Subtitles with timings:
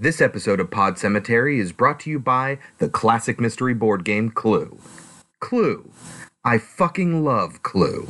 [0.00, 4.30] This episode of Pod Cemetery is brought to you by the classic mystery board game
[4.30, 4.78] Clue.
[5.40, 5.90] Clue.
[6.44, 8.06] I fucking love Clue.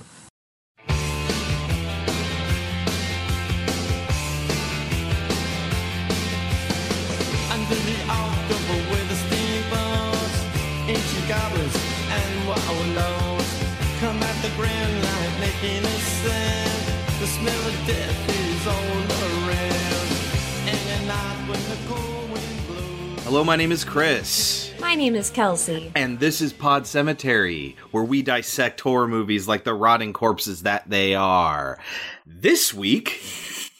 [23.28, 25.92] Hello, my name is Chris, My name is Kelsey.
[25.94, 30.88] and this is Pod Cemetery, where we dissect horror movies like the rotting corpses that
[30.88, 31.78] they are.
[32.24, 33.20] This week,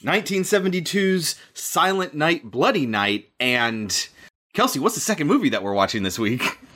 [0.03, 4.07] 1972's Silent Night, Bloody Night, and
[4.53, 6.59] Kelsey, what's the second movie that we're watching this week?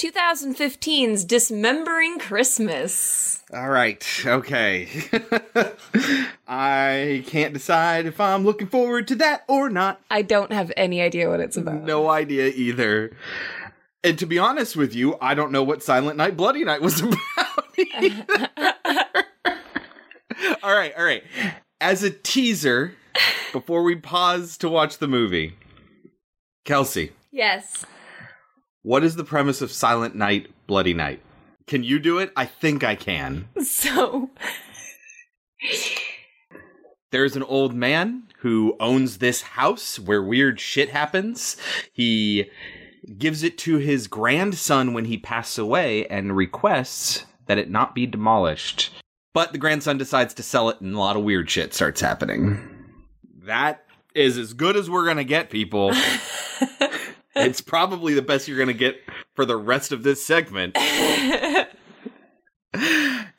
[0.00, 3.42] 2015's Dismembering Christmas.
[3.52, 4.88] All right, okay.
[6.48, 10.00] I can't decide if I'm looking forward to that or not.
[10.10, 11.82] I don't have any idea what it's about.
[11.82, 13.14] No idea either.
[14.02, 17.00] And to be honest with you, I don't know what Silent Night Bloody Night was
[17.02, 17.18] about.
[20.62, 21.24] all right, all right.
[21.78, 22.94] As a teaser,
[23.52, 25.56] before we pause to watch the movie,
[26.64, 27.84] Kelsey, Yes.
[28.82, 31.20] What is the premise of Silent Night Bloody Night?
[31.66, 32.32] Can you do it?
[32.36, 33.48] I think I can.
[33.62, 34.30] So,
[37.10, 41.56] There's an old man who owns this house where weird shit happens.
[41.92, 42.48] He
[43.18, 48.06] gives it to his grandson when he passes away and requests that it not be
[48.06, 48.92] demolished.
[49.34, 52.60] But the grandson decides to sell it and a lot of weird shit starts happening.
[53.42, 55.92] That is as good as we're going to get, people.
[57.34, 59.00] it's probably the best you're going to get
[59.34, 60.76] for the rest of this segment.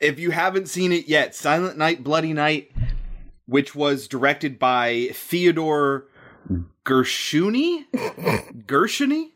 [0.00, 2.72] if you haven't seen it yet, Silent Night, Bloody Night,
[3.46, 6.06] which was directed by Theodore
[6.84, 7.84] Gershuny,
[8.66, 9.30] Gershuny,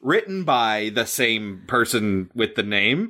[0.00, 3.08] written by the same person with the name,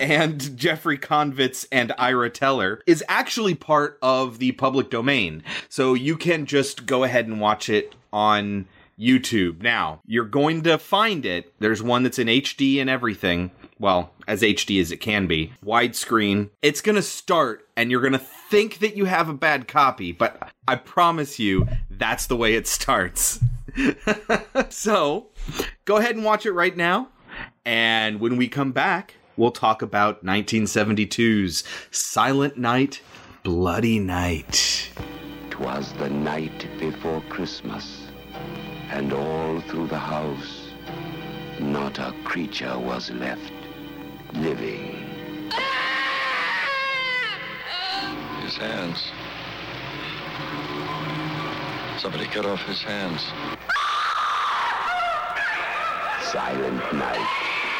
[0.00, 5.42] and Jeffrey Konvitz and Ira Teller, is actually part of the public domain.
[5.68, 8.66] So you can just go ahead and watch it on
[9.00, 9.62] YouTube.
[9.62, 11.54] Now, you're going to find it.
[11.58, 13.50] There's one that's in HD and everything.
[13.78, 16.50] Well, as HD as it can be, widescreen.
[16.60, 20.12] It's going to start, and you're going to think that you have a bad copy,
[20.12, 23.40] but I promise you, that's the way it starts.
[24.68, 25.28] so,
[25.86, 27.08] go ahead and watch it right now.
[27.64, 33.00] And when we come back, we'll talk about 1972's Silent Night,
[33.42, 34.90] Bloody Night.
[35.48, 37.99] Twas the night before Christmas,
[38.90, 40.68] and all through the house,
[41.60, 43.52] not a creature was left
[44.34, 45.06] living.
[48.42, 48.98] His hands.
[51.98, 53.22] Somebody cut off his hands.
[56.32, 57.28] Silent Night,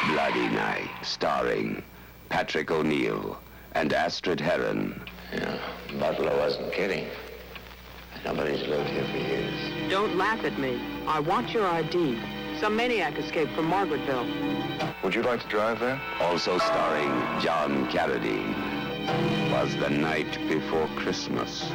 [0.07, 1.83] Bloody Night, starring
[2.29, 3.37] Patrick O'Neal
[3.73, 5.01] and Astrid Heeren.
[5.33, 5.57] Yeah,
[5.99, 7.07] Butler wasn't kidding.
[8.23, 9.89] Nobody's lived here for years.
[9.89, 10.79] Don't laugh at me.
[11.11, 12.17] I want your ID.
[12.61, 15.03] Some maniac escaped from Margaretville.
[15.03, 16.01] Would you like to drive there?
[16.21, 17.11] Also starring
[17.41, 19.51] John Carradine.
[19.51, 21.69] Was the night before Christmas,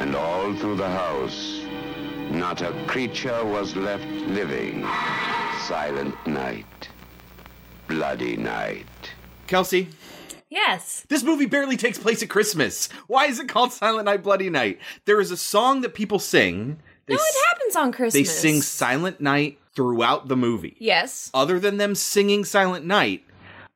[0.00, 1.60] and all through the house,
[2.32, 4.84] not a creature was left living.
[5.68, 6.88] Silent Night,
[7.86, 9.14] Bloody Night.
[9.46, 9.86] Kelsey,
[10.48, 11.06] yes.
[11.08, 12.88] This movie barely takes place at Christmas.
[13.06, 14.80] Why is it called Silent Night Bloody Night?
[15.04, 16.80] There is a song that people sing.
[17.08, 18.12] They, No, it happens on Christmas.
[18.14, 20.76] they sing Silent Night throughout the movie.
[20.78, 21.30] Yes.
[21.34, 23.24] Other than them singing Silent Night,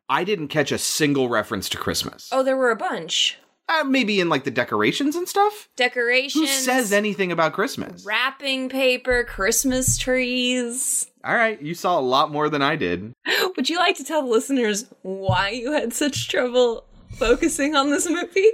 [0.09, 2.29] I didn't catch a single reference to Christmas.
[2.33, 3.39] Oh, there were a bunch.
[3.69, 5.69] Uh, maybe in like the decorations and stuff.
[5.77, 6.35] Decorations.
[6.35, 8.05] Who says anything about Christmas?
[8.05, 11.07] Wrapping paper, Christmas trees.
[11.25, 13.15] All right, you saw a lot more than I did.
[13.57, 18.09] Would you like to tell the listeners why you had such trouble focusing on this
[18.09, 18.51] movie?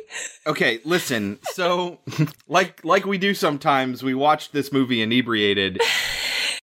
[0.47, 1.39] Okay, listen.
[1.53, 2.01] So,
[2.49, 5.81] like like we do sometimes, we watched this movie inebriated,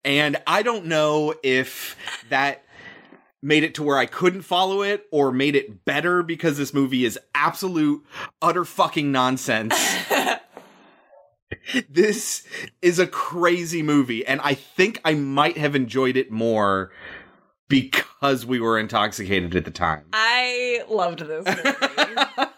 [0.04, 1.96] and I don't know if
[2.30, 2.64] that
[3.42, 7.06] made it to where I couldn't follow it or made it better because this movie
[7.06, 8.06] is absolute
[8.42, 9.74] utter fucking nonsense.
[11.90, 12.46] this
[12.82, 16.92] is a crazy movie, and I think I might have enjoyed it more
[17.70, 20.04] because we were intoxicated at the time.
[20.12, 22.50] I loved this movie.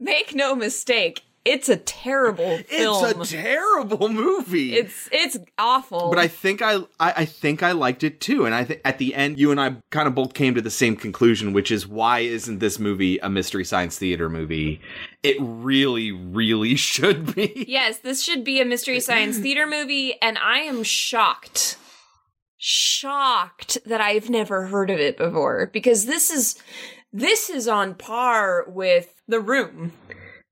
[0.00, 3.20] Make no mistake, it's a terrible film.
[3.20, 4.74] It's a terrible movie.
[4.74, 6.10] it's it's awful.
[6.10, 8.98] but I think I, I I think I liked it too, and I think at
[8.98, 11.86] the end, you and I kind of both came to the same conclusion, which is
[11.86, 14.80] why isn't this movie a mystery science theater movie?
[15.22, 17.64] It really, really should be.
[17.66, 21.78] Yes, this should be a mystery science theater movie, and I am shocked.
[22.62, 26.62] Shocked that I've never heard of it before because this is
[27.10, 29.92] this is on par with The Room.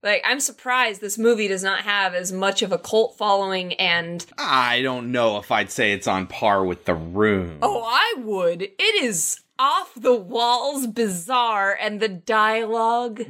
[0.02, 4.25] Like I'm surprised this movie does not have as much of a cult following and
[4.38, 7.58] I don't know if I'd say it's on par with The Room.
[7.60, 8.62] oh, I would.
[8.62, 13.22] It is off the walls bizarre and the dialogue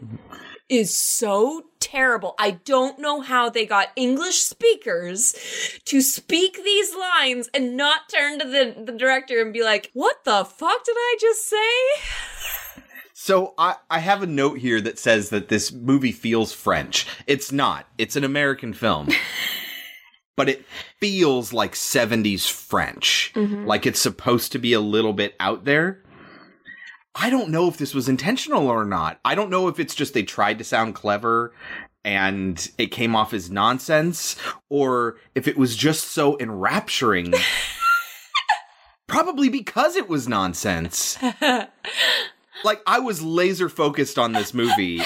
[0.68, 2.34] is so terrible.
[2.38, 5.34] I don't know how they got English speakers
[5.84, 10.24] to speak these lines and not turn to the, the director and be like, what
[10.24, 12.82] the fuck did I just say?
[13.14, 17.06] So I, I have a note here that says that this movie feels French.
[17.26, 17.86] It's not.
[17.98, 19.08] It's an American film.
[20.38, 20.64] but it
[21.00, 23.32] feels like 70s French.
[23.34, 23.66] Mm-hmm.
[23.66, 26.00] Like it's supposed to be a little bit out there.
[27.14, 29.18] I don't know if this was intentional or not.
[29.24, 31.52] I don't know if it's just they tried to sound clever
[32.04, 34.36] and it came off as nonsense
[34.68, 37.34] or if it was just so enrapturing.
[39.06, 41.18] Probably because it was nonsense
[42.64, 45.00] like I was laser focused on this movie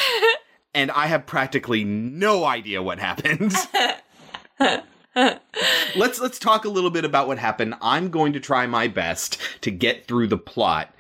[0.75, 3.55] and I have practically no idea what happened.
[5.97, 7.75] let's let's talk a little bit about what happened.
[7.81, 10.95] I'm going to try my best to get through the plot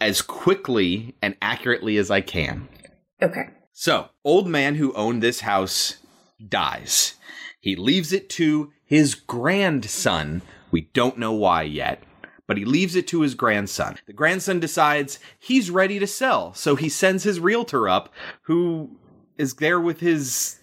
[0.00, 2.68] as quickly and accurately as I can.
[3.22, 3.48] Okay.
[3.72, 5.96] So, old man who owned this house
[6.48, 7.14] dies.
[7.60, 10.42] He leaves it to his grandson.
[10.70, 12.02] We don't know why yet,
[12.46, 13.96] but he leaves it to his grandson.
[14.06, 18.12] The grandson decides he's ready to sell, so he sends his realtor up,
[18.42, 18.90] who
[19.38, 20.58] is there with his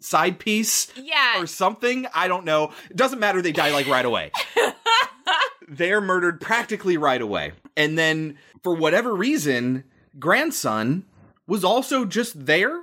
[0.00, 1.40] side piece Yeah.
[1.42, 2.06] or something.
[2.14, 2.72] I don't know.
[2.90, 3.42] It doesn't matter.
[3.42, 4.30] They die like right away.
[5.68, 7.52] They're murdered practically right away.
[7.76, 9.84] And then, for whatever reason,
[10.18, 11.04] grandson
[11.46, 12.82] was also just there.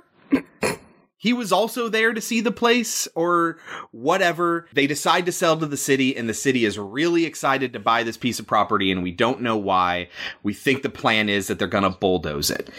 [1.16, 3.58] he was also there to see the place or
[3.92, 4.66] whatever.
[4.72, 8.02] They decide to sell to the city, and the city is really excited to buy
[8.02, 10.08] this piece of property, and we don't know why.
[10.42, 12.70] We think the plan is that they're going to bulldoze it.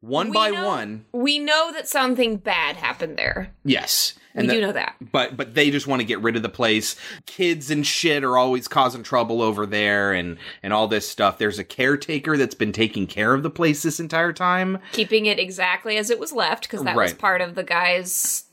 [0.00, 3.54] One We by know- one, We know that something bad happened there.
[3.64, 4.14] yes.
[4.34, 4.96] We do know that.
[5.00, 6.96] But but they just want to get rid of the place.
[7.26, 11.38] Kids and shit are always causing trouble over there and and all this stuff.
[11.38, 14.78] There's a caretaker that's been taking care of the place this entire time.
[14.92, 18.44] Keeping it exactly as it was left because that was part of the guy's.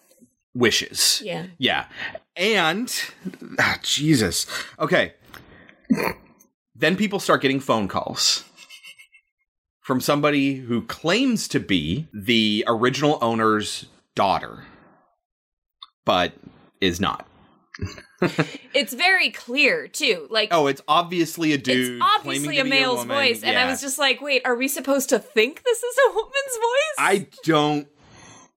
[0.53, 1.21] Wishes.
[1.23, 1.45] Yeah.
[1.59, 1.85] Yeah.
[2.35, 2.91] And
[3.59, 4.47] ah, Jesus.
[4.79, 5.13] Okay.
[6.75, 8.43] then people start getting phone calls
[9.87, 13.85] from somebody who claims to be the original owner's
[14.15, 14.65] daughter,
[16.07, 16.33] but
[16.81, 17.27] is not.
[18.73, 20.27] It's very clear too.
[20.31, 21.97] Like Oh, it's obviously a dude.
[21.97, 23.15] it's obviously claiming a to be male's woman.
[23.17, 26.13] voice, and I was just like, wait, are we supposed to think this is a
[26.13, 26.95] woman's voice?
[26.97, 27.87] I don't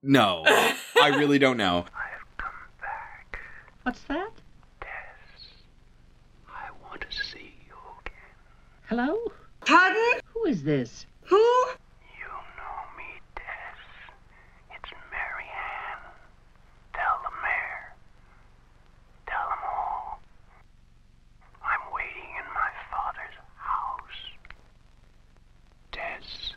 [0.01, 0.43] know.
[0.47, 1.85] I really don't know.
[3.83, 4.31] What's that?
[6.49, 8.13] I want to see you again.
[8.89, 9.17] Hello?
[9.65, 10.21] Pardon?
[10.33, 11.05] Who is this?
[11.25, 11.35] Who?
[11.37, 12.27] You
[12.57, 13.05] know me,
[13.35, 13.79] Tess.
[14.75, 16.05] It's Marianne.
[16.93, 17.95] Tell the mayor.
[19.27, 20.21] Tell them all.
[21.63, 24.21] I'm waiting in my father's house.
[25.91, 26.53] Tess.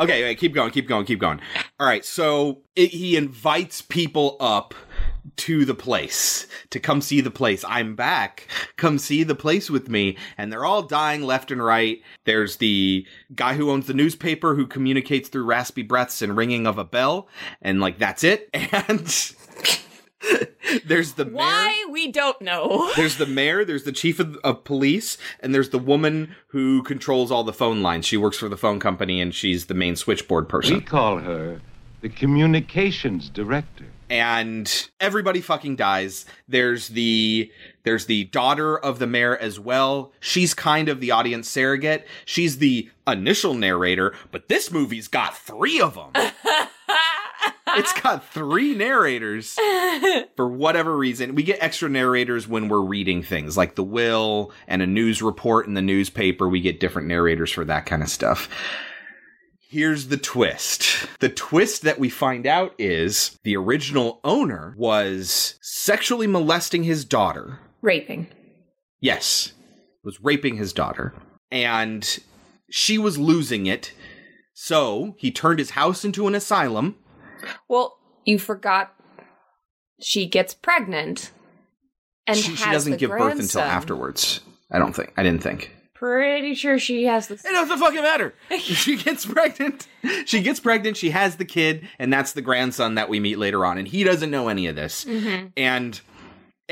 [0.00, 1.40] Okay, wait, keep going, keep going, keep going.
[1.78, 4.74] All right, so it, he invites people up
[5.36, 7.64] to the place to come see the place.
[7.66, 8.48] I'm back.
[8.76, 10.16] Come see the place with me.
[10.36, 12.00] And they're all dying left and right.
[12.24, 16.78] There's the guy who owns the newspaper who communicates through raspy breaths and ringing of
[16.78, 17.28] a bell.
[17.60, 18.48] And like, that's it.
[18.88, 19.08] And
[20.84, 21.34] there's the mayor.
[21.36, 22.90] Why we don't know.
[22.96, 27.30] There's the mayor, there's the chief of, of police, and there's the woman who controls
[27.30, 28.06] all the phone lines.
[28.06, 30.74] She works for the phone company and she's the main switchboard person.
[30.76, 31.60] We call her
[32.00, 33.86] the communications director.
[34.10, 36.24] and everybody fucking dies.
[36.48, 37.50] There's the
[37.84, 40.12] there's the daughter of the mayor as well.
[40.20, 42.06] She's kind of the audience surrogate.
[42.24, 46.12] She's the initial narrator, but this movie's got 3 of them.
[47.76, 49.52] it's got 3 narrators
[50.36, 51.34] for whatever reason.
[51.34, 55.66] We get extra narrators when we're reading things like the will and a news report
[55.66, 56.48] in the newspaper.
[56.48, 58.48] We get different narrators for that kind of stuff.
[59.60, 61.08] Here's the twist.
[61.20, 67.58] The twist that we find out is the original owner was sexually molesting his daughter.
[67.80, 68.26] Raping.
[69.00, 69.52] Yes.
[70.04, 71.14] was raping his daughter,
[71.50, 72.18] and
[72.70, 73.92] she was losing it.
[74.52, 76.96] So he turned his house into an asylum.
[77.68, 78.94] Well, you forgot
[80.00, 81.30] she gets pregnant
[82.26, 84.40] and she, she doesn't give birth until afterwards.
[84.70, 85.12] I don't think.
[85.16, 85.74] I didn't think.
[85.94, 87.34] Pretty sure she has the.
[87.34, 88.34] It doesn't fucking matter.
[88.58, 89.86] she gets pregnant.
[90.24, 90.96] She gets pregnant.
[90.96, 93.78] She has the kid, and that's the grandson that we meet later on.
[93.78, 95.04] And he doesn't know any of this.
[95.04, 95.52] Mhm.
[95.56, 96.00] And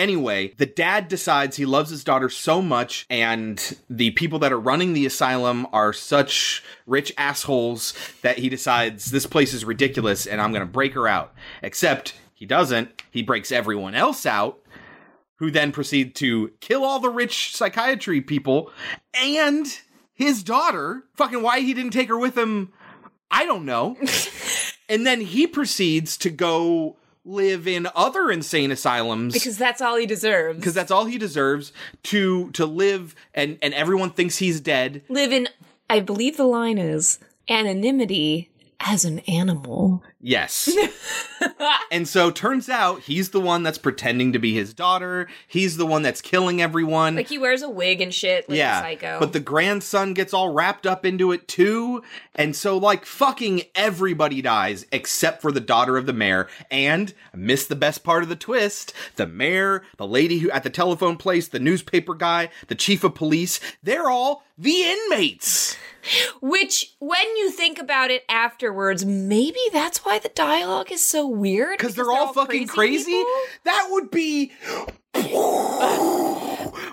[0.01, 4.59] anyway, the dad decides he loves his daughter so much, and the people that are
[4.59, 10.41] running the asylum are such rich assholes that he decides this place is ridiculous and
[10.41, 11.35] I'm going to break her out.
[11.63, 13.03] Except he doesn't.
[13.11, 14.59] He breaks everyone else out
[15.37, 18.71] who then proceed to kill all the rich psychiatry people
[19.15, 19.67] and
[20.13, 21.05] his daughter.
[21.15, 22.73] Fucking why he didn't take her with him,
[23.31, 23.97] I don't know.
[24.89, 30.07] and then he proceeds to go live in other insane asylums Because that's all he
[30.07, 30.59] deserves.
[30.59, 31.73] because that's all he deserves
[32.05, 35.03] to to live and and everyone thinks he's dead.
[35.09, 35.49] Live in,
[35.89, 38.50] I believe the line is anonymity
[38.81, 40.03] as an animal.
[40.23, 40.75] Yes.
[41.91, 45.29] and so turns out he's the one that's pretending to be his daughter.
[45.47, 47.15] He's the one that's killing everyone.
[47.15, 49.19] Like he wears a wig and shit, like yeah, a psycho.
[49.21, 52.03] but the grandson gets all wrapped up into it too,
[52.35, 56.49] and so like fucking everybody dies except for the daughter of the mayor.
[56.71, 60.63] And I missed the best part of the twist: the mayor, the lady who at
[60.63, 65.77] the telephone place, the newspaper guy, the chief of police—they're all the inmates.
[66.41, 71.79] Which, when you think about it afterwards, maybe that's why the dialogue is so weird.
[71.79, 73.13] Because they're, all, fucking crazy.
[73.13, 73.33] people?
[73.65, 74.53] That would be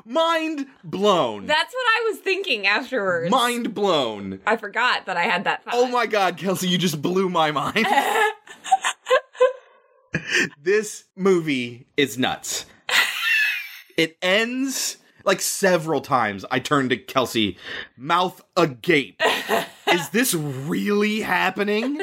[0.06, 1.46] mind blown.
[1.46, 3.32] That's what I was thinking afterwards.
[3.32, 4.42] mind blown.
[4.46, 5.74] I forgot that I had that thought.
[5.76, 7.88] Oh my god, Kelsey, you just blew my mind.
[10.62, 12.66] this movie is nuts.
[13.96, 14.98] It ends
[15.28, 16.46] like several times.
[16.50, 17.58] I turned to Kelsey,
[17.96, 19.22] mouth agape.
[19.92, 22.00] is this really happening?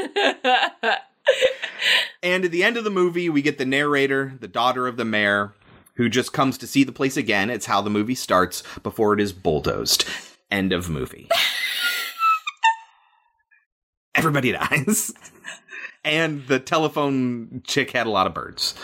[2.23, 5.05] and at the end of the movie, we get the narrator, the daughter of the
[5.05, 5.55] mayor,
[5.95, 7.51] who just comes to see the place again.
[7.51, 10.05] It's how the movie starts before it is bulldozed.
[10.51, 11.29] End of movie.
[14.15, 15.13] Everybody dies.
[16.05, 18.75] and the telephone chick had a lot of birds.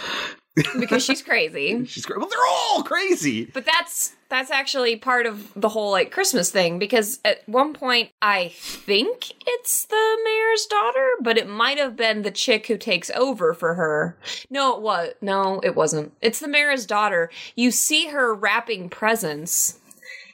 [0.79, 1.85] Because she's crazy.
[1.87, 2.19] She's crazy.
[2.19, 3.47] well, they're all crazy.
[3.47, 8.11] But that's that's actually part of the whole like Christmas thing because at one point
[8.23, 13.11] I think it's the mayor's daughter, but it might have been the chick who takes
[13.11, 14.17] over for her.
[14.49, 16.13] No, it was no, it wasn't.
[16.23, 17.31] It's the mayor's daughter.
[17.57, 19.80] You see her wrapping presents.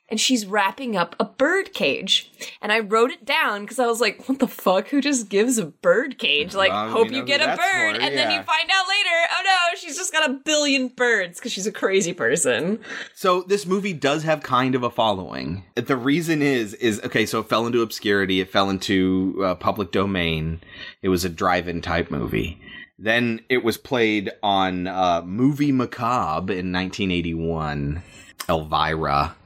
[0.09, 2.31] And she's wrapping up a bird cage.
[2.63, 4.87] And I wrote it down because I was like, what the fuck?
[4.89, 6.55] Who just gives a bird cage?
[6.55, 7.97] Like, Well, hope you know get a bird.
[7.97, 11.39] for, and then you find out later, oh no, she's just got a billion birds
[11.41, 12.79] because she's a crazy person.
[13.15, 15.65] So this movie does have kind of a following.
[15.75, 17.27] The reason is is okay.
[17.27, 18.41] So it fell into obscurity.
[18.41, 20.61] It fell into uh, public domain.
[21.03, 22.61] It was a drive-in type movie.
[22.99, 28.03] Then it was played on uh, Movie Macabre in 1981,
[28.49, 29.37] Elvira,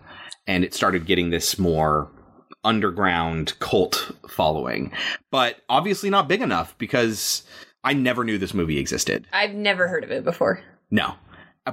[0.46, 2.10] and it started getting this more
[2.64, 4.92] underground cult following.
[5.30, 7.42] But obviously not big enough because
[7.84, 9.26] I never knew this movie existed.
[9.32, 10.62] I've never heard of it before.
[10.90, 11.14] No.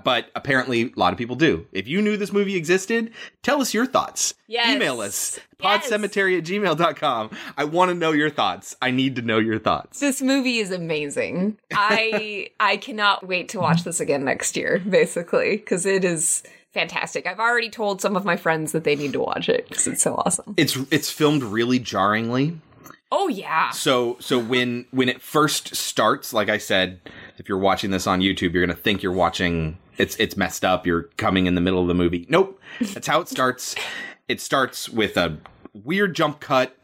[0.04, 1.66] But apparently, a lot of people do.
[1.72, 4.34] If you knew this movie existed, tell us your thoughts.
[4.46, 4.76] Yes.
[4.76, 5.88] Email us, Yes.
[5.90, 7.32] podcemetery at gmail.com.
[7.58, 8.76] I want to know your thoughts.
[8.82, 10.00] I need to know your thoughts.
[10.02, 11.58] This movie is amazing.
[11.74, 16.44] I I cannot wait to watch this again next year, basically, because it is
[16.74, 17.26] fantastic.
[17.26, 20.02] I've already told some of my friends that they need to watch it because it's
[20.02, 20.54] so awesome.
[20.58, 22.60] It's it's filmed really jarringly.
[23.12, 23.70] Oh yeah.
[23.72, 27.00] So so when when it first starts, like I said,
[27.38, 30.86] if you're watching this on YouTube, you're gonna think you're watching it's it's messed up.
[30.86, 32.26] You're coming in the middle of the movie.
[32.30, 32.60] Nope.
[32.82, 33.76] That's how it starts.
[34.28, 35.38] it starts with a
[35.74, 36.76] weird jump cut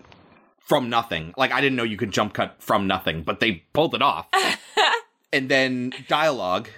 [0.59, 1.33] from nothing.
[1.37, 4.27] Like I didn't know you could jump cut from nothing, but they pulled it off.
[5.33, 6.69] and then dialogue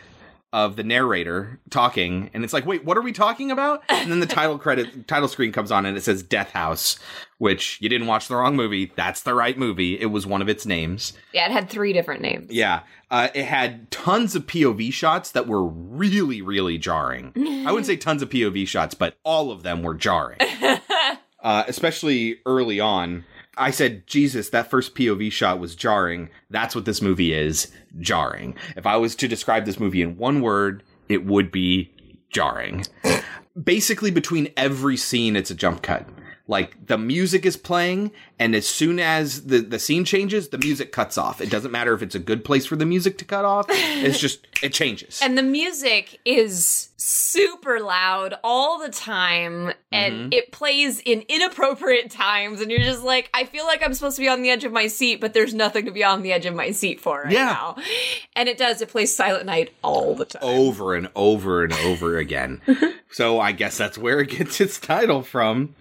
[0.56, 3.84] of the narrator talking, and it's like, wait, what are we talking about?
[3.90, 6.98] And then the title credit title screen comes on and it says Death House,
[7.40, 8.90] which you didn't watch the wrong movie.
[8.96, 10.00] That's the right movie.
[10.00, 11.12] It was one of its names.
[11.34, 12.50] Yeah, it had three different names.
[12.52, 12.84] Yeah.
[13.12, 17.34] Uh, it had tons of POV shots that were really, really jarring.
[17.36, 20.40] I wouldn't say tons of POV shots, but all of them were jarring.
[21.42, 23.26] uh, especially early on.
[23.58, 26.30] I said, Jesus, that first POV shot was jarring.
[26.50, 28.56] That's what this movie is jarring.
[28.76, 31.92] If I was to describe this movie in one word, it would be
[32.30, 32.86] jarring.
[33.62, 36.08] Basically, between every scene, it's a jump cut.
[36.48, 40.92] Like the music is playing, and as soon as the, the scene changes, the music
[40.92, 41.40] cuts off.
[41.42, 43.66] It doesn't matter if it's a good place for the music to cut off.
[43.70, 45.20] It's just it changes.
[45.22, 50.34] And the music is super loud all the time and Mm-hmm.
[50.34, 54.22] it plays in inappropriate times and you're just like I feel like I'm supposed to
[54.22, 56.46] be on the edge of my seat but there's nothing to be on the edge
[56.46, 57.46] of my seat for right Yeah.
[57.46, 57.78] now.
[58.36, 60.42] And it does it plays Silent Night all the time.
[60.44, 62.62] over and over and over again.
[63.12, 65.76] so I guess that's where it gets its title from.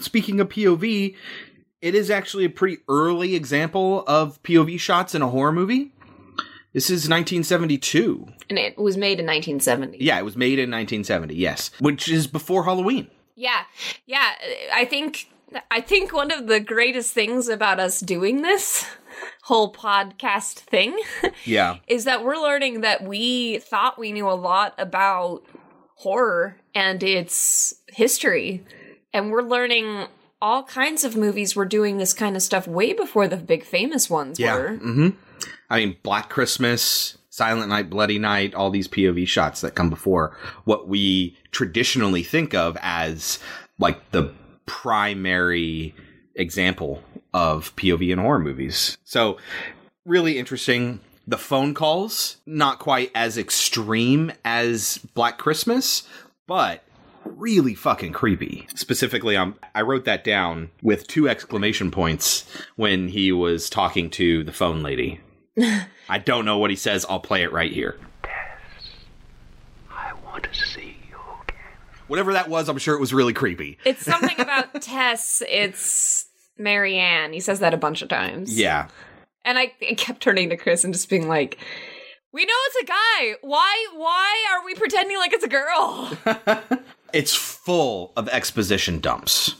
[0.00, 1.14] Speaking of POV,
[1.82, 5.92] it is actually a pretty early example of POV shots in a horror movie.
[6.72, 8.26] This is 1972.
[8.48, 9.98] And it was made in 1970.
[10.00, 11.34] Yeah, it was made in 1970.
[11.34, 13.08] Yes, which is before Halloween.
[13.34, 13.62] Yeah.
[14.06, 14.30] Yeah,
[14.72, 15.28] I think
[15.70, 18.86] I think one of the greatest things about us doing this
[19.42, 20.96] whole podcast thing
[21.44, 21.78] Yeah.
[21.88, 25.42] is that we're learning that we thought we knew a lot about
[25.96, 28.64] horror and its history.
[29.12, 30.06] And we're learning
[30.42, 34.08] all kinds of movies were doing this kind of stuff way before the big famous
[34.10, 34.54] ones Yeah.
[34.56, 34.76] were.
[34.76, 35.08] hmm
[35.70, 40.36] I mean, Black Christmas, Silent Night, Bloody Night, all these POV shots that come before
[40.64, 43.38] what we traditionally think of as
[43.78, 44.32] like the
[44.66, 45.94] primary
[46.34, 48.96] example of POV in horror movies.
[49.04, 49.36] So,
[50.04, 51.00] really interesting.
[51.26, 56.02] The phone calls, not quite as extreme as Black Christmas,
[56.48, 56.82] but
[57.24, 58.66] really fucking creepy.
[58.74, 62.44] Specifically, um, I wrote that down with two exclamation points
[62.76, 65.20] when he was talking to the phone lady.
[66.08, 67.06] I don't know what he says.
[67.08, 67.98] I'll play it right here.
[68.22, 68.90] Tess,
[69.90, 71.56] I want to see you again.
[72.06, 73.78] Whatever that was, I'm sure it was really creepy.
[73.84, 76.26] It's something about Tess, it's
[76.58, 77.32] Marianne.
[77.32, 78.58] He says that a bunch of times.
[78.58, 78.88] Yeah.
[79.44, 81.58] And I, I kept turning to Chris and just being like,
[82.32, 83.34] we know it's a guy.
[83.40, 86.12] Why why are we pretending like it's a girl?
[87.12, 89.54] It's full of exposition dumps.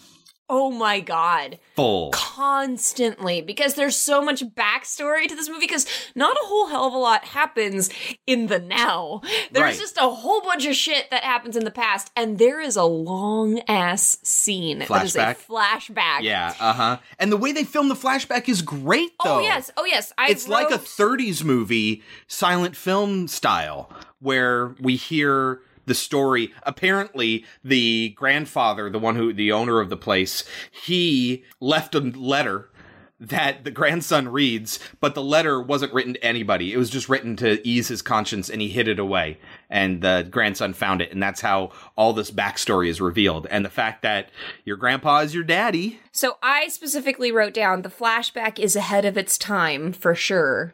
[0.53, 1.61] oh my god.
[1.77, 2.11] Full.
[2.11, 3.41] Constantly.
[3.41, 6.99] Because there's so much backstory to this movie, because not a whole hell of a
[6.99, 7.89] lot happens
[8.27, 9.21] in the now.
[9.53, 9.79] There's Right.
[9.79, 12.83] just a whole bunch of shit that happens in the past, and there is a
[12.83, 15.37] long ass scene that is a Flashback?
[15.47, 16.23] flashback.
[16.23, 16.99] Yeah, uh huh.
[17.21, 19.37] And the way they film the flashback is great, though.
[19.37, 20.13] Oh yes, oh yes.
[20.19, 23.89] I it's like a 30s movie silent film style
[24.19, 26.53] where we hear the story.
[26.63, 32.71] Apparently the grandfather the one who the owner of the place he left a letter
[33.19, 36.73] that the grandson reads but the letter wasn't written to anybody.
[36.73, 39.39] It was just written to ease his conscience and he hid it away.
[39.69, 43.47] And the grandson found it and that's how all this backstory is revealed.
[43.51, 44.31] And the fact that
[44.65, 46.01] your grandpa is your daddy.
[46.13, 50.73] So I specifically wrote down the flashback is ahead of its time for sure.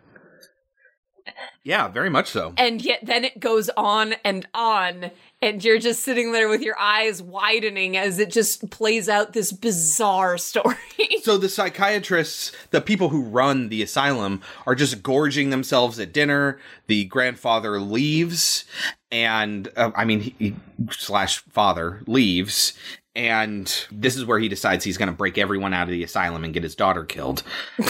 [1.65, 5.11] Yeah very much so And yet then it goes on and on
[5.43, 9.53] and you're just sitting there with your eyes widening as it just plays out this
[9.53, 10.77] bizarre story.
[11.23, 16.59] So the psychiatrists, the people who run the asylum, are just gorging themselves at dinner.
[16.87, 18.65] The grandfather leaves,
[19.13, 20.57] and uh, I mean, he, he-
[20.91, 22.73] slash father leaves,
[23.17, 26.45] and this is where he decides he's going to break everyone out of the asylum
[26.45, 27.43] and get his daughter killed.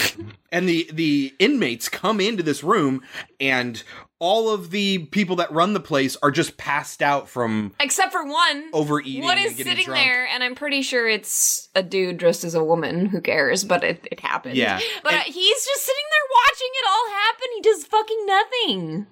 [0.51, 3.03] and the the inmates come into this room,
[3.39, 3.83] and
[4.19, 8.25] all of the people that run the place are just passed out from Except for
[8.25, 8.69] one.
[8.73, 9.21] overeating.
[9.21, 10.03] One is sitting drunk.
[10.03, 13.05] there, and I'm pretty sure it's a dude dressed as a woman.
[13.07, 13.63] Who cares?
[13.63, 14.55] But it, it happened.
[14.55, 14.79] Yeah.
[15.03, 17.47] But And- he's just sitting there watching it all happen.
[17.55, 19.07] He does fucking nothing.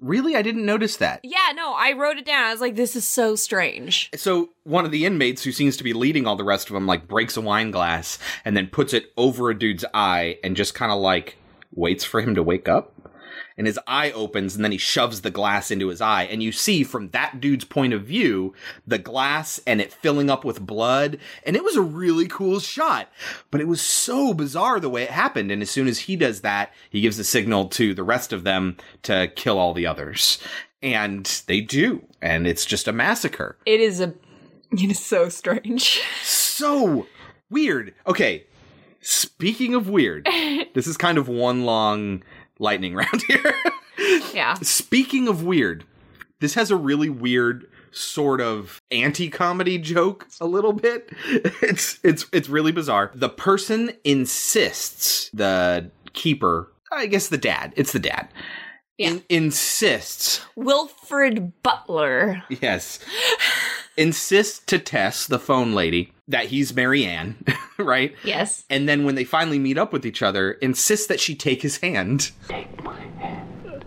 [0.00, 1.20] Really, I didn't notice that.
[1.24, 2.44] Yeah, no, I wrote it down.
[2.44, 4.10] I was like, this is so strange.
[4.14, 6.86] So one of the inmates who seems to be leading all the rest of them
[6.86, 10.74] like breaks a wine glass and then puts it over a dude's eye and just
[10.74, 11.36] kind of like
[11.74, 12.92] waits for him to wake up.
[13.58, 16.52] And his eye opens and then he shoves the glass into his eye and you
[16.52, 18.54] see from that dude's point of view
[18.86, 23.10] the glass and it filling up with blood and it was a really cool shot.
[23.50, 26.40] But it was so bizarre the way it happened and as soon as he does
[26.42, 30.38] that, he gives a signal to the rest of them to kill all the others.
[30.80, 32.04] And they do.
[32.22, 34.14] And it's just a massacre It is a.
[34.70, 36.00] It is so strange.
[36.22, 37.06] so
[37.50, 37.94] weird.
[38.06, 38.44] Okay,
[39.00, 40.26] speaking of weird,
[40.74, 42.22] this is kind of one long
[42.58, 43.54] lightning round here.
[44.34, 44.54] Yeah.
[44.62, 45.84] speaking of weird,
[46.40, 51.10] this has a really weird sort of anti-comedy joke a little bit.
[51.62, 53.10] It's it's it's really bizarre.
[53.14, 58.28] The person insists the keeper, I guess the dad, it's the dad.
[58.98, 59.10] Yeah.
[59.10, 62.42] in- insists Wilfred Butler.
[62.48, 62.98] Yes.
[63.96, 67.42] insists to Tess, the phone lady, that he's Marianne,
[67.78, 68.14] right?
[68.22, 68.64] Yes.
[68.70, 71.78] And then when they finally meet up with each other, insists that she take his
[71.78, 72.30] hand.
[72.48, 73.84] Take my hand.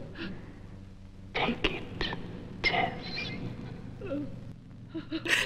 [1.33, 1.83] Take it,
[2.63, 2.93] Tess.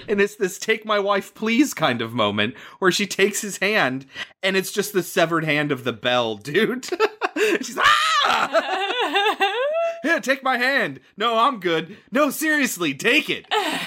[0.07, 4.05] And it's this take my wife please kind of moment where she takes his hand
[4.43, 6.85] and it's just the severed hand of the bell, dude.
[7.61, 9.41] She's ah!
[10.03, 10.99] Here, take my hand.
[11.17, 11.97] No, I'm good.
[12.11, 13.45] No, seriously, take it.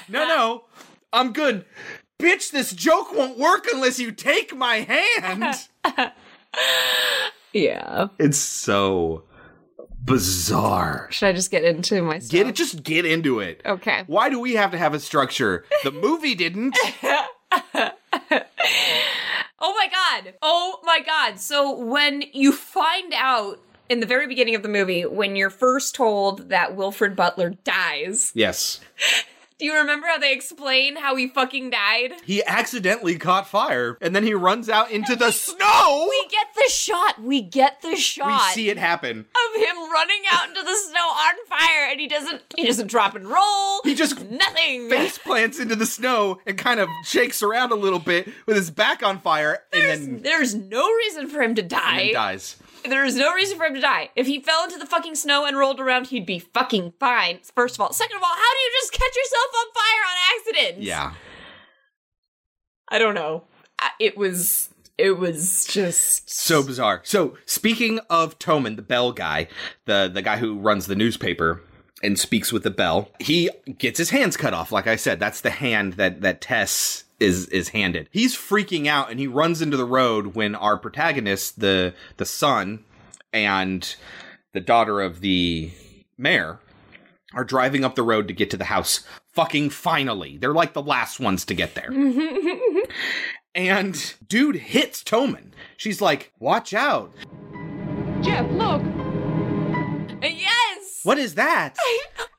[0.09, 0.65] No, no,
[1.13, 1.65] I'm good.
[2.19, 5.69] Bitch, this joke won't work unless you take my hand.
[7.53, 8.09] Yeah.
[8.19, 9.25] It's so
[10.05, 11.09] bizarre.
[11.11, 12.31] Should I just get into my stuff?
[12.31, 13.63] Get it, just get into it.
[13.65, 14.05] Okay.
[14.07, 15.65] Why do we have to have a structure?
[15.83, 16.77] The movie didn't.
[19.61, 20.35] Oh my god.
[20.41, 21.41] Oh my god.
[21.41, 25.95] So when you find out in the very beginning of the movie, when you're first
[25.97, 28.81] told that Wilfred Butler dies, Yes.
[29.59, 32.13] do you remember how they explain how he fucking died?
[32.25, 36.07] He accidentally caught fire and then he runs out into the snow.
[36.09, 37.21] We get the shot.
[37.23, 38.27] We get the shot.
[38.29, 39.21] We see it happen.
[39.21, 42.43] of him running out into the snow on fire, and he doesn't.
[42.57, 43.81] He doesn't drop and roll.
[43.85, 44.89] He just nothing.
[44.91, 48.71] face plants into the snow and kind of shakes around a little bit with his
[48.71, 51.99] back on fire and then, There's no reason for him to and die.
[52.07, 52.57] then dies.
[52.85, 54.11] There is no reason for him to die.
[54.17, 57.41] If he fell into the fucking snow and rolled around, he'd be fucking fine.
[57.55, 57.93] First of all.
[57.93, 60.83] Second of all, how do you just catch yourself on fire on accident?
[60.83, 61.15] Yeah.
[62.91, 63.45] I don't know.
[64.01, 64.71] It was.
[64.97, 66.31] It was just.
[66.31, 67.03] So bizarre.
[67.05, 69.49] So speaking of Toman, the bell guy,
[69.85, 71.63] the the guy who runs the newspaper
[72.03, 74.73] and speaks with the bell, he gets his hands cut off.
[74.73, 78.09] Like I said, that's the hand that that Tess is is handed.
[78.13, 82.85] He's freaking out and he runs into the road when our protagonist, the the son
[83.33, 83.95] and
[84.53, 85.71] the daughter of the
[86.17, 86.59] mayor
[87.35, 89.05] are driving up the road to get to the house.
[89.33, 90.39] Fucking finally.
[90.39, 91.91] They're like the last ones to get there.
[93.55, 95.53] and dude hits Toman.
[95.77, 97.13] She's like, "Watch out."
[98.23, 98.83] Jeff, look.
[100.23, 101.01] Yes!
[101.05, 101.77] What is that?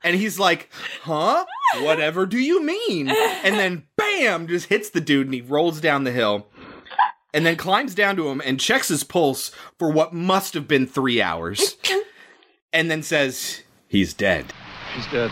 [0.01, 0.69] And he's like,
[1.01, 1.43] "Huh?
[1.81, 3.83] Whatever do you mean?" And then
[4.19, 6.47] bam, just hits the dude and he rolls down the hill.
[7.33, 10.87] And then climbs down to him and checks his pulse for what must have been
[10.87, 11.77] 3 hours.
[12.71, 14.53] And then says, "He's dead."
[14.93, 15.31] He's dead.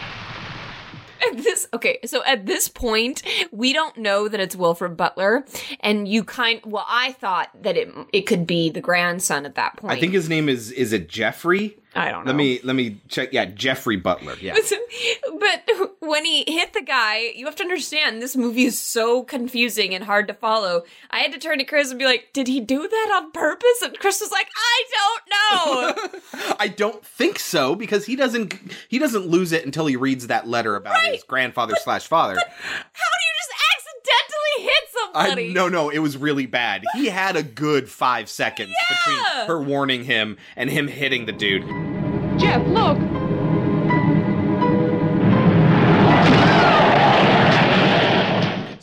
[1.22, 3.22] At this okay, so at this point,
[3.52, 5.46] we don't know that it's Wilfred Butler,
[5.82, 9.78] and you kind well, I thought that it it could be the grandson at that
[9.78, 9.94] point.
[9.94, 11.78] I think his name is is it Jeffrey?
[11.98, 12.32] I don't know.
[12.32, 13.34] Let me let me check.
[13.34, 14.36] Yeah, Jeffrey Butler.
[14.40, 14.56] Yeah.
[15.40, 19.96] but when he hit the guy, you have to understand this movie is so confusing
[19.96, 20.84] and hard to follow.
[21.10, 23.82] I had to turn to Chris and be like, "Did he do that on purpose?"
[23.82, 28.54] And Chris was like, "I don't know." I don't think so because he doesn't
[28.90, 32.36] he doesn't lose it until he reads that letter about his grandfather slash father.
[32.36, 33.52] How do you just
[34.08, 35.54] accidentally hit I somebody?
[35.54, 36.84] no no it was really bad.
[36.96, 41.64] He had a good five seconds between her warning him and him hitting the dude.
[42.40, 42.98] Jeff, look.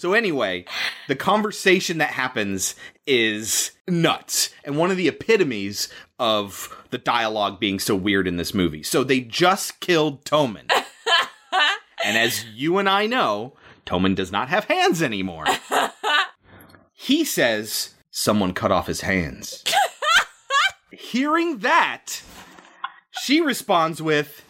[0.05, 0.67] So anyway,
[1.09, 2.75] the conversation that happens
[3.07, 8.53] is nuts and one of the epitomes of the dialogue being so weird in this
[8.53, 8.83] movie.
[8.83, 10.71] So they just killed Toman.
[12.05, 13.55] and as you and I know,
[13.87, 15.45] Toman does not have hands anymore.
[16.93, 19.63] he says someone cut off his hands.
[20.93, 22.23] Hearing that,
[23.23, 24.45] she responds with,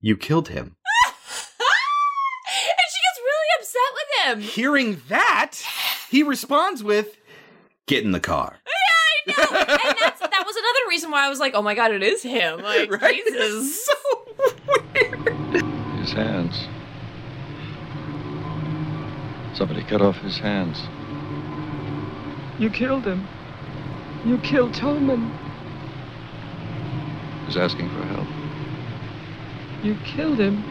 [0.00, 0.76] You killed him.
[1.06, 4.40] and she gets really upset with him.
[4.50, 5.58] Hearing that,
[6.10, 7.16] he responds with,
[7.86, 8.58] Get in the car.
[9.26, 9.58] Yeah, I know.
[9.58, 12.22] and that's, that was another reason why I was like, "Oh my god, it is
[12.22, 13.20] him!" Like Right?
[13.26, 13.84] Jesus.
[13.84, 13.92] So
[14.94, 15.62] weird.
[16.00, 16.68] His hands.
[19.60, 20.80] Somebody cut off his hands.
[22.58, 23.28] You killed him.
[24.24, 25.30] You killed Tolman.
[27.44, 28.26] He's asking for help.
[29.84, 30.64] You killed him.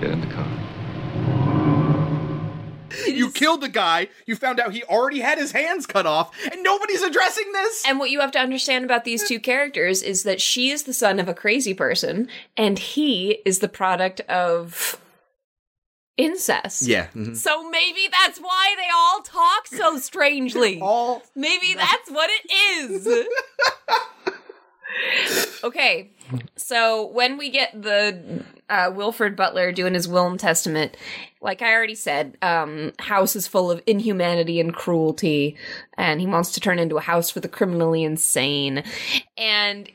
[0.00, 0.79] Get in the car.
[3.16, 6.62] You killed the guy, you found out he already had his hands cut off, and
[6.62, 7.84] nobody's addressing this?
[7.86, 10.92] And what you have to understand about these two characters is that she is the
[10.92, 15.00] son of a crazy person, and he is the product of
[16.16, 16.82] incest.
[16.82, 17.06] Yeah.
[17.14, 17.36] mhm.
[17.36, 20.80] So maybe that's why they all talk so strangely.
[20.80, 23.08] All Maybe that's what it is.
[25.64, 26.10] okay,
[26.56, 30.96] so when we get the uh, Wilfred Butler doing his will and testament,
[31.40, 35.56] like I already said, um, house is full of inhumanity and cruelty,
[35.96, 38.84] and he wants to turn into a house for the criminally insane,
[39.36, 39.88] and.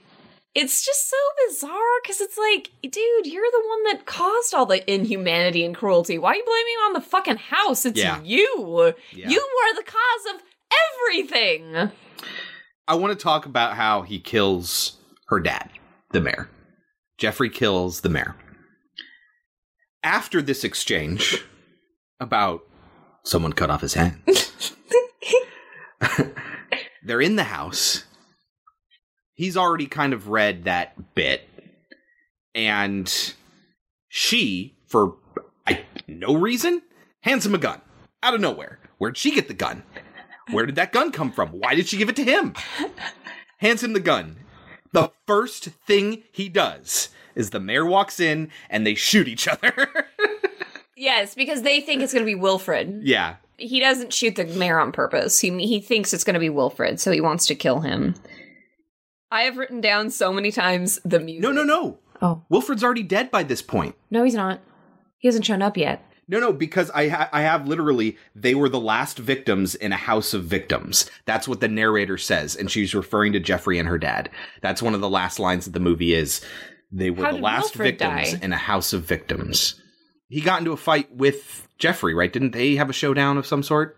[0.58, 1.18] It's just so
[1.50, 6.18] bizarre because it's like, dude, you're the one that caused all the inhumanity and cruelty.
[6.18, 7.86] Why are you blaming on the fucking house?
[7.86, 8.22] It's Yeah.
[8.24, 8.94] you.
[9.12, 9.28] Yeah.
[9.28, 10.42] You were the cause of
[11.04, 11.92] everything.
[12.88, 15.70] I want to talk about how he kills her dad,
[16.16, 16.50] the mayor.
[17.18, 18.36] Jeffrey kills the mayor.
[20.02, 21.44] after this exchange
[22.20, 22.62] about
[23.24, 24.22] someone cut off his hand,
[27.04, 28.06] they're in the house.
[29.34, 31.42] He's already kind of read that bit,
[32.54, 33.12] and
[34.08, 35.18] she, for
[35.68, 36.82] I, no reason,
[37.22, 37.82] hands him a gun
[38.24, 38.80] out of nowhere.
[39.00, 39.84] Where'd she get the gun?
[40.52, 41.50] Where did that gun come from?
[41.50, 42.54] Why did she give it to him?
[43.58, 44.38] Hands him the gun.
[44.96, 50.08] The first thing he does is the mayor walks in and they shoot each other.
[50.98, 53.02] Yes, because they think it's going to be Wilfred.
[53.04, 53.36] yeah.
[53.58, 55.40] He doesn't shoot the mayor on purpose.
[55.42, 58.16] He he thinks it's going to be Wilfred, so he wants to kill him.
[59.30, 61.42] I have written down so many times the music.
[61.44, 62.00] No, no, no.
[62.22, 62.44] Oh.
[62.50, 63.96] Wilfred's already dead by this point.
[64.10, 64.62] No, he's not.
[65.18, 66.02] He hasn't shown up yet.
[66.28, 69.98] No, no, because I ha- I have literally they were the last victims in a
[69.98, 71.10] house of victims.
[71.26, 74.30] That's what the narrator says, and she's referring to Jeffrey and her dad.
[74.62, 76.42] That's one of the last lines of the movie is
[76.92, 78.40] they were How the last Wilfred victims die?
[78.42, 79.80] in a house of victims.
[80.28, 82.34] He got into a fight with Jeffrey, right?
[82.34, 83.98] Didn't they have a showdown of some sort?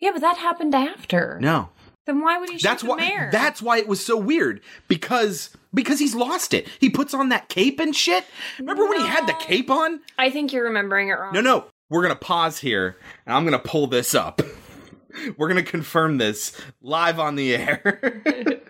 [0.00, 1.38] Yeah, but that happened after.
[1.40, 1.70] No.
[2.06, 3.28] Then why would he shoot That's the why mayor?
[3.32, 6.66] that's why it was so weird because because he's lost it.
[6.80, 8.24] He puts on that cape and shit.
[8.58, 10.00] Remember when he had the cape on?
[10.18, 11.32] I think you're remembering it wrong.
[11.32, 11.66] No, no.
[11.88, 14.42] We're going to pause here and I'm going to pull this up.
[15.36, 17.80] We're going to confirm this live on the air.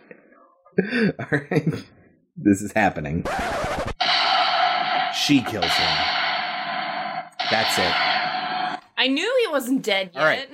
[1.19, 1.85] All right.
[2.37, 3.25] This is happening.
[5.15, 5.97] She kills him.
[7.51, 8.83] That's it.
[8.99, 10.21] I knew he wasn't dead yet.
[10.21, 10.49] All right.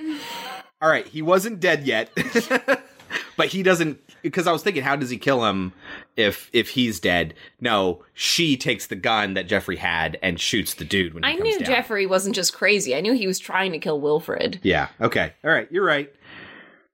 [0.81, 2.09] All right, he wasn't dead yet.
[3.37, 5.73] but he doesn't because I was thinking how does he kill him
[6.17, 7.35] if if he's dead?
[7.61, 11.35] No, she takes the gun that Jeffrey had and shoots the dude when he I
[11.35, 11.67] knew down.
[11.67, 12.95] Jeffrey wasn't just crazy.
[12.95, 14.59] I knew he was trying to kill Wilfred.
[14.63, 14.87] Yeah.
[14.99, 15.33] Okay.
[15.43, 15.67] All right.
[15.71, 16.11] You're right.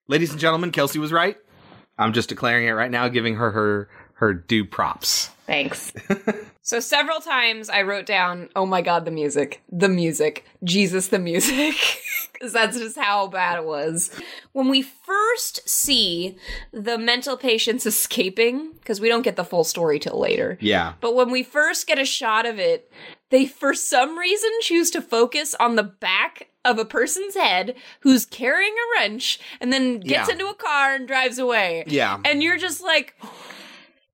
[0.07, 1.37] Ladies and gentlemen, Kelsey was right.
[1.97, 3.89] I'm just declaring it right now, giving her her
[4.19, 5.29] her due props.
[5.47, 5.91] Thanks.
[6.61, 11.17] so several times I wrote down, "Oh my god, the music, the music, Jesus, the
[11.19, 11.73] music,"
[12.33, 14.11] because that's just how bad it was.
[14.51, 16.37] When we first see
[16.71, 20.57] the mental patients escaping, because we don't get the full story till later.
[20.61, 20.93] Yeah.
[21.01, 22.91] But when we first get a shot of it,
[23.31, 28.25] they for some reason choose to focus on the back of a person's head who's
[28.25, 30.33] carrying a wrench and then gets Yeah.
[30.33, 31.85] into a car and drives away.
[31.87, 32.19] Yeah.
[32.25, 33.15] And you're just like,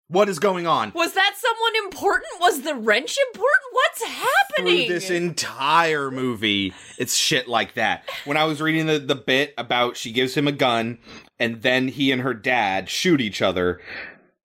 [0.08, 0.91] What is going on?
[0.94, 2.28] was that someone important?
[2.39, 3.63] Was the wrench important?
[3.72, 4.86] What's happening?
[4.86, 8.08] Through this entire movie, it's shit like that.
[8.26, 11.00] When I was reading the, the bit about she gives him a gun
[11.39, 13.82] and then he and her dad shoot each other,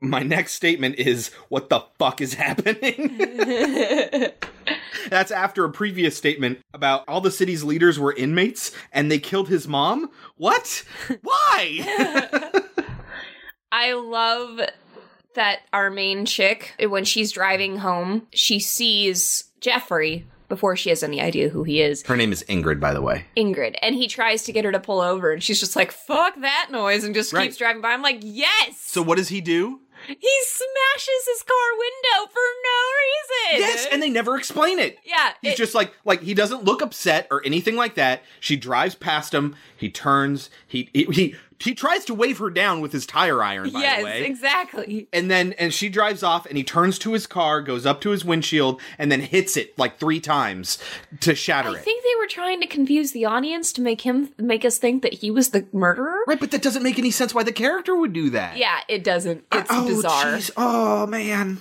[0.01, 3.19] my next statement is, What the fuck is happening?
[5.11, 9.49] That's after a previous statement about all the city's leaders were inmates and they killed
[9.49, 10.11] his mom?
[10.37, 10.85] What?
[11.23, 12.51] Why?
[13.73, 14.61] I love
[15.41, 21.19] that our main chick, when she's driving home, she sees Jeffrey before she has any
[21.21, 22.03] idea who he is.
[22.07, 23.25] her name is Ingrid, by the way.
[23.37, 26.35] Ingrid, and he tries to get her to pull over, and she's just like, fuck
[26.43, 27.45] that noise, and just Right.
[27.45, 27.91] keeps driving by.
[27.93, 28.79] I'm like, yes!
[28.81, 29.81] So what does he do?
[30.07, 33.69] he smashes his car window for no reason!
[33.69, 34.99] Yes, and they never explain it.
[35.05, 38.23] Yeah, He's it- just like like he doesn't look upset or anything like that.
[38.41, 39.55] She drives past him.
[39.77, 40.51] He turns.
[40.67, 43.71] He he he, he tries to wave her down with his tire iron.
[43.71, 45.09] By yes, the way, exactly.
[45.13, 48.11] and then and she drives off, and he turns to his car, goes up to
[48.11, 50.79] his windshield, and then hits it like three times
[51.21, 51.85] to shatter I it.
[51.85, 55.15] think they were trying to confuse the audience to make him make us think that
[55.15, 56.21] he was the murderer.
[56.27, 57.35] right, but that doesn't make any sense.
[57.35, 58.57] Why the character would do that?
[58.57, 59.45] Yeah, it doesn't.
[59.53, 60.25] Uh, it's oh, bizarre.
[60.25, 60.51] jeez.
[60.57, 61.59] Oh man.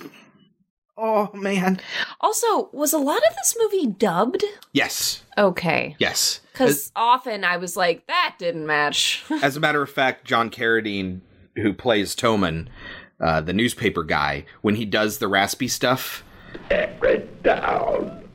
[0.96, 1.80] Oh man.
[2.20, 4.44] Also, was a lot of this movie dubbed?
[4.72, 5.24] Yes.
[5.38, 5.96] Okay.
[5.98, 6.40] Yes.
[6.52, 9.22] Because often I was like, that didn't match.
[9.42, 11.20] As a matter of fact, John Carradine,
[11.56, 12.68] who plays Toman,
[13.20, 16.24] uh, the newspaper guy, when he does the raspy stuff,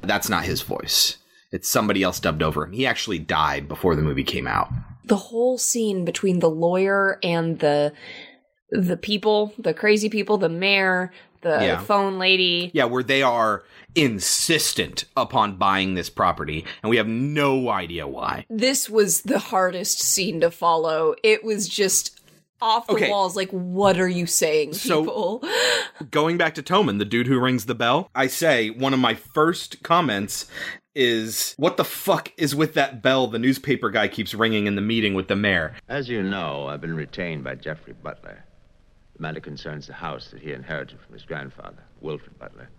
[0.02, 1.18] that's not his voice.
[1.52, 2.74] It's somebody else dubbed over him.
[2.74, 4.70] He actually died before the movie came out.
[5.06, 7.94] the whole scene between the lawyer and the
[8.72, 11.12] the people, the crazy people, the mayor,
[11.46, 11.80] the Yeah.
[11.80, 12.72] phone lady.
[12.74, 13.64] Yeah, where they are
[13.96, 18.46] insistent upon buying this property, and we have no idea why.
[18.50, 21.16] This was the hardest scene to follow.
[21.24, 22.20] It was just
[22.62, 23.10] off the Okay.
[23.12, 23.36] walls.
[23.36, 25.44] Like, what are you saying, So- people?
[26.12, 29.14] Going back to Toman, the dude who rings the bell, I say one of my
[29.14, 30.48] first comments
[30.96, 34.82] is, What the fuck is with that bell the newspaper guy keeps ringing in the
[34.82, 35.76] meeting with the mayor?
[35.88, 38.46] As you know, I've been retained by Jeffrey Butler.
[39.16, 42.70] The matter concerns the house that he inherited from his grandfather, Wilfred Butler.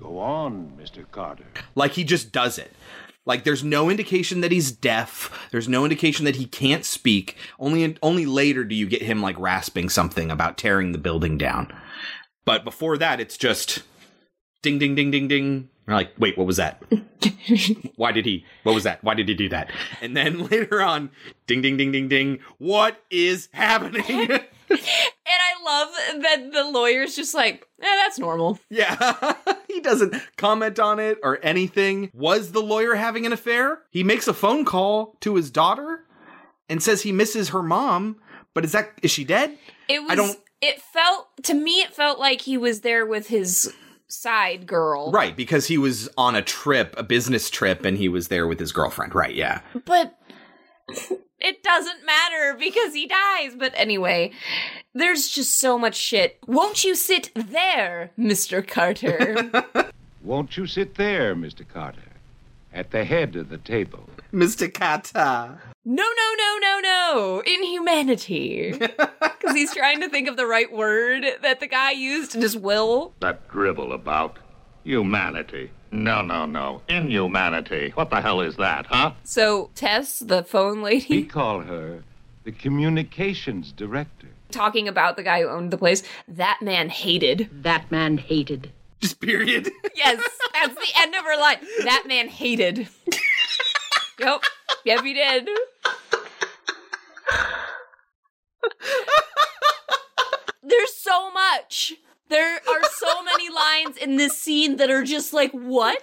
[0.00, 1.04] Go on, Mr.
[1.10, 1.44] Carter.
[1.74, 2.72] Like he just does it.
[3.24, 5.48] Like there's no indication that he's deaf.
[5.52, 7.36] There's no indication that he can't speak.
[7.58, 11.72] Only only later do you get him like rasping something about tearing the building down.
[12.44, 13.82] But before that, it's just
[14.62, 15.68] ding, ding, ding, ding, ding.
[15.86, 16.80] We're like, wait, what was that?
[17.96, 18.44] Why did he?
[18.62, 19.02] What was that?
[19.02, 19.68] Why did he do that?
[20.00, 21.10] And then later on,
[21.46, 22.38] ding, ding, ding, ding, ding.
[22.58, 24.40] What is happening?
[24.72, 24.80] And
[25.26, 28.58] I love that the lawyer's just like, eh, that's normal.
[28.70, 29.34] yeah,
[29.68, 32.10] he doesn't comment on it or anything.
[32.14, 33.80] Was the lawyer having an affair?
[33.90, 36.06] He makes a phone call to his daughter
[36.70, 38.16] and says he misses her mom.
[38.54, 39.58] But is that is she dead?
[39.90, 40.10] It was.
[40.10, 41.82] I don't- It felt to me.
[41.82, 43.74] It felt like he was there with his
[44.12, 45.10] side girl.
[45.10, 48.60] Right, because he was on a trip, a business trip, and he was there with
[48.60, 49.14] his girlfriend.
[49.14, 49.60] Right, yeah.
[49.84, 50.18] But
[51.40, 53.54] it doesn't matter because he dies.
[53.56, 54.32] But anyway,
[54.94, 56.38] there's just so much shit.
[56.46, 58.66] Won't you sit there, Mr.
[58.66, 59.50] Carter?
[60.22, 61.66] Won't you sit there, Mr.
[61.66, 62.00] Carter,
[62.72, 64.08] at the head of the table?
[64.42, 64.72] Mr.
[64.72, 65.58] Kata.
[65.84, 67.42] no, no, no, no, no.
[67.46, 68.78] Inhumanity.
[69.42, 72.60] Because he's trying to think of the right word that the guy used and just
[72.60, 73.12] will.
[73.18, 74.38] That dribble about
[74.84, 75.72] humanity.
[75.90, 76.80] No, no, no.
[76.88, 77.90] Inhumanity.
[77.94, 79.14] What the hell is that, huh?
[79.24, 81.06] So Tess, the phone lady.
[81.08, 82.04] We call her
[82.44, 84.28] the communications director.
[84.52, 87.48] talking about the guy who owned the place, that man hated.
[87.64, 88.70] That man hated.
[89.00, 89.70] Just period.
[89.96, 91.58] Yes, that's the end of her line.
[91.82, 92.88] That man hated.
[94.22, 94.42] yep.
[94.84, 95.48] Yep, he did.
[100.62, 101.94] There's so much.
[102.28, 106.02] There are so many lines in this scene that are just like, what?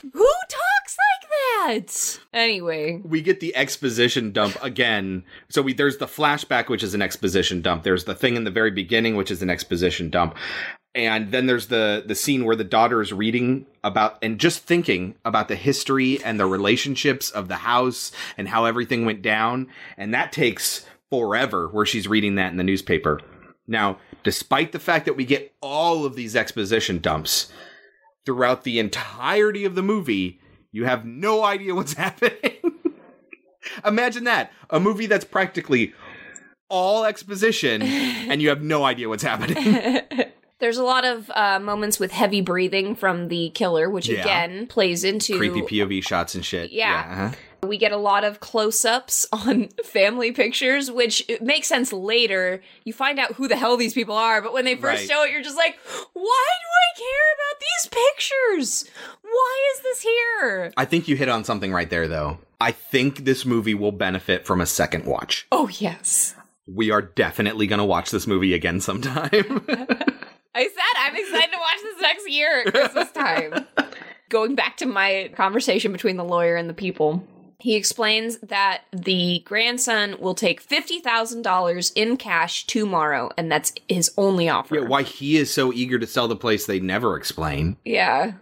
[0.00, 2.20] Who talks like that?
[2.32, 5.24] Anyway, we get the exposition dump again.
[5.50, 7.82] So we there's the flashback, which is an exposition dump.
[7.82, 10.36] There's the thing in the very beginning, which is an exposition dump.
[10.98, 15.14] And then there's the the scene where the daughter is reading about and just thinking
[15.24, 19.68] about the history and the relationships of the house and how everything went down.
[19.96, 23.20] And that takes forever where she's reading that in the newspaper.
[23.68, 27.52] Now, despite the fact that we get all of these exposition dumps
[28.26, 30.40] throughout the entirety of the movie,
[30.72, 32.58] you have no idea what's happening.
[33.84, 34.50] Imagine that.
[34.70, 35.94] A movie that's practically
[36.68, 40.00] all exposition and you have no idea what's happening.
[40.60, 44.20] there's a lot of uh, moments with heavy breathing from the killer, which Yeah.
[44.20, 46.70] again plays into Creepy POV shots and shit.
[46.72, 47.06] Yeah.
[47.08, 47.36] uh-huh.
[47.68, 52.60] We get a lot of close ups on family pictures, which makes sense later.
[52.84, 55.08] You find out who the hell these people are, but when they first Right.
[55.08, 55.76] show it, you're just like,
[56.12, 58.90] why do I care about these pictures?
[59.22, 60.72] Why is this here?
[60.76, 62.38] I think you hit on something right there, though.
[62.60, 65.46] I think this movie will benefit from a second watch.
[65.52, 66.34] Oh, yes.
[66.66, 69.28] We are definitely going to watch this movie again sometime.
[70.54, 73.66] I said I'm excited to watch this next year at Christmas time.
[74.28, 77.24] Going back to my conversation between the lawyer and the people,
[77.58, 84.48] he explains that the grandson will take $50,000 in cash tomorrow, and that's his only
[84.48, 84.76] offer.
[84.76, 87.76] yeah, why he is so eager to sell the place, they never explain.
[87.84, 88.32] Yeah.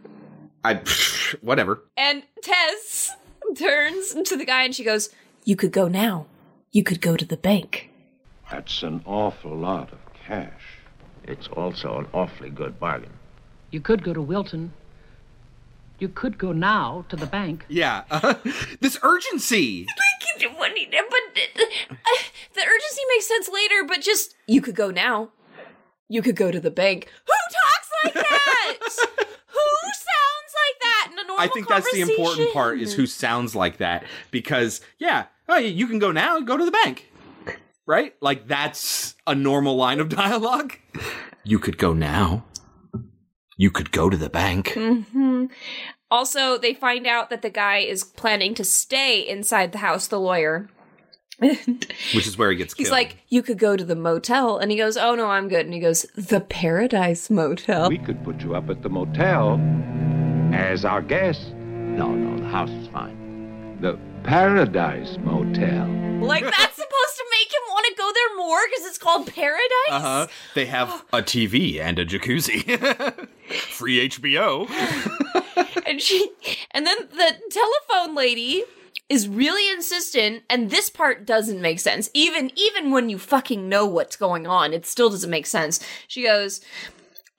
[0.65, 0.83] I,
[1.41, 1.85] whatever.
[1.97, 3.13] And Tess
[3.57, 5.09] turns to the guy and she goes,
[5.45, 6.27] You could go now.
[6.73, 7.91] You could go to the bank.
[8.51, 10.79] That's an awful lot of cash.
[11.25, 13.16] It's also an awfully good bargain.
[13.77, 14.73] You could go to Wilton.
[15.99, 17.67] You could go now to the bank.
[17.69, 18.05] Yeah.
[18.81, 19.85] this urgency.
[19.85, 20.33] But uh,
[22.55, 25.29] the urgency makes sense later, but just, you could go now.
[26.09, 27.11] You could go to the bank.
[27.27, 28.79] Who talks like that?
[28.81, 33.07] Who sounds like that in a normal I think that's the important part is who
[33.07, 37.13] sounds like that because yeah, oh, you can go now, go to the bank.
[37.85, 38.15] Right?
[38.23, 40.73] Like that's a normal line of dialogue.
[41.45, 42.47] You could go now.
[43.57, 44.73] You could go to the bank.
[44.75, 45.47] hmm
[46.11, 50.21] Also, they find out that the guy is planning to stay inside the house, the
[50.21, 50.69] lawyer.
[51.39, 52.87] Which is where he gets killed.
[52.87, 54.57] He's like, You could go to the motel.
[54.59, 55.67] And he goes, Oh, no, I'm good.
[55.67, 57.89] And he goes, The Paradise Motel.
[57.91, 59.61] We could put you up at the motel
[60.55, 61.53] as our guest.
[61.55, 63.79] No, no, the house is fine.
[63.83, 65.87] The Paradise Motel.
[66.23, 69.91] like, that's supposed to make him want to go there more because it's called Paradise?
[69.91, 70.27] Uh-huh.
[70.55, 73.29] They have a TV and a jacuzzi.
[73.71, 74.69] Free HBO.
[75.87, 76.31] and she
[76.73, 78.65] and then the telephone lady
[79.09, 83.87] is really insistent and this part doesn't make sense even even when you fucking know
[83.87, 86.61] what's going on it still doesn't make sense she goes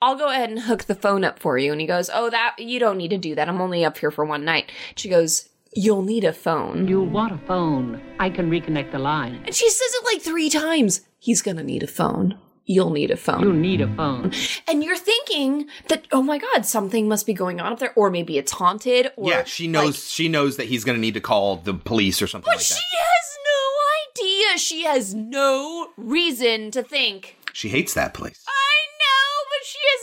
[0.00, 1.72] I'll go ahead and hook the phone up for you.
[1.72, 3.48] And he goes, Oh, that, you don't need to do that.
[3.48, 4.70] I'm only up here for one night.
[4.94, 5.48] She goes,
[5.80, 6.88] You'll need a phone.
[6.88, 8.00] You'll want a phone.
[8.18, 9.40] I can reconnect the line.
[9.46, 11.02] And she says it like three times.
[11.20, 12.36] He's gonna need a phone.
[12.64, 13.42] You'll need a phone.
[13.42, 14.32] You'll need a phone.
[14.66, 18.10] And you're thinking that, oh my god, something must be going on up there, or
[18.10, 21.58] maybe it's haunted, or yeah, she knows she knows that he's gonna need to call
[21.58, 23.06] the police or something But like she that.
[23.14, 24.58] has no idea.
[24.58, 27.36] She has no reason to think.
[27.52, 28.44] She hates that place.
[28.48, 28.52] I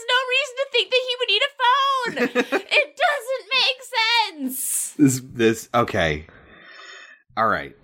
[0.08, 2.14] know, reason to think that he would need a phone?
[2.70, 3.80] it doesn't make
[4.52, 4.92] sense.
[4.98, 6.26] This this okay.
[7.36, 7.76] All right.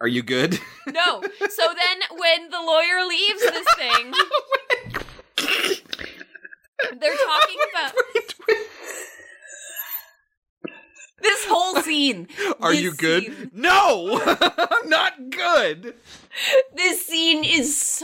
[0.00, 0.58] Are you good?
[0.86, 1.22] No.
[1.22, 4.12] So then when the lawyer leaves this thing,
[6.98, 7.92] they're talking about
[11.22, 12.28] this whole scene.
[12.60, 13.24] Are this you good?
[13.24, 14.20] scene- No.
[14.26, 15.94] I'm not good.
[16.74, 17.03] This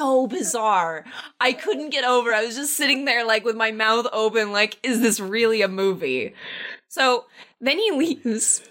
[0.01, 1.05] so bizarre.
[1.41, 2.33] I couldn't get over.
[2.33, 5.69] I was just sitting there like with my mouth open like is this really a
[5.69, 6.35] movie?
[6.89, 7.27] So
[7.61, 8.63] then he leaves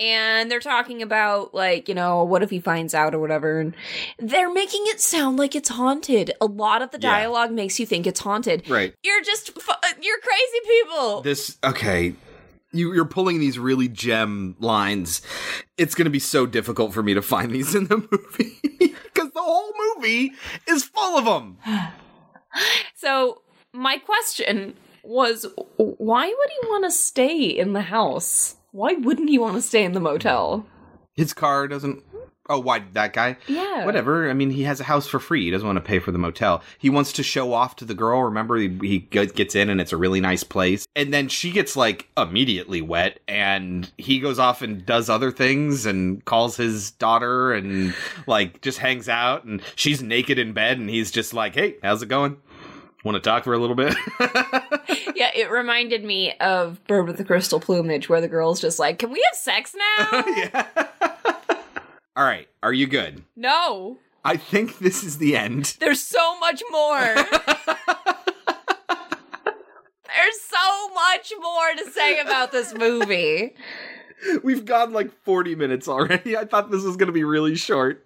[0.00, 3.74] and they're talking about like, you know, what if he finds out or whatever and
[4.18, 6.32] they're making it sound like it's haunted.
[6.40, 7.10] A lot of the Yeah.
[7.10, 8.68] dialogue makes you think it's haunted.
[8.68, 8.94] Right.
[9.02, 9.50] You're just
[10.00, 11.20] you're crazy people.
[11.20, 12.14] This okay.
[12.74, 15.22] You, you're pulling these really gem lines.
[15.78, 18.58] It's going to be so difficult for me to find these in the movie
[19.14, 20.32] because the whole movie
[20.68, 21.58] is full of them.
[22.94, 25.44] So my question was
[25.76, 28.54] why would he want to stay in the house?
[28.70, 30.64] Why wouldn't he want to stay in the motel?
[31.14, 32.02] His car doesn't.
[32.48, 33.38] Oh, why that guy?
[33.46, 33.86] Yeah.
[33.86, 34.28] Whatever.
[34.28, 35.44] I mean, he has a house for free.
[35.44, 36.62] He doesn't want to pay for the motel.
[36.78, 38.22] He wants to show off to the girl.
[38.22, 40.86] Remember, he, he gets in and it's a really nice place.
[40.94, 45.86] And then she gets like immediately wet and he goes off and does other things
[45.86, 47.94] and calls his daughter and
[48.26, 52.02] like just hangs out and she's naked in bed and he's just like, hey, how's
[52.02, 52.36] it going?
[53.04, 53.94] Want to talk for a little bit?
[55.14, 58.98] yeah, it reminded me of Bird with the Crystal Plumage, where the girl's just like,
[58.98, 61.10] "Can we have sex now?"
[62.16, 62.48] All right.
[62.62, 63.24] Are you good?
[63.36, 65.76] No, I think this is the end.
[65.80, 67.14] there's so much more.
[70.06, 73.54] there's so much more to say about this movie.
[74.42, 76.36] We've gone like 40 minutes already.
[76.36, 78.04] I thought this was going to be really short.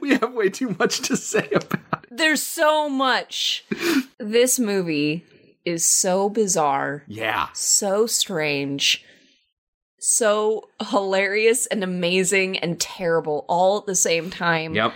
[0.00, 2.08] We have way too much to say about it.
[2.10, 3.66] There's so much.
[4.18, 5.26] This movie
[5.66, 7.48] is so bizarre, Yeah.
[7.52, 9.04] so strange,
[9.98, 14.74] so hilarious and amazing and terrible all at the same time.
[14.74, 14.92] Yep.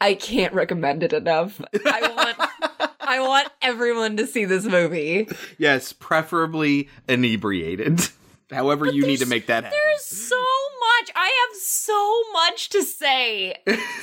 [0.00, 1.60] I can't recommend it enough.
[1.84, 5.28] I want I want everyone to see this movie.
[5.58, 8.00] Yes, preferably inebriated.
[8.50, 9.78] However, you need to make that happen.
[9.84, 11.10] There's so much.
[11.14, 13.56] I have so much to say.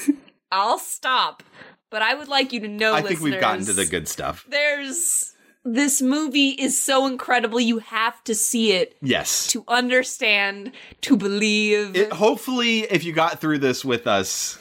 [0.51, 1.43] I'll stop.
[1.89, 4.45] But I would like you to know I think we've gotten to the good stuff.
[4.49, 5.33] There's
[5.73, 9.47] this movie is so incredible you have to see it Yes.
[9.47, 11.95] to understand, to believe.
[11.95, 14.57] It, hopefully, if you got through this with us,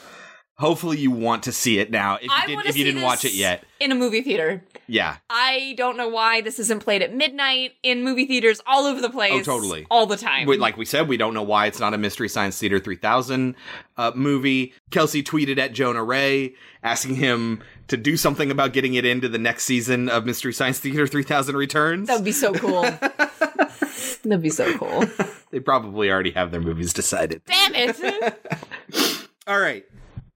[0.55, 2.15] hopefully you want to see it now.
[2.15, 4.63] If you, did, if you didn't watch it yet, in a movie theater.
[4.87, 5.17] yeah.
[5.29, 9.09] I don't know why this isn't played at midnight in movie theaters all over the
[9.09, 9.33] place.
[9.33, 9.85] Oh, totally.
[9.91, 10.47] All the time.
[10.47, 13.55] We- like we said, we don't know why it's not a Mystery Science Theater 3000
[13.97, 14.73] uh, movie.
[14.89, 19.37] Kelsey tweeted at Jonah Ray asking him to do something about getting it into the
[19.37, 22.07] next season of Mystery Science Theater 3000 Returns.
[22.07, 22.81] that would be so cool.
[24.23, 25.05] That'd be so cool.
[25.51, 27.41] They probably already have their movies decided.
[27.45, 29.27] Damn it.
[29.47, 29.85] All right.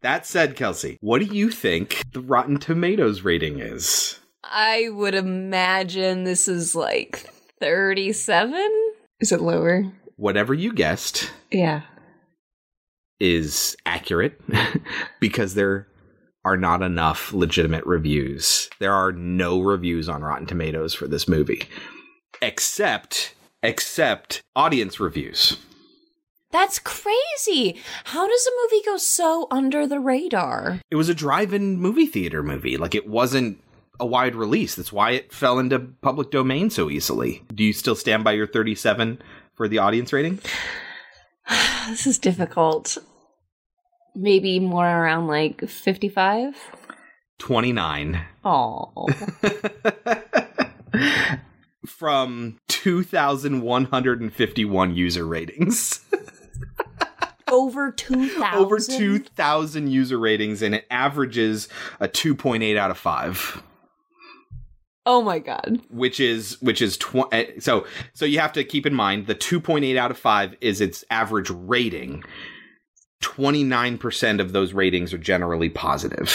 [0.01, 4.17] That said, Kelsey, what do you think the Rotten Tomatoes rating is?
[4.43, 7.29] I would imagine this is like
[7.59, 8.93] 37?
[9.19, 9.83] Is it lower?
[10.15, 11.81] Whatever you guessed Yeah.
[13.19, 14.39] is accurate
[15.19, 15.87] because there
[16.43, 18.69] are not enough legitimate reviews.
[18.79, 21.63] There are no reviews on Rotten Tomatoes for this movie.
[22.41, 25.57] Except except audience reviews.
[26.51, 27.79] That's crazy.
[28.05, 30.81] How does a movie go so under the radar?
[30.89, 32.75] It was a drive-in movie theater movie.
[32.77, 33.59] Like it wasn't
[33.99, 34.75] a wide release.
[34.75, 37.43] That's why it fell into public domain so easily.
[37.53, 39.21] Do you still stand by your 37
[39.53, 40.39] for the audience rating?
[41.89, 42.99] This is difficult.
[44.15, 46.55] Maybe more around like 55?
[47.39, 49.07] 29 Oh.
[51.87, 56.01] from 2,151 user ratings.
[57.47, 58.59] Over 2,000?
[58.59, 61.67] Over 2,000 user ratings, and it averages
[61.99, 63.61] a 2.8 out of 5.
[65.05, 65.81] Oh my god.
[65.89, 69.33] Which is which is tw- eh, so so you have to keep in mind the
[69.33, 72.23] 2.8 out of 5 is its average rating.
[73.21, 76.27] 29% of those ratings are generally positive.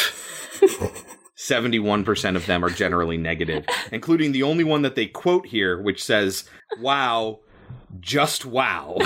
[1.36, 6.02] 71% of them are generally negative, including the only one that they quote here, which
[6.02, 6.48] says,
[6.80, 7.40] Wow,
[8.00, 8.96] just wow.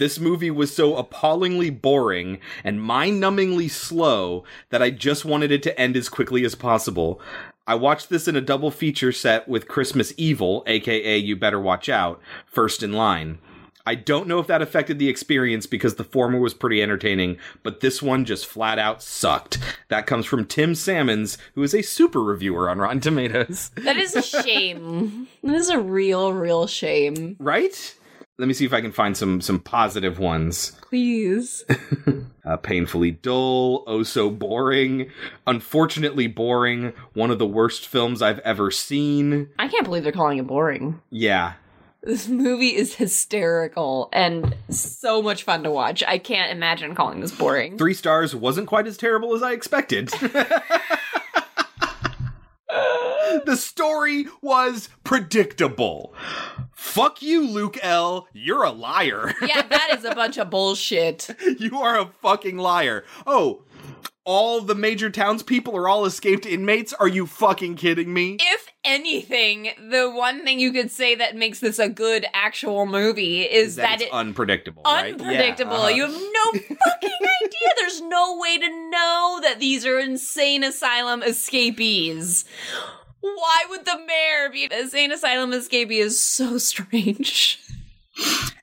[0.00, 5.62] This movie was so appallingly boring and mind numbingly slow that I just wanted it
[5.64, 7.20] to end as quickly as possible.
[7.66, 11.90] I watched this in a double feature set with Christmas Evil, aka You Better Watch
[11.90, 13.40] Out, first in line.
[13.86, 17.80] I don't know if that affected the experience because the former was pretty entertaining, but
[17.80, 19.58] this one just flat out sucked.
[19.88, 23.70] That comes from Tim Salmons, who is a super reviewer on Rotten Tomatoes.
[23.80, 25.26] That is a shame.
[25.42, 27.36] that is a real, real shame.
[27.40, 27.96] Right?
[28.38, 30.72] Let me see if I can find some some positive ones.
[30.82, 31.64] Please.
[32.42, 35.10] Uh, painfully dull, oh so boring,
[35.46, 39.50] unfortunately boring, one of the worst films I've ever seen.
[39.58, 41.00] I can't believe they're calling it boring.
[41.10, 41.52] Yeah.
[42.02, 46.02] This movie is hysterical and so much fun to watch.
[46.06, 47.76] I can't imagine calling this boring.
[47.76, 50.08] Three stars wasn't quite as terrible as I expected.
[53.44, 56.14] the story was predictable.
[56.72, 58.26] Fuck you, Luke L.
[58.32, 59.34] You're a liar.
[59.42, 61.28] yeah, that is a bunch of bullshit.
[61.58, 63.04] you are a fucking liar.
[63.26, 63.62] Oh,
[64.24, 66.92] all the major townspeople are all escaped inmates?
[66.92, 68.36] Are you fucking kidding me?
[68.40, 73.42] If anything, the one thing you could say that makes this a good actual movie
[73.42, 74.82] is that, that, it's it unpredictable.
[74.84, 75.12] right?
[75.12, 75.72] unpredictable.
[75.72, 75.88] Yeah, uh-huh.
[75.88, 76.52] You have no
[76.84, 77.10] fucking
[77.44, 77.68] idea.
[77.78, 82.44] There's no way to know that these are insane asylum escapees.
[83.20, 87.60] Why would the mayor be an insane asylum escapee is so strange.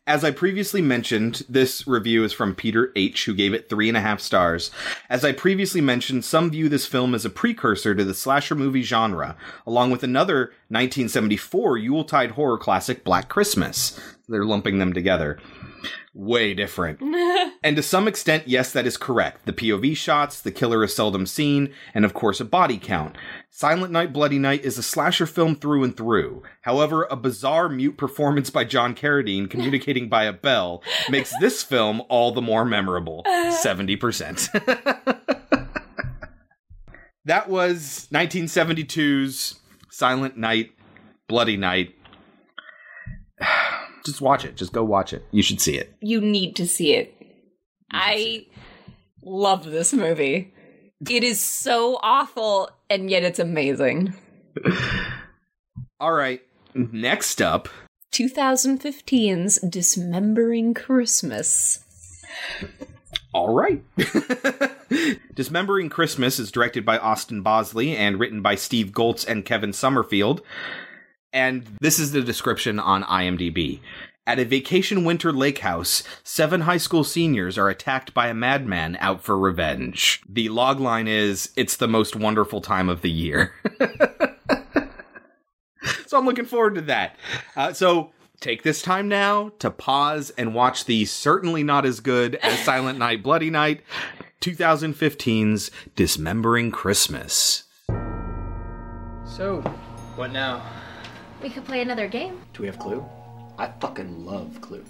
[0.08, 3.98] As I previously mentioned, this review is from Peter H., who gave it three and
[3.98, 4.72] a half stars.
[5.10, 8.84] As I previously mentioned, some view this film as a precursor to the slasher movie
[8.84, 9.36] genre,
[9.66, 14.00] along with another 1974 Yuletide horror classic, Black Christmas.
[14.30, 15.40] They're lumping them together.
[16.14, 17.00] Way different.
[17.64, 19.46] and to some extent, yes, that is correct.
[19.46, 23.16] The POV shots, the killer is seldom seen, and of course, a body count.
[23.50, 26.44] Silent Night, Bloody Night is a slasher film through and through.
[26.64, 32.02] However, a bizarre mute performance by John Carradine communicating by a bell makes this film
[32.10, 33.24] all the more memorable.
[33.28, 34.52] 70%.
[37.26, 39.60] that was 1972's
[39.90, 40.72] Silent Night,
[41.28, 41.96] Bloody Night.
[44.08, 44.56] Just watch it.
[44.56, 45.26] Just go watch it.
[45.32, 45.94] You should see it.
[46.00, 47.14] You need to see it.
[47.92, 48.46] I
[49.22, 50.54] love this movie.
[51.10, 54.14] It is so awful, and yet it's amazing.
[56.00, 56.42] All right.
[56.74, 57.68] Next up,
[58.14, 61.84] 2015's Dismembering Christmas.
[63.34, 63.84] All right.
[65.36, 70.42] Dismembering Christmas is directed by Austin Bosley and written by Steve Goltz and Kevin Summerfield.
[71.38, 73.80] And this is the description on IMDb.
[74.26, 78.98] At a vacation winter lake house, seven high school seniors are attacked by a madman
[79.00, 80.24] out for revenge.
[80.28, 83.54] The logline is, It's the most wonderful time of the year.
[86.08, 87.16] so I'm looking forward to that.
[87.56, 88.10] Uh, so
[88.40, 92.98] take this time now to pause and watch the certainly not as good as Silent
[92.98, 93.82] Night, Bloody Night
[94.42, 97.66] 2015's Dismembering Christmas.
[99.28, 99.62] So,
[100.16, 100.64] what now?
[101.42, 102.40] We could play another game.
[102.54, 103.06] Do we have Clue?
[103.58, 104.84] I fucking love Clue.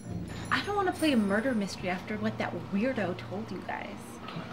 [0.51, 3.87] I don't want to play a murder mystery after what that weirdo told you guys.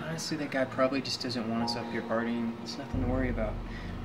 [0.05, 2.53] Honestly, that guy probably just doesn't want us up here partying.
[2.63, 3.55] It's nothing to worry about.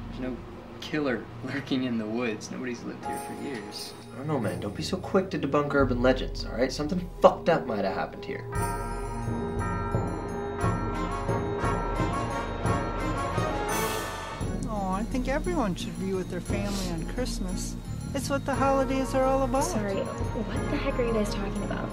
[0.10, 0.38] There's no
[0.82, 2.52] killer lurking in the woods.
[2.52, 3.94] Nobody's lived here for years.
[4.14, 4.60] I don't know, man.
[4.60, 6.72] Don't be so quick to debunk urban legends, alright?
[6.72, 8.46] Something fucked up might have happened here.
[15.00, 17.78] I think everyone should be with their family on Christmas.
[18.14, 19.64] It's what the holidays are all about.
[19.64, 21.88] Sorry, what the heck are you guys talking about?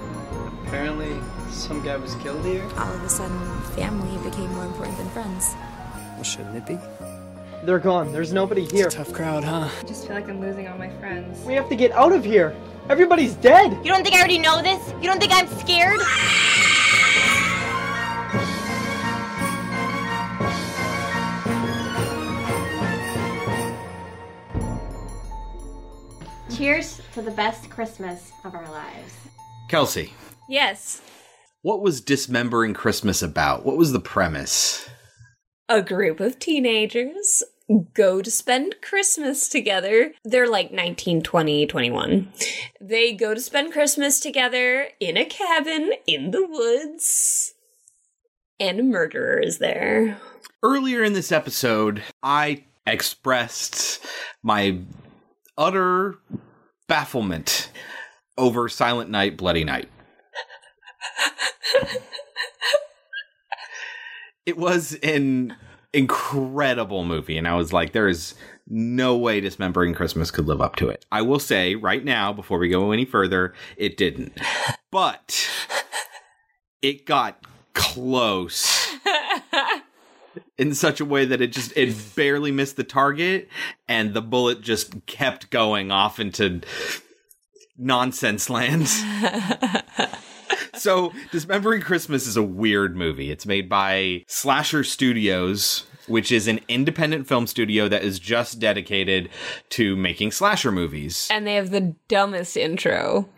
[0.67, 1.17] Apparently,
[1.53, 2.65] some guy was killed here.
[2.77, 3.39] All of a sudden,
[3.77, 5.55] family became more important than friends.
[6.15, 6.79] Well, shouldn't it be?
[7.63, 8.11] They're gone.
[8.11, 8.91] There's nobody here.
[8.91, 9.71] tough crowd, huh?
[9.71, 11.45] I just feel like I'm losing all my friends.
[11.47, 12.57] We have to get out of here.
[12.89, 13.71] Everybody's dead.
[13.85, 14.83] You don't think I already know this?
[15.01, 16.01] You don't think I'm scared?
[26.57, 29.15] Cheers to the best Christmas of our lives.
[29.69, 30.13] Kelsey,
[30.49, 31.03] Yes,
[31.63, 33.67] what was Dismembering Christmas about?
[33.67, 34.89] What was the premise?
[35.69, 37.43] a group of teenagers
[37.93, 40.13] go to spend Christmas together.
[40.25, 42.33] They're like 19, 20, 21.
[42.81, 47.53] They go to spend Christmas together in a cabin in the woods,
[48.61, 50.21] and a murderer is there.
[50.63, 53.99] Earlier in this episode, I expressed
[54.45, 54.79] my
[55.59, 56.19] utter
[56.89, 57.69] bafflement
[58.39, 59.89] over Silent Night, Bloody Night.
[64.47, 65.57] it was an
[65.93, 68.35] incredible movie, and I was like, there is
[68.69, 71.05] no way Dismembering Christmas could live up to it.
[71.11, 74.39] I will say right now, before we go any further, it didn't.
[74.91, 75.49] But
[76.83, 78.86] it got close
[80.59, 83.49] in such a way that it just it barely missed the target
[83.89, 86.61] and the bullet just kept going off into
[87.79, 88.89] nonsense land.
[90.75, 93.31] so, Dismembering Christmas is a weird movie.
[93.31, 99.29] It's made by Slasher Studios, which is an independent film studio that is just dedicated
[99.71, 101.29] to making slasher movies.
[101.31, 103.29] And they have the dumbest intro.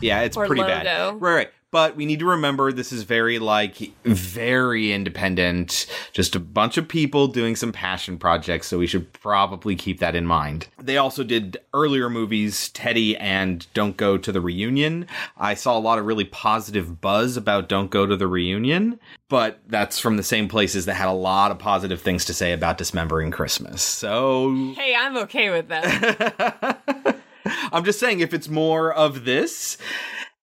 [0.00, 0.68] Yeah, it's pretty logo.
[0.68, 1.20] bad.
[1.20, 1.50] Right, right.
[1.72, 6.88] But we need to remember this is very like very independent, just a bunch of
[6.88, 10.66] people doing some passion projects, so we should probably keep that in mind.
[10.78, 15.06] They also did earlier movies, Teddy and Don't Go to the Reunion.
[15.36, 18.98] I saw a lot of really positive buzz about Don't Go to the Reunion,
[19.28, 22.52] but that's from the same places that had a lot of positive things to say
[22.52, 23.80] about Dismembering Christmas.
[23.80, 27.16] So Hey, I'm okay with that.
[27.72, 29.78] I'm just saying, if it's more of this,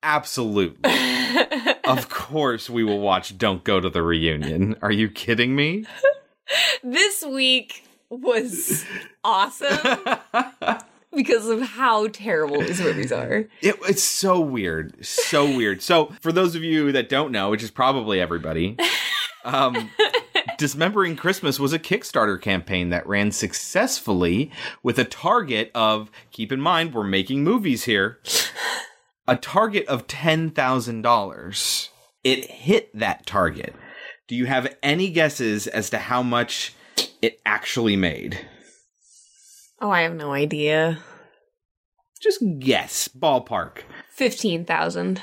[0.03, 0.93] absolutely.
[1.85, 4.75] of course, we will watch Don't Go to the Reunion.
[4.81, 5.85] Are you kidding me?
[6.83, 8.85] this week was
[9.23, 9.99] awesome
[11.15, 13.45] because of how terrible these movies are.
[13.61, 15.05] It, it's so weird.
[15.05, 15.81] So weird.
[15.81, 18.77] So, for those of you that don't know, which is probably everybody,
[19.43, 19.89] um,
[20.57, 26.59] Dismembering Christmas was a Kickstarter campaign that ran successfully with a target of, keep in
[26.59, 28.19] mind, we're making movies here,
[29.27, 31.89] a target of $10,000.
[32.23, 33.75] It hit that target.
[34.27, 36.73] Do you have any guesses as to how much
[37.21, 38.39] it actually made?
[39.79, 40.99] Oh, I have no idea.
[42.19, 43.83] Just guess, ballpark.
[44.11, 45.21] 15,000.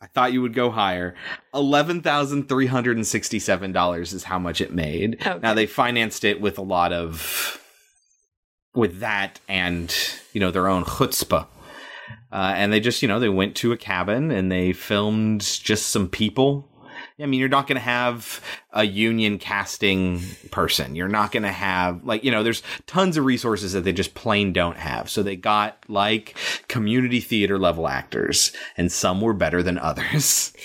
[0.00, 1.14] I thought you would go higher.
[1.52, 5.20] Eleven thousand three hundred and sixty-seven dollars is how much it made.
[5.26, 5.38] Okay.
[5.42, 7.60] Now they financed it with a lot of,
[8.74, 9.94] with that and
[10.32, 11.46] you know their own chutzpah,
[12.32, 15.88] uh, and they just you know they went to a cabin and they filmed just
[15.88, 16.70] some people.
[17.18, 18.42] I mean, you're not going to have
[18.72, 20.94] a union casting person.
[20.94, 24.14] You're not going to have like you know, there's tons of resources that they just
[24.14, 25.08] plain don't have.
[25.08, 26.36] So they got like
[26.68, 30.52] community theater level actors, and some were better than others.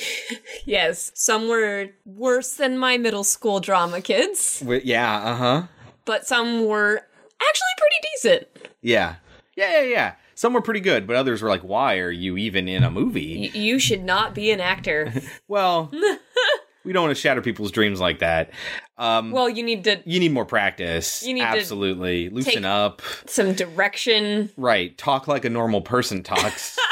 [0.65, 5.63] Yes, some were worse than my middle school drama kids, Wi- yeah, uh huh.
[6.05, 6.97] but some were
[7.41, 8.47] actually pretty decent.
[8.81, 9.15] Yeah,
[9.55, 10.13] yeah, yeah, yeah.
[10.41, 13.51] Some were pretty good, but others were like, "Why are you even in a movie?"
[13.53, 15.13] Y- you should not be an actor.
[15.47, 15.91] well,
[16.83, 18.49] we don't want to shatter people's dreams like that.
[18.97, 21.21] Um, well, you need to you need more practice.
[21.21, 23.03] You need to absolutely loosen up.
[23.27, 24.49] some direction.
[24.57, 26.75] Right, talk like a normal person talks.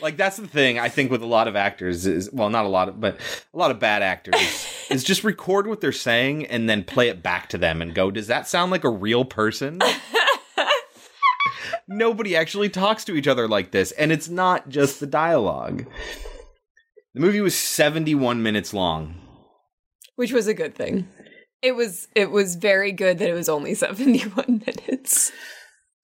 [0.00, 2.68] like that's the thing I think with a lot of actors is well not a
[2.68, 3.18] lot of but
[3.52, 4.36] a lot of bad actors
[4.90, 8.12] is just record what they're saying and then play it back to them and go
[8.12, 9.80] does that sound like a real person?
[11.92, 15.86] Nobody actually talks to each other like this and it's not just the dialogue.
[17.14, 19.16] The movie was 71 minutes long.
[20.14, 21.08] which was a good thing.
[21.62, 25.32] It was it was very good that it was only 71 minutes.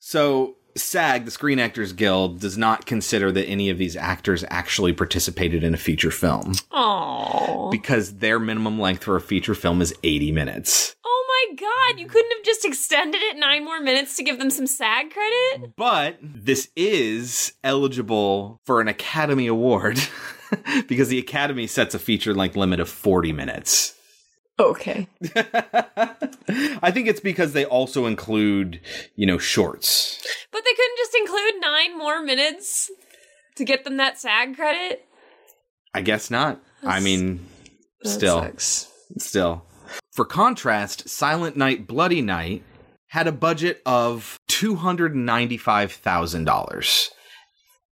[0.01, 4.93] So SAG, the Screen Actors Guild, does not consider that any of these actors actually
[4.93, 7.71] participated in a feature film Oh.
[7.71, 10.95] because their minimum length for a feature film is 80 minutes.
[11.05, 11.16] Oh
[11.49, 14.67] my god, you couldn't have just extended it 9 more minutes to give them some
[14.67, 15.77] SAG credit?
[15.77, 19.99] But this is eligible for an Academy Award
[20.89, 23.95] because the Academy sets a feature length limit of 40 minutes.
[24.59, 25.07] Okay.
[25.35, 28.81] I think it's because they also include,
[29.15, 30.25] you know, shorts.
[30.51, 32.91] But they couldn't just include 9 more minutes
[33.57, 35.05] to get them that SAG credit?
[35.93, 36.61] I guess not.
[36.83, 37.47] I That's- mean,
[38.03, 38.89] that still, sucks.
[39.19, 39.65] still.
[40.17, 42.63] For contrast, Silent Night, Bloody Night
[43.09, 47.11] had a budget of two hundred ninety-five thousand dollars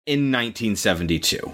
[0.06, 1.54] in nineteen seventy-two.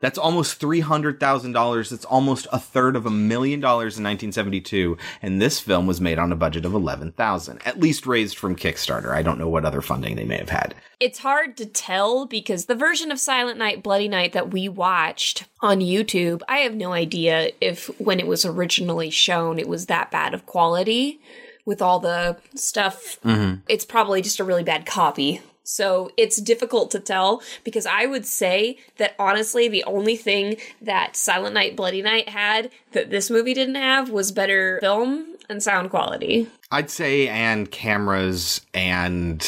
[0.00, 1.90] That's almost three hundred thousand dollars.
[1.90, 4.98] That's almost a third of a million dollars in nineteen seventy-two.
[5.22, 8.56] And this film was made on a budget of eleven thousand, at least raised from
[8.56, 9.10] Kickstarter.
[9.10, 10.74] I don't know what other funding they may have had.
[11.00, 15.44] It's hard to tell because the version of Silent Night, Bloody Night that we watched
[15.60, 20.10] on YouTube, I have no idea if when it was originally shown it was that
[20.10, 21.20] bad of quality
[21.64, 23.18] with all the stuff.
[23.24, 23.60] Mm-hmm.
[23.68, 25.40] It's probably just a really bad copy.
[25.66, 31.16] So it's difficult to tell because I would say that honestly, the only thing that
[31.16, 35.90] Silent Night, Bloody Night had that this movie didn't have was better film and sound
[35.90, 36.48] quality.
[36.70, 39.40] I'd say, and cameras and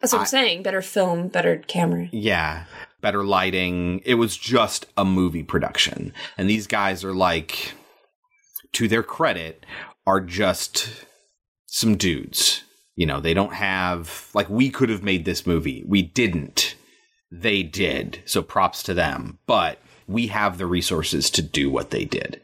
[0.00, 0.62] That's what I, am saying.
[0.62, 2.08] Better film, better camera.
[2.12, 2.64] Yeah.
[3.00, 4.02] Better lighting.
[4.04, 6.12] It was just a movie production.
[6.36, 7.72] And these guys are like,
[8.72, 9.64] to their credit,
[10.06, 10.90] are just
[11.66, 12.64] some dudes.
[12.96, 15.84] You know, they don't have, like, we could have made this movie.
[15.86, 16.74] We didn't.
[17.30, 18.22] They did.
[18.24, 19.38] So props to them.
[19.46, 19.78] But
[20.08, 22.40] we have the resources to do what they did.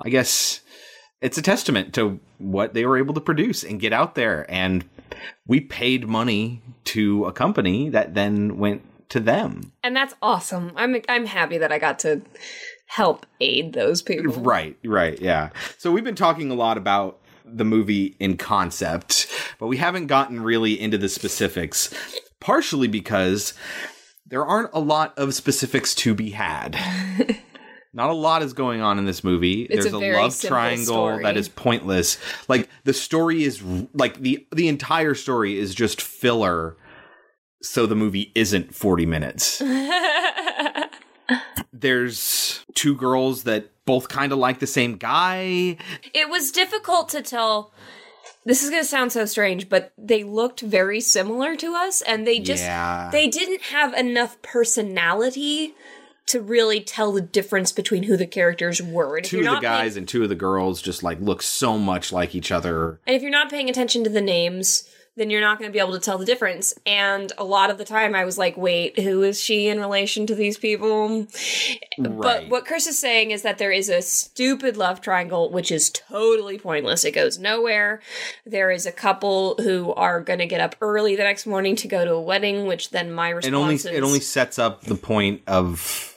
[0.00, 0.60] I guess
[1.20, 4.48] it's a testament to what they were able to produce and get out there.
[4.48, 4.84] And
[5.46, 9.72] we paid money to a company that then went to them.
[9.82, 10.72] And that's awesome.
[10.74, 12.22] I'm I'm happy that I got to
[12.86, 14.32] help aid those people.
[14.34, 15.50] Right, right, yeah.
[15.78, 19.26] So we've been talking a lot about the movie in concept,
[19.62, 21.94] but we haven't gotten really into the specifics,
[22.40, 23.54] partially because
[24.26, 26.76] there aren't a lot of specifics to be had.
[27.92, 29.62] Not a lot is going on in this movie.
[29.62, 31.22] It's There's a a, very love triangle story.
[31.22, 32.18] that is pointless.
[32.48, 33.62] Like the story is
[33.94, 36.76] like the the entire story is just filler
[37.62, 39.62] so the movie isn't 40 minutes.
[41.72, 45.76] There's two girls that both kind of like the same guy.
[46.12, 47.72] It was difficult to tell.
[48.44, 52.26] This is going to sound so strange, but they looked very similar to us, and
[52.26, 53.08] they just Yeah.
[53.12, 55.74] they didn't have enough personality
[56.26, 59.16] to really tell the difference between who the characters were.
[59.16, 61.42] And Two of the not paying- guys and two of the girls just like look
[61.42, 62.98] so much like each other.
[63.06, 64.84] and if you're not paying attention to the names,
[65.16, 66.74] then you're not going to be able to tell the difference.
[66.86, 70.26] And a lot of the time, I was like, "Wait, who is she in relation
[70.26, 71.26] to these people?"
[71.98, 75.90] But what Chris is saying is that there is a stupid love triangle, which is
[75.90, 77.04] totally pointless.
[77.04, 78.00] It goes nowhere.
[78.46, 81.88] There is a couple who are going to get up early the next morning to
[81.88, 84.82] go to a wedding, which then my response It only is it only sets up
[84.82, 86.11] the point of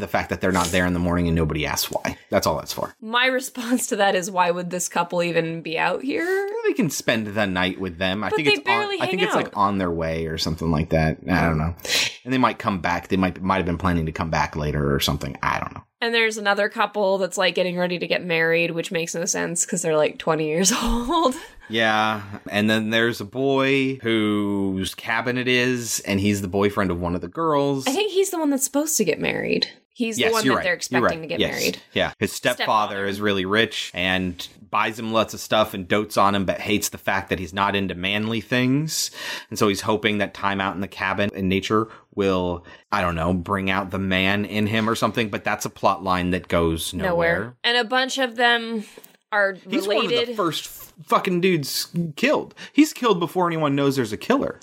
[0.00, 2.18] the fact that they're not there in the morning and nobody asks why.
[2.30, 2.94] That's all that's for.
[3.00, 6.48] my response to that is, why would this couple even be out here?
[6.66, 8.22] They can spend the night with them.
[8.24, 10.38] I But think they it's barely on, I think it's like on their way or
[10.38, 11.18] something like that.
[11.28, 11.74] I don't know.
[12.22, 13.08] And they might come back.
[13.08, 15.38] They might might have been planning to come back later or something.
[15.42, 15.82] I don't know.
[16.02, 19.64] And there's another couple that's like getting ready to get married, which makes no sense
[19.64, 21.34] because they're like 20 years old.
[21.70, 22.20] Yeah,
[22.50, 27.14] and then there's a boy whose cabin it is, and he's the boyfriend of one
[27.14, 27.86] of the girls.
[27.86, 29.68] I think he's the one that's supposed to get married.
[30.00, 30.64] He's the one that right.
[30.64, 31.20] they're expecting right.
[31.22, 31.52] to get Yes.
[31.60, 31.78] married.
[31.92, 36.34] Yeah, his stepfather, is really rich and buys him lots of stuff and dotes on
[36.34, 39.10] him, but hates the fact that he's not into manly things.
[39.50, 43.14] And so he's hoping that time out in the cabin in nature will, I don't
[43.14, 45.28] know, bring out the man in him or something.
[45.28, 47.56] But that's a plot line that goes nowhere.
[47.62, 48.84] And a bunch of them
[49.32, 50.12] are He's related.
[50.12, 52.54] one of the first f- fucking dudes killed.
[52.72, 54.58] He's killed before anyone knows there's a killer.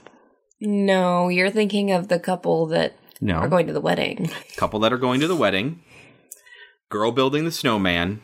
[0.59, 3.37] no, you're thinking of the couple that No.
[3.39, 4.29] are going to the wedding.
[4.57, 5.81] couple that are going to the wedding,
[6.89, 8.21] girl building the snowman,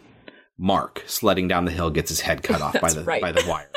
[0.58, 3.22] Mark sledding down the hill gets his head cut off by the right.
[3.22, 3.70] by the wire.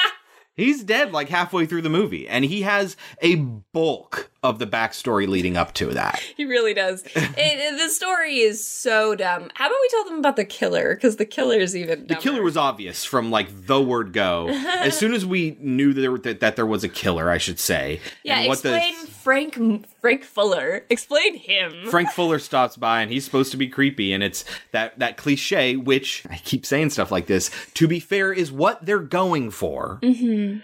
[0.54, 5.26] He's dead like halfway through the movie, and he has a bulk of the backstory
[5.26, 6.22] leading up to that.
[6.38, 7.02] He really does.
[7.16, 9.50] it, the story is so dumb.
[9.54, 10.94] How about we tell them about the killer?
[10.94, 14.46] Because the killer is even The killer was obvious from like the word go.
[14.48, 17.58] as soon as we knew that there, that, that there was a killer, I should
[17.58, 18.00] say.
[18.22, 20.86] Yeah, and what the explain Frank Frank Fuller.
[20.88, 21.90] Explain him.
[21.90, 25.76] Frank Fuller stops by and he's supposed to be creepy, and it's that that cliche,
[25.76, 27.50] which I keep saying stuff like this.
[27.74, 29.98] To be fair, is what they're going for.
[30.02, 30.60] Mm-hmm.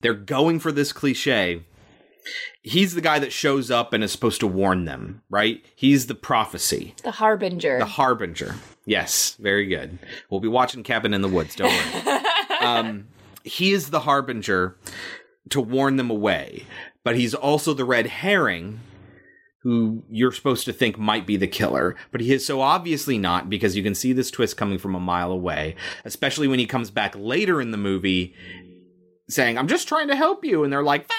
[0.00, 1.64] They're going for this cliche.
[2.62, 5.64] He's the guy that shows up and is supposed to warn them, right?
[5.74, 7.78] He's the prophecy, The harbinger.
[7.78, 8.54] the harbinger.
[8.84, 9.98] Yes, very good.
[10.30, 11.54] We'll be watching Cabin in the Woods.
[11.54, 12.20] Don't worry.
[12.60, 13.08] um,
[13.44, 14.76] he is the harbinger
[15.50, 16.64] to warn them away,
[17.04, 18.80] but he's also the red herring
[19.62, 23.50] who you're supposed to think might be the killer, but he is so obviously not
[23.50, 25.74] because you can see this twist coming from a mile away,
[26.04, 28.34] especially when he comes back later in the movie
[29.28, 30.62] saying, I'm just trying to help you.
[30.64, 31.16] And they're like, fuck,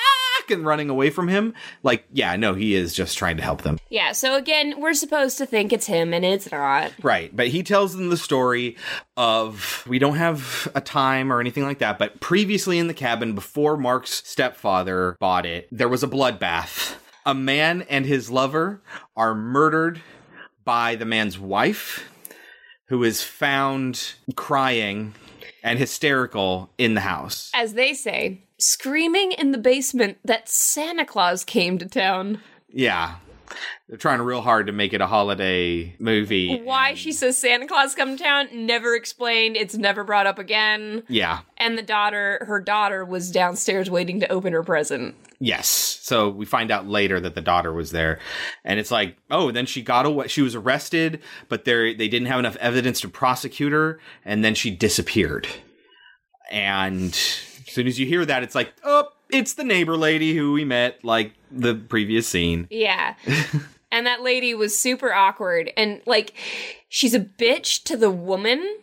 [0.51, 1.53] and running away from him.
[1.83, 3.77] Like, yeah, no, he is just trying to help them.
[3.89, 6.91] yeah, so again, we're supposed to think it's him, and it's not.
[7.01, 8.77] Right, but he tells them the story
[9.17, 13.35] of we don't have a time or anything like that, but previously in the cabin
[13.35, 16.95] before Mark's stepfather bought it, there was a bloodbath.
[17.25, 18.81] A man and his lover
[19.15, 20.01] are murdered
[20.63, 22.09] by the man's wife,
[22.87, 25.13] who is found crying
[25.63, 27.51] and hysterical in the house.
[27.53, 32.41] As they say, screaming in the basement that Santa Claus came to town.
[32.69, 33.15] Yeah.
[33.87, 36.61] They're trying real hard to make it a holiday movie.
[36.61, 39.57] Why she says Santa Claus come to town, never explained.
[39.57, 41.01] It's never brought up again.
[41.07, 41.39] Yeah.
[41.57, 45.15] And the daughter, her daughter, was downstairs waiting to open her present.
[45.39, 45.67] Yes.
[45.67, 48.19] So we find out later that the daughter was there.
[48.63, 50.27] And it's like, oh, then she got away.
[50.27, 54.69] She was arrested, but they didn't have enough evidence to prosecute her, and then she
[54.69, 55.47] disappeared.
[56.51, 57.19] And
[57.69, 60.65] as soon as you hear that, it's like, oh, it's the neighbor lady who we
[60.65, 62.67] met like the previous scene.
[62.69, 63.15] Yeah.
[63.91, 65.71] and that lady was super awkward.
[65.77, 66.33] And like,
[66.89, 68.77] she's a bitch to the woman.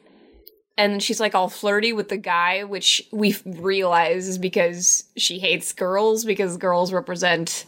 [0.79, 5.73] And she's like all flirty with the guy, which we realize is because she hates
[5.73, 7.65] girls because girls represent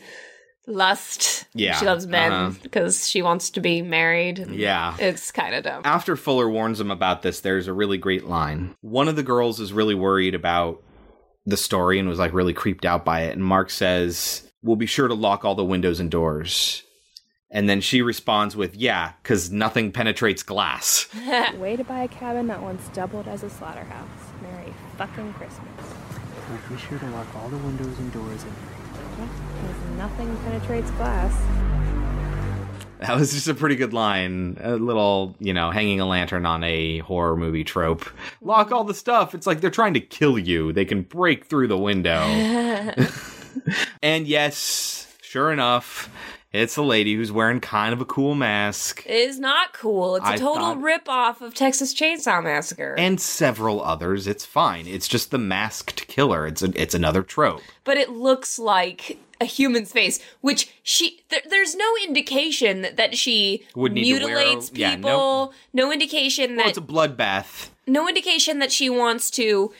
[0.67, 1.47] lust.
[1.55, 2.59] Yeah, She loves men uh-huh.
[2.63, 4.47] because she wants to be married.
[4.51, 4.95] Yeah.
[4.99, 5.83] It's kind of dumb.
[5.85, 8.77] After Fuller warns them about this, there's a really great line.
[8.83, 10.83] One of the girls is really worried about
[11.49, 13.33] the story and was like really creeped out by it.
[13.33, 16.83] And Mark says, We'll be sure to lock all the windows and doors.
[17.51, 21.09] And then she responds with, Yeah, because nothing penetrates glass.
[21.57, 24.09] Way to buy a cabin that once doubled as a slaughterhouse.
[24.43, 25.69] Merry fucking Christmas.
[26.51, 28.55] We'll be sure to lock all the windows and doors and
[29.17, 31.98] Because nothing penetrates glass.
[33.01, 34.59] That was just a pretty good line.
[34.61, 38.05] A little, you know, hanging a lantern on a horror movie trope.
[38.41, 39.35] Lock all the stuff.
[39.35, 40.73] It's like they're trying to kill you.
[40.73, 42.21] They can break through the window.
[44.03, 46.11] and yes, sure enough,
[46.53, 49.05] it's the lady who's wearing kind of a cool mask.
[49.07, 50.17] It is not cool.
[50.17, 52.95] It's a I total thought- rip off of Texas Chainsaw Massacre.
[52.99, 54.27] And several others.
[54.27, 54.87] It's fine.
[54.87, 56.47] It's just the masked killer.
[56.47, 57.63] It's a, it's another trope.
[57.85, 63.65] but it looks like a human's face, which she there, there's no indication that she
[63.75, 65.53] Would need to wear- mutilates yeah, people.
[65.73, 67.69] No indication that Well, it's a bloodbath.
[67.87, 69.73] no indication that she wants to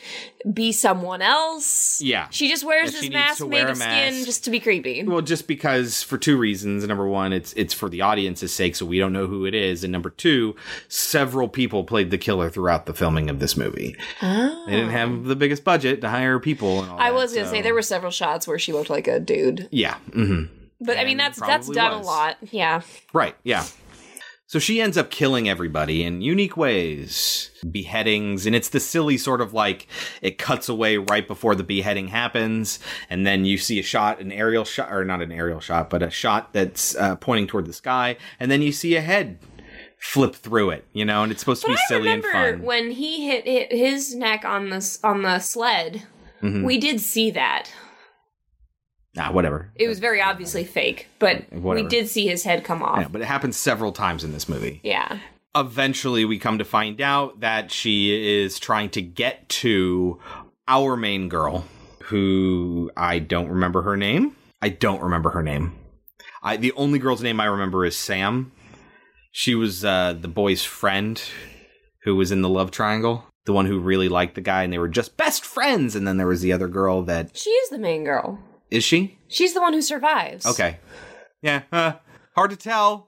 [0.53, 2.01] be someone else.
[2.01, 2.27] Yeah.
[2.31, 5.03] She just wears That this mask made of skin just to be creepy.
[5.03, 6.85] Well, just because for two reasons.
[6.87, 9.83] Number one, it's it's for the audience's sake, so we don't know who it is.
[9.83, 10.55] And number two,
[10.87, 13.95] several people played the killer throughout the filming of this movie.
[14.21, 14.63] Oh.
[14.67, 16.81] They didn't have the biggest budget to hire people.
[16.81, 18.89] And all I that, was gonna so- say there were several shots where she looked
[18.89, 19.95] like a dude, Yeah.
[20.13, 20.45] hmm
[20.81, 22.07] but I mean that's that's done was.
[22.07, 22.37] a lot.
[22.51, 22.81] Yeah.
[23.13, 23.35] Right.
[23.43, 23.65] Yeah.
[24.47, 29.41] So she ends up killing everybody in unique ways, beheadings, and it's the silly sort
[29.41, 29.85] of like
[30.23, 32.79] it cuts away right before the beheading happens,
[33.11, 36.01] and then you see a shot, an aerial shot, or not an aerial shot, but
[36.01, 39.37] a shot that's uh, pointing toward the sky, and then you see a head
[39.99, 42.63] flip through it, you know, and it's supposed to be I silly and fun.
[42.63, 46.07] when he hit, hit his neck on the on the sled.
[46.41, 46.63] Mhm.
[46.63, 47.71] We did see that.
[49.17, 49.71] Ah, whatever.
[49.75, 51.83] It was very obviously fake, but Whatever.
[51.83, 52.99] we did see his head come off.
[52.99, 54.79] Yeah, but it happens several times in this movie.
[54.83, 55.19] Yeah.
[55.55, 60.19] eventually we come to find out that she is trying to get to
[60.67, 61.65] our main girl
[62.03, 64.35] who I don't remember her name.
[64.61, 65.73] I don't remember her name.
[66.43, 68.51] I the only girl's name I remember is Sam.
[69.31, 71.21] She was uh, the boy's friend
[72.03, 73.25] who was in the love triangle.
[73.45, 76.17] The one who really liked the guy and they were just best friends and then
[76.17, 78.37] there was the other girl that She is the main girl.
[78.71, 79.17] Is she?
[79.27, 80.45] She's the one who survives.
[80.45, 80.77] Okay.
[81.41, 81.93] Yeah, uh,
[82.35, 83.07] hard to tell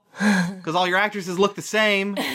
[0.57, 2.16] because all your actresses look the same.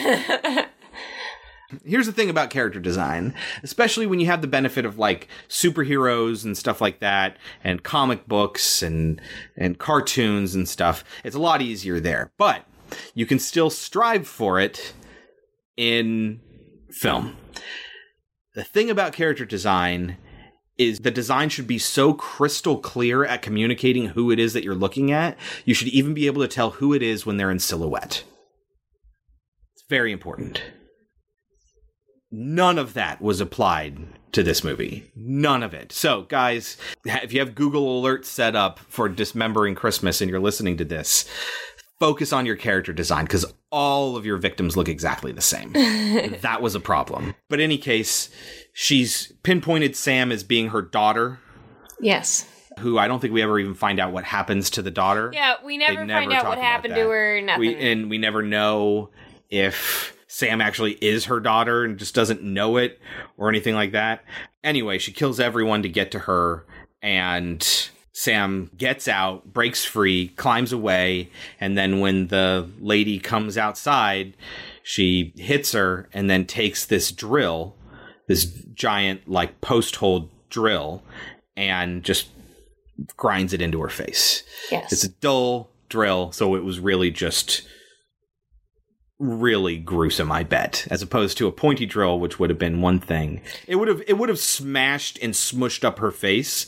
[1.83, 6.45] Here's the thing about character design, especially when you have the benefit of like superheroes
[6.45, 9.19] and stuff like that, and comic books and
[9.57, 11.03] and cartoons and stuff.
[11.23, 12.63] It's a lot easier there, but
[13.13, 14.93] you can still strive for it
[15.75, 16.39] in
[16.89, 17.35] film.
[18.53, 20.17] The thing about character design
[20.77, 24.75] is the design should be so crystal clear at communicating who it is that you're
[24.75, 25.37] looking at.
[25.65, 28.23] You should even be able to tell who it is when they're in silhouette.
[29.73, 30.61] It's very important.
[32.31, 33.97] None of that was applied
[34.33, 35.11] to this movie.
[35.15, 35.91] None of it.
[35.91, 40.77] So, guys, if you have Google Alerts set up for dismembering Christmas and you're listening
[40.77, 41.25] to this,
[41.99, 45.73] focus on your character design because all of your victims look exactly the same.
[46.41, 47.33] that was a problem.
[47.49, 48.29] But in any case,
[48.79, 51.39] she's pinpointed Sam as being her daughter,
[51.99, 52.47] Yes.
[52.77, 55.31] who I don't think we ever even find out what happens to the daughter.
[55.33, 56.97] Yeah, we never, never find out talk what about happened that.
[57.03, 57.41] to her.
[57.41, 57.59] Nothing.
[57.59, 59.09] We, and we never know
[59.49, 62.99] if Sam actually is her daughter and just doesn't know it
[63.35, 64.23] or anything like that.
[64.63, 66.67] Anyway, she kills everyone to get to her,
[67.01, 67.63] and
[68.11, 74.37] Sam gets out, breaks free, climbs away, and then when the lady comes outside,
[74.83, 77.75] she hits her and then takes this drill,
[78.27, 81.03] this giant, like, post hole drill,
[81.55, 82.29] and just
[83.15, 84.43] grinds it into her face.
[84.71, 84.91] Yes.
[84.91, 87.63] It's a dull drill, so it was really just
[89.19, 92.99] really gruesome, I bet, as opposed to a pointy drill, which would have been one
[92.99, 93.41] thing.
[93.67, 96.67] It would have it would have smashed and smushed up her face.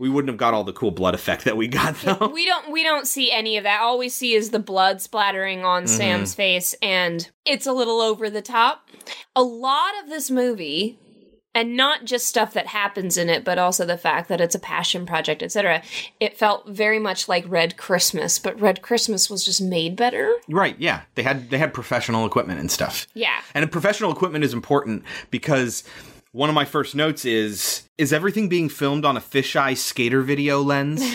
[0.00, 2.28] We wouldn't have got all the cool blood effect that we got though.
[2.32, 3.80] we don't we don't see any of that.
[3.82, 5.88] All we see is the blood splattering on Mhm.
[5.88, 8.88] Sam's face and it's a little over the top.
[9.36, 10.98] A lot of this movie
[11.54, 14.58] and not just stuff that happens in it, but also the fact that it's a
[14.60, 15.82] passion project, etc.
[16.20, 20.32] It felt very much like Red Christmas, but Red Christmas was just made better.
[20.48, 21.02] Right, yeah.
[21.16, 23.06] They had they had professional equipment and stuff.
[23.14, 23.40] Yeah.
[23.52, 25.82] And professional equipment is important because
[26.32, 30.60] one of my first notes is is everything being filmed on a fisheye skater video
[30.62, 31.02] lens?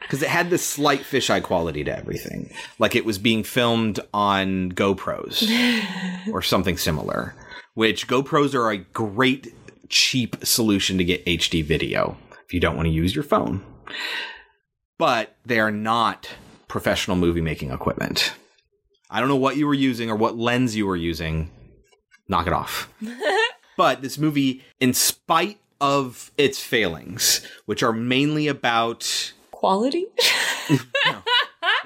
[0.00, 2.52] Because it had this slight fisheye quality to everything.
[2.78, 5.48] Like it was being filmed on GoPros
[6.32, 7.34] or something similar.
[7.74, 9.52] Which GoPros are a great
[9.88, 13.64] cheap solution to get HD video if you don't want to use your phone.
[14.96, 16.30] but they are not
[16.68, 18.32] professional movie making equipment.
[19.10, 21.50] I don't know what you were using or what lens you were using.
[22.28, 22.92] Knock it off.
[23.76, 30.06] but this movie, in spite of its failings, which are mainly about Quality?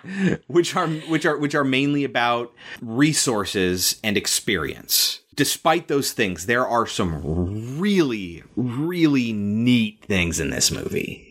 [0.49, 5.20] which are which are which are mainly about resources and experience.
[5.36, 11.28] Despite those things, there are some really really neat things in this movie.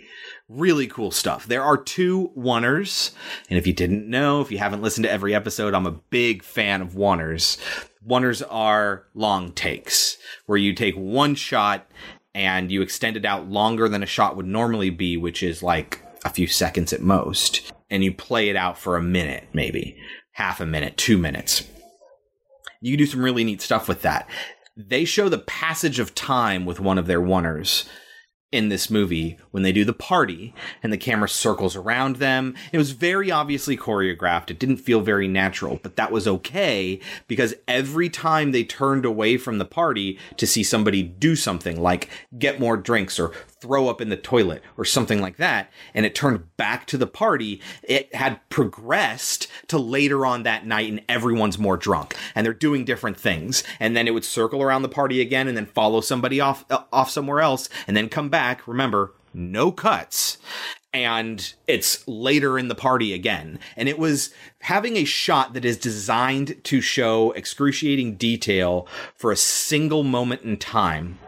[0.47, 1.45] Really cool stuff.
[1.45, 3.11] There are two oneers,
[3.49, 6.41] and if you didn't know, if you haven't listened to every episode, I'm a big
[6.41, 7.57] fan of oneers.
[8.07, 11.89] Oneers are long takes, where you take one shot
[12.33, 16.01] and you extend it out longer than a shot would normally be, which is like
[16.23, 19.97] a few seconds at most, and you play it out for a minute, maybe
[20.31, 21.67] half a minute, two minutes.
[22.81, 24.29] You do some really neat stuff with that.
[24.77, 27.85] They show the passage of time with one of their oneers
[28.51, 32.55] in this movie when they do the party and the camera circles around them.
[32.71, 34.49] It was very obviously choreographed.
[34.49, 39.37] It didn't feel very natural, but that was okay because every time they turned away
[39.37, 44.01] from the party to see somebody do something like get more drinks or throw up
[44.01, 48.13] in the toilet or something like that, and it turned back to the party, it
[48.15, 53.17] had progressed to later on that night and everyone's more drunk and they're doing different
[53.17, 53.63] things.
[53.79, 56.83] And then it would circle around the party again and then follow somebody off, uh,
[56.91, 58.67] off somewhere else and then come back.
[58.67, 60.37] Remember, no cuts.
[60.91, 63.59] And it's later in the party again.
[63.75, 69.37] And it was having a shot that is designed to show excruciating detail for a
[69.37, 71.19] single moment in time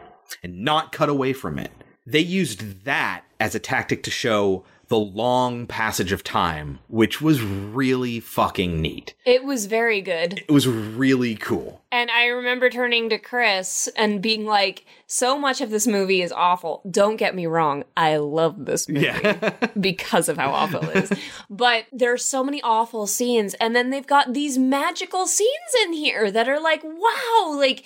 [0.41, 1.71] and not cut away from it.
[2.11, 7.41] They used that as a tactic to show the long passage of time, which was
[7.41, 9.13] really fucking neat.
[9.25, 10.43] It was very good.
[10.45, 11.81] It was really cool.
[11.93, 16.33] And I remember turning to Chris and being like, so much of this movie is
[16.33, 16.81] awful.
[16.91, 17.85] Don't get me wrong.
[17.95, 19.17] I love this movie
[19.79, 21.19] because of how awful it is.
[21.49, 23.53] But there are so many awful scenes.
[23.53, 25.49] And then they've got these magical scenes
[25.85, 27.85] in here that are like, wow, like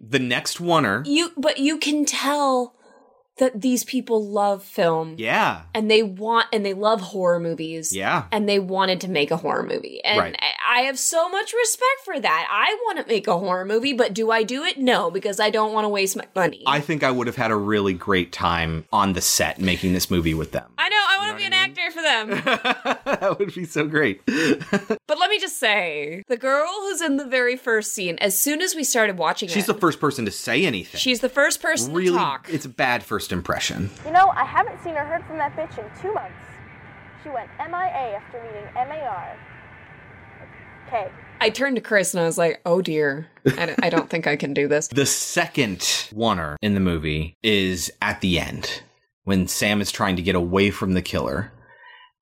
[0.00, 2.74] The next oneer, you, but you can tell
[3.38, 5.14] that these people love film.
[5.18, 7.94] yeah, And they want, and they love horror movies.
[7.94, 8.24] Yeah.
[8.32, 10.02] And they wanted to make a horror movie.
[10.04, 10.36] And Right.
[10.68, 12.48] I have so much respect for that.
[12.50, 14.78] I want to make a horror movie, but do I do it?
[14.78, 16.62] No, because I don't want to waste my money.
[16.66, 20.10] I think I would have had a really great time on the set making this
[20.10, 20.70] movie with them.
[20.76, 22.28] I know, I want to be an actor for them.
[23.20, 24.24] that would be so great.
[24.26, 28.60] but let me just say the girl who's in the very first scene, as soon
[28.60, 30.98] as we started watching it, She's it, the first person to say anything.
[30.98, 32.48] she's the first person really, to talk.
[32.50, 33.90] it's a bad first impression.
[34.04, 36.34] You know, I haven't seen or heard from that bitch in two months.
[37.22, 39.36] She went MIA after meeting MAR.
[40.86, 41.10] Okay.
[41.40, 44.26] I turned to Chris and I was like, oh dear, I don't, I don't think
[44.26, 44.88] I can do this.
[44.92, 45.78] The second
[46.12, 48.82] oneer in the movie is at the end
[49.24, 51.52] when Sam is trying to get away from the killer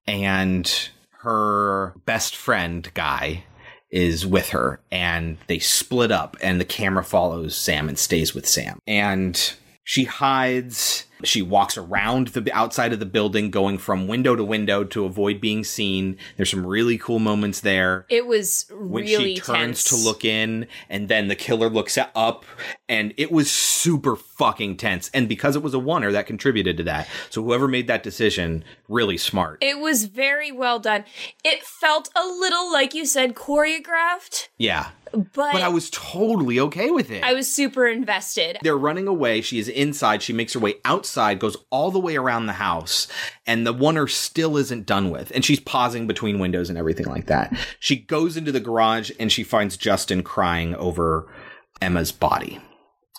[0.07, 0.91] and
[1.21, 3.45] her best friend guy
[3.91, 8.47] is with her and they split up and the camera follows Sam and stays with
[8.49, 8.79] Sam.
[8.87, 9.55] And
[9.87, 14.83] she hides, she walks around the outside of the building going from window to window
[14.83, 16.19] to avoid being seen.
[16.37, 18.05] There's some really cool moments there.
[18.09, 19.85] It was when really she turns tense.
[19.85, 22.45] to look in and then the killer looks up
[22.89, 25.09] and it was super fucking tense.
[25.15, 27.07] And because it was a oneer that contributed to that.
[27.31, 29.59] So whoever made that decision really smart.
[29.63, 31.05] It was very well done.
[31.45, 36.91] It felt a little, like you said, choreographed, yeah but, but i was totally okay
[36.91, 37.23] with it.
[37.23, 38.59] I was super invested.
[38.63, 39.41] they're running away.
[39.41, 40.23] She is inside.
[40.23, 43.09] She makes her way outside goes all the way around the house
[43.47, 47.27] and the oneer still isn't done with and she's pausing between windows and everything like
[47.27, 47.57] that.
[47.79, 51.33] She goes into the garage and she finds justin crying over
[51.81, 52.61] emma's body.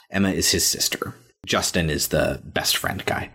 [0.09, 1.13] Emma is his sister.
[1.45, 3.29] Justin is the best friend guy.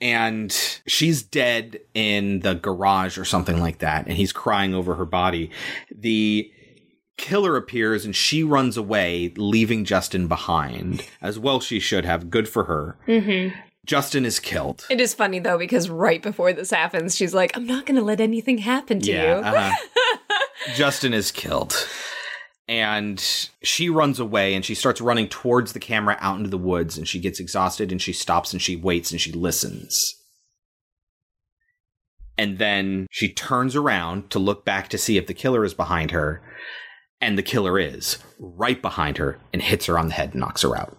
[0.00, 0.52] And
[0.86, 5.50] she's dead in the garage or something like that and he's crying over her body.
[5.94, 6.50] The
[7.16, 12.48] killer appears and she runs away leaving justin behind as well she should have good
[12.48, 13.58] for her Mm-hmm.
[13.86, 17.66] justin is killed It is funny though because right before this happens, she's like, "I'm
[17.66, 19.74] not going to let anything happen to you." uh-huh.
[20.74, 21.74] justin is killed
[22.68, 26.98] and she runs away and she starts running towards the camera out into the woods
[26.98, 30.14] and she gets exhausted and she stops and she waits and she listens
[32.36, 36.10] and then she turns around to look back to see if the killer is behind
[36.10, 36.42] her
[37.20, 40.62] and the killer is right behind her and hits her on the head and knocks
[40.62, 40.96] her out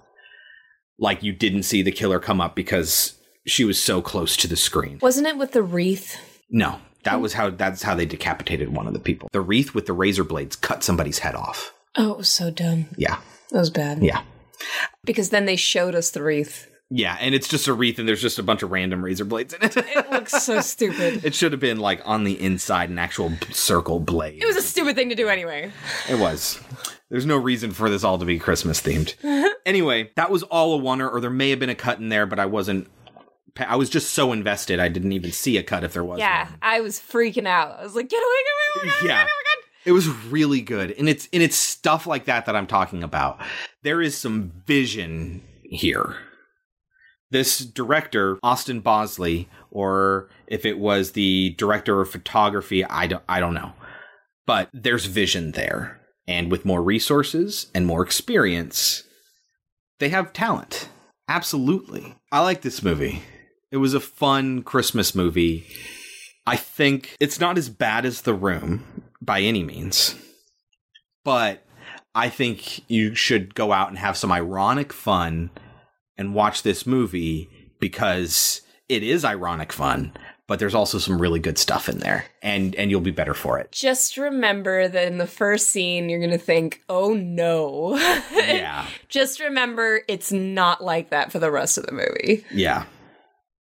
[0.99, 3.15] like you didn't see the killer come up because
[3.45, 6.17] she was so close to the screen Wasn't it with the wreath?
[6.49, 9.29] no, that was how that's how they decapitated one of the people.
[9.31, 11.73] The wreath with the razor blades cut somebody's head off.
[11.95, 12.87] Oh, it was so dumb.
[12.97, 13.19] Yeah.
[13.51, 14.03] That was bad.
[14.03, 14.23] Yeah.
[15.05, 18.21] Because then they showed us the wreath Yeah, and it's just a wreath, and there's
[18.21, 19.75] just a bunch of random razor blades in it.
[19.75, 21.25] It looks so stupid.
[21.25, 24.41] it should have been like on the inside, an actual circle blade.
[24.41, 25.71] It was a stupid thing to do anyway.
[26.09, 26.61] It was.
[27.09, 29.15] There's no reason for this all to be Christmas themed.
[29.65, 32.25] anyway, that was all a oneer, or there may have been a cut in there,
[32.25, 32.89] but I wasn't.
[33.57, 36.19] I was just so invested, I didn't even see a cut if there was.
[36.19, 37.79] yeah, I was freaking out.
[37.79, 39.09] I was like, get away, get away, get away.
[39.09, 39.27] yeah.
[39.83, 40.91] It was really good.
[40.91, 43.39] And it's and it's stuff like that that I'm talking about.
[43.83, 46.17] There is some vision here.
[47.29, 53.39] This director, Austin Bosley, or if it was the director of photography, I don't I
[53.39, 53.73] don't know.
[54.45, 55.99] But there's vision there.
[56.27, 59.03] And with more resources and more experience,
[59.99, 60.89] they have talent.
[61.27, 62.15] Absolutely.
[62.31, 63.23] I like this movie.
[63.71, 65.65] It was a fun Christmas movie.
[66.45, 70.15] I think it's not as bad as The Room by any means,
[71.25, 71.65] but
[72.15, 75.49] I think you should go out and have some ironic fun
[76.17, 77.49] and watch this movie
[77.79, 80.11] because it is ironic fun,
[80.47, 83.59] but there's also some really good stuff in there and and you'll be better for
[83.59, 83.71] it.
[83.71, 87.97] Just remember that in the first scene, you're going to think, oh no.
[88.31, 88.87] Yeah.
[89.09, 92.45] Just remember it's not like that for the rest of the movie.
[92.51, 92.85] Yeah.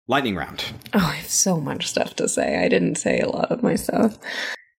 [0.07, 0.63] Lightning round.
[0.93, 2.63] Oh, I have so much stuff to say.
[2.63, 4.17] I didn't say a lot of my stuff.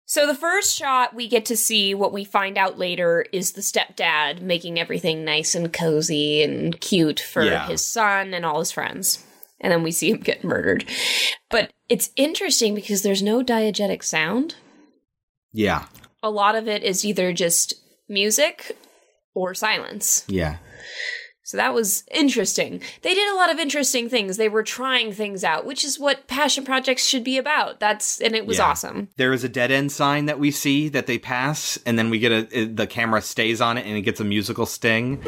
[0.08, 3.60] So, the first shot we get to see, what we find out later, is the
[3.60, 7.66] stepdad making everything nice and cozy and cute for Yeah.
[7.66, 9.24] his son and all his friends.
[9.60, 10.84] And then we see him get murdered.
[11.50, 14.54] But it's interesting because there's no diegetic sound.
[15.52, 15.86] Yeah.
[16.22, 17.74] A lot of it is either just
[18.08, 18.76] music
[19.34, 20.24] or silence.
[20.28, 20.58] Yeah.
[21.46, 22.82] So that was interesting.
[23.02, 24.36] They did a lot of interesting things.
[24.36, 27.78] They were trying things out, which is what passion projects should be about.
[27.78, 28.64] That's and it was Yeah.
[28.66, 29.10] awesome.
[29.16, 32.18] There is a dead end sign that we see that they pass, and then we
[32.18, 35.22] get a the camera stays on it and it gets a musical sting.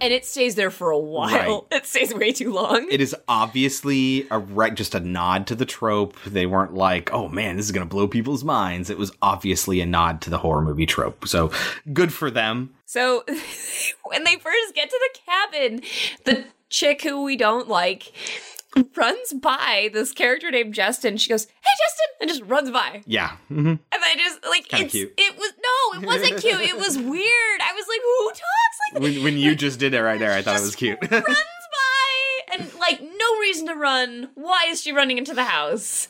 [0.00, 1.66] And it stays there for a while.
[1.70, 1.80] Right.
[1.80, 2.88] It stays way too long.
[2.90, 6.16] It is obviously a right, just a nod to the trope.
[6.24, 9.80] They weren't like, "Oh man, this is going to blow people's minds." It was obviously
[9.80, 11.28] a nod to the horror movie trope.
[11.28, 11.50] So
[11.92, 12.74] good for them.
[12.86, 13.24] So
[14.04, 15.82] when they first get to the cabin,
[16.24, 18.12] the chick who we don't like
[18.96, 21.16] runs by this character named Justin.
[21.16, 23.02] She goes, "Hey, Justin," and just runs by.
[23.06, 23.36] Yeah.
[23.48, 25.12] hmm And I just like Kinda it's cute.
[25.16, 26.60] it was no, it wasn't cute.
[26.60, 27.60] It was weird.
[27.60, 30.42] I was like, who talks like When when you just did it right there, I
[30.42, 30.98] thought it was cute.
[31.10, 34.30] runs by and like no reason to run.
[34.34, 36.08] Why is she running into the house?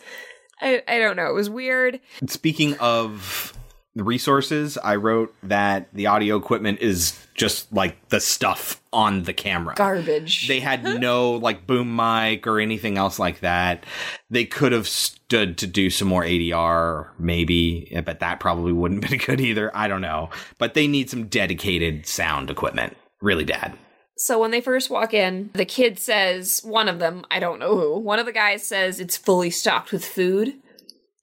[0.60, 1.28] I I don't know.
[1.30, 2.00] It was weird.
[2.26, 3.54] Speaking of
[3.94, 9.32] the resources, I wrote that the audio equipment is just like the stuff on the
[9.32, 9.74] camera.
[9.74, 10.46] Garbage.
[10.46, 13.84] They had no like boom mic or anything else like that.
[14.30, 19.10] They could have stood to do some more ADR, maybe, but that probably wouldn't have
[19.18, 19.76] been good either.
[19.76, 20.30] I don't know.
[20.58, 22.96] But they need some dedicated sound equipment.
[23.20, 23.76] Really, bad.
[24.16, 27.74] So when they first walk in, the kid says, one of them, I don't know
[27.74, 30.59] who, one of the guys says it's fully stocked with food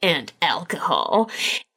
[0.02, 1.30] and alcohol.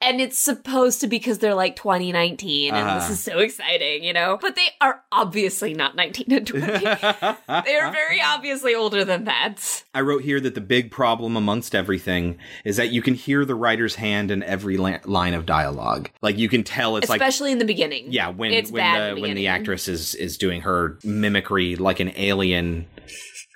[0.02, 3.12] And it's supposed to because they're like 2019 and this Uh-huh.
[3.12, 4.38] is so exciting, you know?
[4.40, 6.66] But they are obviously not 19 and 20.
[6.66, 9.84] they are very obviously older than that.
[9.94, 13.54] I wrote here that the big problem amongst everything is that you can hear the
[13.54, 16.10] writer's hand in every la- line of dialogue.
[16.22, 18.06] Like you can tell it's like Especially in the beginning.
[18.10, 22.00] Yeah, when it's when the the when the actress is is doing her mimicry like
[22.00, 22.86] an alien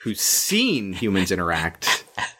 [0.02, 2.04] who's seen humans interact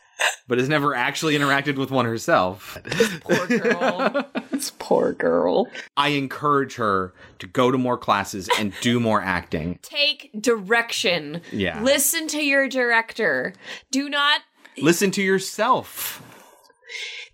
[0.49, 2.79] but has never actually interacted with one herself.
[3.21, 4.27] Poor girl.
[4.51, 5.69] this poor girl.
[5.97, 9.79] I encourage her to go to more classes and do more acting.
[9.83, 11.41] Take direction.
[11.53, 11.81] Yeah.
[11.83, 13.55] Listen to your director.
[13.91, 14.41] Do not
[14.79, 16.21] Listen to yourself.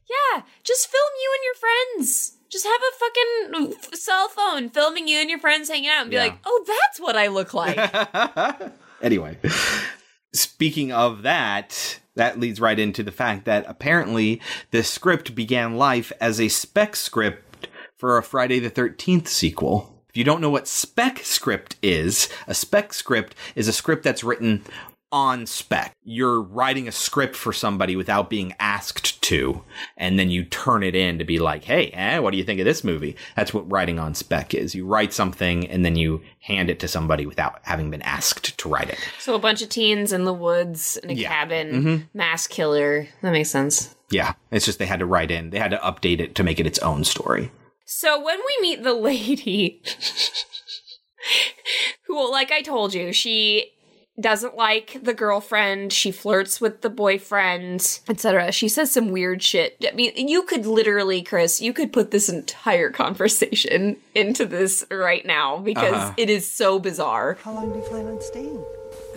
[0.09, 2.37] Yeah, just film you and your friends.
[2.51, 6.11] Just have a fucking f- cell phone filming you and your friends hanging out and
[6.11, 6.25] be Yeah.
[6.25, 7.79] like, oh, that's what I look like.
[9.03, 9.39] Anyway,
[10.35, 14.41] speaking of that, that leads right into the fact that apparently
[14.71, 20.03] the script began life as a spec script for a Friday the 13th sequel.
[20.09, 24.25] If you don't know what spec script is, a spec script is a script that's
[24.25, 24.65] written
[25.13, 25.95] on spec.
[26.05, 29.65] You're writing a script for somebody without being asked to,
[29.97, 32.61] and then you turn it in to be like, hey, eh, what do you think
[32.61, 33.17] of this movie?
[33.37, 34.75] That's what writing on spec is.
[34.75, 38.69] You write something and then you hand it to somebody without having been asked to
[38.69, 38.99] write it.
[39.19, 41.29] so a bunch of teens in the woods in a Yeah.
[41.29, 42.09] cabin, Mhm.
[42.15, 43.09] mass killer.
[43.23, 43.95] That makes sense.
[44.11, 46.59] Yeah, it's just they had to write in, they had to update it to make
[46.61, 47.51] it its own story.
[47.85, 49.83] So when we meet the lady,
[52.07, 53.71] who, like I told you, she
[54.21, 55.93] doesn't like the girlfriend.
[55.93, 58.53] She flirts with the boyfriend, etc.
[58.53, 59.77] She says some weird shit.
[59.87, 65.25] I mean, you could literally, Chris, you could put this entire conversation into this right
[65.25, 66.15] now because Uh-huh.
[66.17, 67.39] it is so bizarre.
[67.43, 68.65] How long do you plan on staying?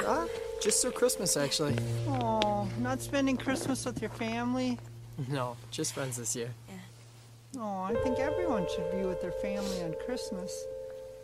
[0.06, 0.26] Ah,
[0.62, 1.76] just through Christmas, actually.
[2.08, 4.80] Oh, not spending Christmas with your family?
[5.30, 6.50] No, just friends this year.
[6.68, 7.62] Yeah.
[7.62, 10.66] Oh, I think everyone should be with their family on Christmas.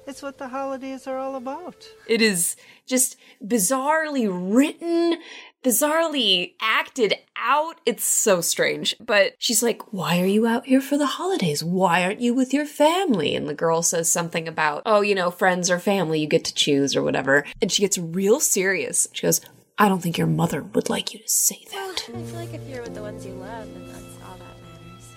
[0.09, 1.87] It's what the holidays are all about.
[2.07, 2.55] It is
[2.87, 3.15] just
[3.45, 5.21] bizarrely written,
[5.63, 7.79] bizarrely acted out.
[7.85, 8.95] It's so strange.
[8.99, 11.63] But she's like, Why are you out here for the holidays?
[11.63, 13.35] Why aren't you with your family?
[13.35, 16.55] And the girl says something about, Oh, you know, friends or family, you get to
[16.55, 17.45] choose or whatever.
[17.61, 19.07] And she gets real serious.
[19.13, 19.41] She goes,
[19.77, 22.09] I don't think your mother would like you to say that.
[22.09, 25.07] I feel like if you're with the ones you love, then that's all that matters.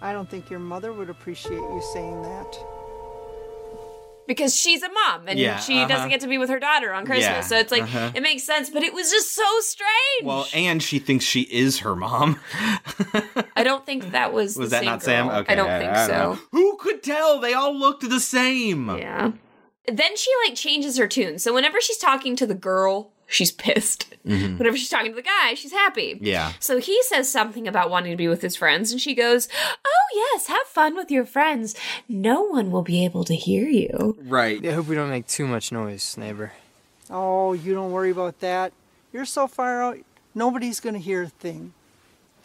[0.00, 2.77] I don't think your mother would appreciate you saying that.
[4.28, 5.88] Because she's a mom and Yeah, she uh-huh.
[5.88, 7.24] doesn't get to be with her daughter on Christmas.
[7.24, 8.12] Yeah, So it's like, uh-huh.
[8.14, 10.22] it makes sense, but it was just so strange.
[10.22, 12.38] Well, and she thinks she is her mom.
[13.56, 15.28] I don't think that was Was the that same not Sam?
[15.30, 16.12] Okay, I don't I- think I so.
[16.12, 16.38] don't know.
[16.52, 17.40] Who could tell?
[17.40, 18.88] They all looked the same.
[18.98, 19.32] Yeah.
[19.90, 21.38] Then she like changes her tune.
[21.38, 24.06] So whenever she's talking to the girl, she's pissed.
[24.26, 24.58] Mhm.
[24.58, 26.18] Whenever she's talking to the guy, she's happy.
[26.20, 26.52] Yeah.
[26.58, 29.48] So he says something about wanting to be with his friends, and she goes,
[29.84, 31.74] Oh, yes, have fun with your friends.
[32.08, 34.16] No one will be able to hear you.
[34.22, 34.64] Right.
[34.66, 36.52] I hope we don't make too much noise, neighbor.
[37.10, 38.72] Oh, you don't worry about that.
[39.12, 39.98] You're so far out,
[40.34, 41.72] nobody's gonna hear a thing.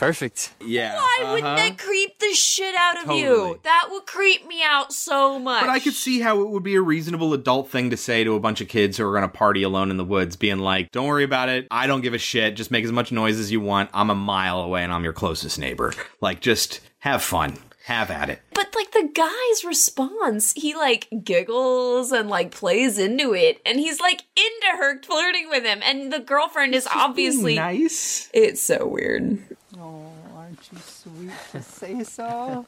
[0.04, 0.54] Perfect.
[0.66, 0.96] Yeah.
[0.98, 1.56] Why wouldn't uh-huh.
[1.56, 3.22] that creep the shit out of Totally.
[3.22, 3.60] you?
[3.64, 5.62] That would creep me out so much.
[5.62, 8.36] But I could see how it would be a reasonable adult thing to say to
[8.36, 10.92] a bunch of kids who are going to party alone in the woods, being like,
[10.92, 11.68] don't worry about it.
[11.72, 12.56] I don't give a shit.
[12.56, 13.90] Just make as much noise as you want.
[13.94, 15.94] I'm a mile away and I'm your closest neighbor.
[16.22, 17.58] Like, just have fun.
[17.86, 18.40] Have at it.
[18.54, 24.00] But like the guy's response, he like giggles and like plays into it, and he's
[24.00, 28.30] like into her flirting with him, and the girlfriend is obviously nice.
[28.34, 29.38] It's so weird.
[29.84, 32.66] Oh, aren't you sweet to say so?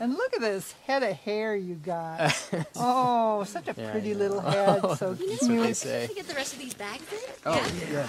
[0.00, 2.34] And look at this head of hair you got.
[2.76, 4.80] Oh, such a Yeah, pretty little oh, head.
[4.98, 5.76] So That's what they cute.
[5.76, 6.06] say.
[6.08, 7.18] To get the rest of these bags in?
[7.46, 8.08] Oh, yeah.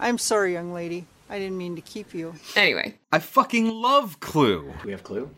[0.00, 1.06] I'm sorry, young lady.
[1.30, 2.34] I didn't mean to keep you.
[2.56, 2.94] Anyway.
[3.12, 4.72] I fucking love Clue.
[4.84, 5.30] We have Clue?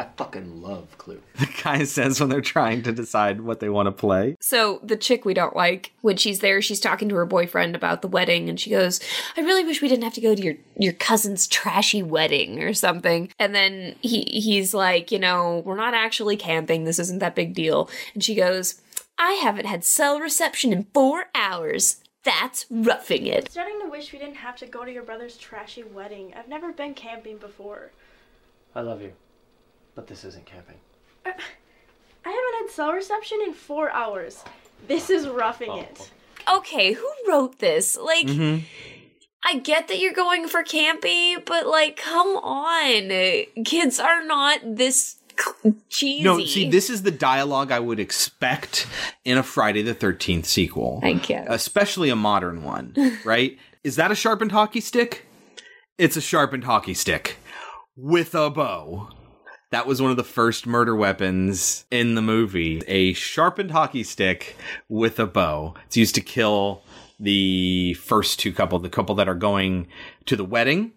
[0.00, 1.20] I fucking love Clue.
[1.38, 4.36] The guy says when they're trying to decide what they want to play.
[4.40, 8.00] So the chick we don't like, when she's there, she's talking to her boyfriend about
[8.00, 8.98] the wedding, and she goes,
[9.36, 12.72] "I really wish we didn't have to go to your your cousin's trashy wedding or
[12.72, 16.84] something." And then he he's like, "You know, we're not actually camping.
[16.84, 18.80] This isn't that big deal." And she goes,
[19.18, 22.02] "I haven't had cell reception in four hours.
[22.24, 25.82] That's roughing it." Starting to wish we didn't have to go to your brother's trashy
[25.82, 26.32] wedding.
[26.34, 27.90] I've never been camping before.
[28.74, 29.12] I love you.
[29.94, 30.76] But this isn't camping.
[31.26, 31.30] I
[32.24, 34.44] haven't had cell reception in four hours.
[34.88, 36.10] This is roughing it.
[36.52, 37.96] Okay, who wrote this?
[37.96, 38.26] Like.
[38.26, 38.64] Mm-hmm.
[39.42, 43.64] I get that you're going for campy, but like, come on.
[43.64, 45.16] Kids are not this
[45.88, 46.22] cheesy.
[46.22, 48.86] No, see, this is the dialogue I would expect
[49.24, 51.00] in a Friday the 13th sequel.
[51.02, 51.46] I guess.
[51.48, 52.94] Especially a modern one,
[53.24, 53.58] right?
[53.82, 55.26] is that a sharpened hockey stick?
[55.98, 57.36] It's a sharpened hockey stick
[57.96, 59.08] with a bow.
[59.70, 62.82] That was one of the first murder weapons in the movie.
[62.88, 64.56] A sharpened hockey stick
[64.88, 65.74] with a bow.
[65.86, 66.82] It's used to kill
[67.20, 69.86] the first two couple, the couple that are going
[70.26, 70.92] to the wedding.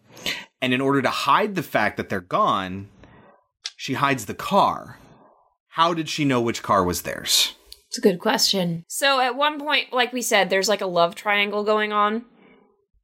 [0.59, 2.89] And in order to hide the fact that they're gone,
[3.77, 4.97] she hides the car.
[5.69, 7.53] How did she know which car was theirs?
[7.89, 8.85] It's a good question.
[8.87, 12.25] So at one point, like we said, there's like a love triangle going on.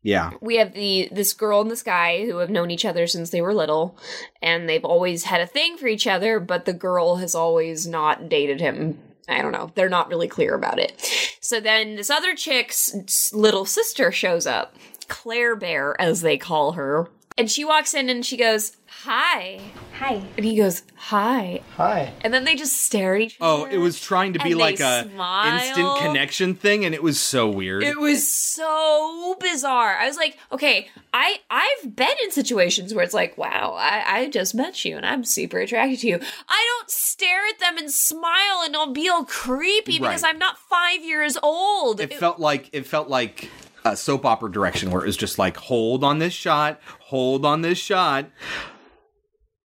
[0.02, 0.32] Yeah.
[0.40, 3.42] We have the this girl and this guy who have known each other since they
[3.42, 3.98] were little,
[4.42, 8.30] and they've always had a thing for each other, but the girl has always not
[8.30, 9.00] dated him.
[9.28, 9.72] I don't know.
[9.76, 10.94] They're not really clear about it.
[11.42, 14.76] So then this other chick's little sister shows up,
[15.08, 17.10] Claire Bear, as they call her.
[17.40, 19.62] And she walks in and she goes, Hi.
[19.94, 20.22] Hi.
[20.36, 21.62] And he goes, Hi.
[21.78, 22.12] Hi.
[22.20, 23.72] And then they just stare at each oh, other.
[23.72, 25.58] Oh, it was trying to be And like a smile.
[25.58, 27.82] instant connection thing, and it was so weird.
[27.84, 29.96] It was so bizarre.
[29.96, 34.30] I was like, okay, I I've been in situations where it's like, wow, I, I
[34.30, 36.20] just met you and I'm super attracted to you.
[36.50, 40.58] I don't stare at them and smile and I'll be all creepy because I'm not
[40.58, 42.02] five years old.
[42.02, 43.50] it felt like it felt like
[43.94, 47.62] a soap opera direction where it was just like hold on this shot, hold on
[47.62, 48.28] this shot,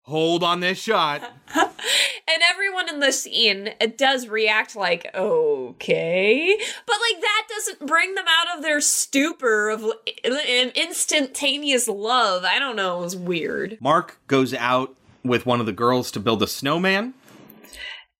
[0.03, 1.21] hold on this shot.
[1.55, 8.15] and everyone in the scene it does react like okay but like that doesn't bring
[8.15, 9.83] them out of their stupor of
[10.23, 15.65] an instantaneous love i don't know it was weird Mark goes out with one of
[15.65, 17.13] the girls to build a snowman.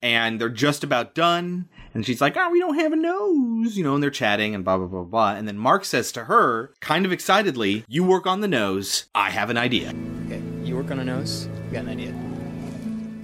[0.02, 1.68] and they're just about done.
[1.94, 3.94] And she's like, "Oh, we don't have a nose," you know.
[3.94, 5.34] And they're chatting and blah blah blah blah.
[5.34, 9.06] And then Mark says to her, kind of excitedly, "You work on the nose.
[9.14, 9.94] I have an idea."
[10.28, 11.50] Okay, you work on a nose.
[11.68, 12.14] You got an idea.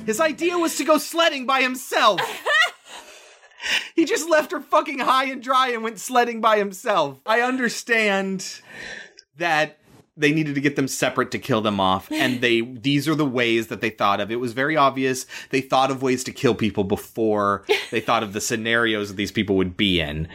[0.06, 2.22] His idea was to go sledding by himself.
[3.96, 7.20] he just left her fucking high and dry and went sledding by himself.
[7.26, 8.62] I understand
[9.38, 9.78] that
[10.18, 13.26] they needed to get them separate to kill them off and they these are the
[13.26, 14.32] ways that they thought of.
[14.32, 18.34] It was very obvious they thought of ways to kill people before they thought of
[18.34, 20.28] the scenarios that these people would be in.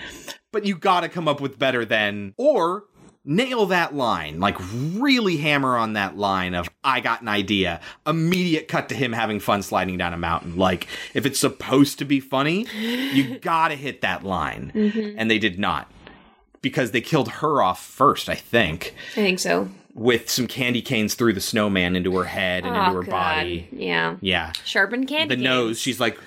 [0.53, 2.85] But you got to come up with better than or
[3.25, 4.57] nail that line like
[4.95, 7.81] really hammer on that line of i got an idea.
[8.07, 10.57] Immediate cut to him having fun sliding down a mountain.
[10.57, 12.67] Like if it's supposed to be funny
[13.13, 14.73] you gotta hit that line.
[14.75, 15.15] Mhm.
[15.17, 15.91] and they did not
[16.63, 19.69] because they killed her off first i think I think so.
[19.95, 23.11] with some candy canes through the snowman into her head and Oh, into her God.
[23.11, 24.17] body Yeah.
[24.21, 25.35] yeah Sharpened candy.
[25.35, 25.43] Canes.
[25.43, 26.19] The nose she's like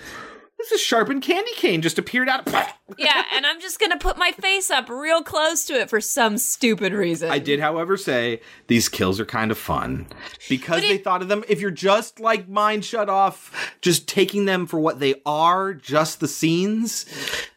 [0.58, 2.54] this is sharpened candy cane just appeared out of
[2.98, 6.38] yeah, and I'm just gonna put my face up real close to it for some
[6.38, 7.32] stupid reason.
[7.32, 10.08] I did, however, say these kills are kind of fun
[10.48, 11.44] because they thought of them.
[11.50, 16.20] If you're just like mind shut off, just taking them for what they are, just
[16.20, 17.06] the scenes.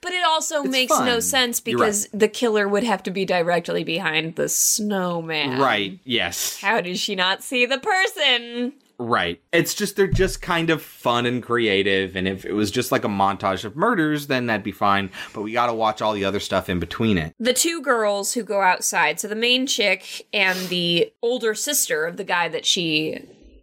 [0.01, 3.85] But it also makes no sense You're because the killer would have to be directly
[3.85, 5.61] behind the snowman.
[5.61, 5.99] Right.
[6.05, 6.61] Yes.
[6.61, 8.73] How did she not see the person?
[8.99, 9.41] Right.
[9.53, 12.17] It's just they're just kind of fun and creative.
[12.17, 15.11] And if it was just like a montage of murders, then that'd be fine.
[15.33, 17.33] But we got to watch all the other stuff in between it.
[17.39, 22.17] The two girls who go outside, so the main chick and the older sister of
[22.17, 23.21] the guy that she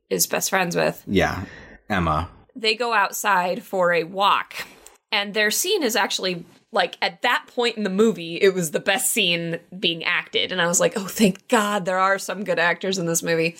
[0.09, 1.43] is best friends with, Yeah.
[1.89, 2.29] Emma.
[2.55, 4.53] they go outside for a walk.
[5.11, 6.45] And their scene is actually
[6.75, 10.51] like at that point in the movie, it was the best scene being acted.
[10.51, 13.55] And I was like, oh, thank God there are some good actors in this movie.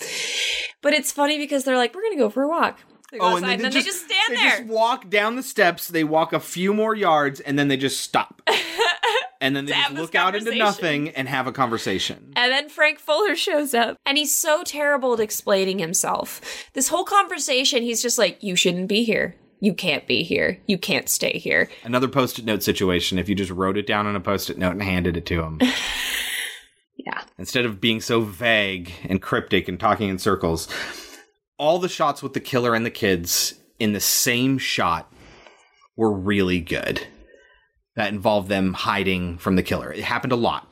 [0.81, 2.79] But it's funny because they're like, we're going to go for a walk.
[3.11, 4.43] They go Oh, outside, and then they just stand they there.
[4.51, 5.87] They just walk down the steps.
[5.87, 8.41] They walk a few more yards, and then they just stop.
[9.41, 12.33] and then they just look out into nothing and have a conversation.
[12.35, 16.41] And then Frank Fuller shows up, and he's so terrible at explaining himself.
[16.73, 19.35] This whole conversation, he's just like, You shouldn't be here.
[19.65, 20.59] You can't be here.
[20.67, 21.71] You can't stay here.
[21.83, 23.17] Another post-it note situation.
[23.17, 25.59] If you just wrote it down on a post-it note and handed it to him,
[26.97, 27.23] yeah.
[27.39, 30.67] instead of being so vague and cryptic and talking in circles,
[31.57, 35.11] all the shots with the killer and the kids in the same shot
[35.95, 37.07] were really good.
[37.95, 39.91] That involved them hiding from the killer.
[39.91, 40.67] It happened a lot.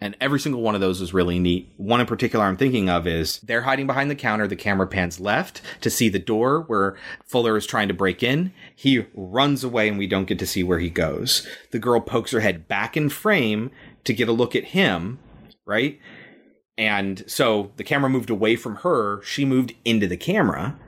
[0.00, 1.72] And every single one of those was really neat.
[1.76, 4.46] One in particular I'm thinking of is they're hiding behind the counter.
[4.46, 6.96] The camera pans left to see the door where
[7.26, 8.52] Fuller is trying to break in.
[8.76, 11.48] He runs away and we don't get to see where he goes.
[11.72, 13.72] The girl pokes her head back in frame
[14.04, 15.18] to get a look at him,
[15.66, 15.98] right?
[16.76, 19.20] And so the camera moved away from her.
[19.22, 20.78] She moved into the camera.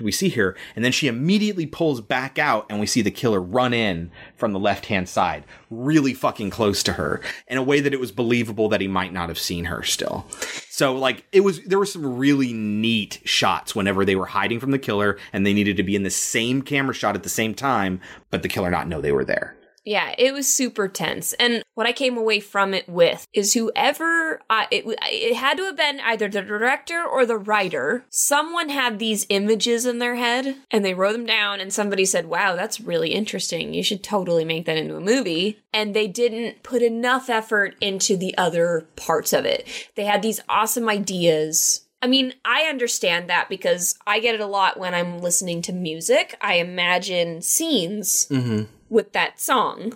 [0.00, 0.56] We see her?
[0.74, 4.52] And then she immediately pulls back out, and we see the killer run in from
[4.52, 8.12] the left hand side, really fucking close to her, in a way that it was
[8.12, 10.26] believable that he might not have seen her still.
[10.68, 14.70] So, like, it was, there were some really neat shots whenever they were hiding from
[14.70, 17.54] the killer, and they needed to be in the same camera shot at the same
[17.54, 18.00] time,
[18.30, 19.57] but the killer not know they were there.
[19.88, 21.32] Yeah, it was super tense.
[21.40, 25.64] And what I came away from it with is whoever, uh, it, it had to
[25.64, 28.04] have been either the director or the writer.
[28.10, 32.26] Someone had these images in their head and they wrote them down, and somebody said,
[32.26, 33.72] Wow, that's really interesting.
[33.72, 35.58] You should totally make that into a movie.
[35.72, 39.66] And they didn't put enough effort into the other parts of it.
[39.94, 41.86] They had these awesome ideas.
[42.02, 45.72] I mean, I understand that because I get it a lot when I'm listening to
[45.72, 46.36] music.
[46.42, 48.64] I imagine scenes Mm-hmm.
[48.90, 49.92] With that song.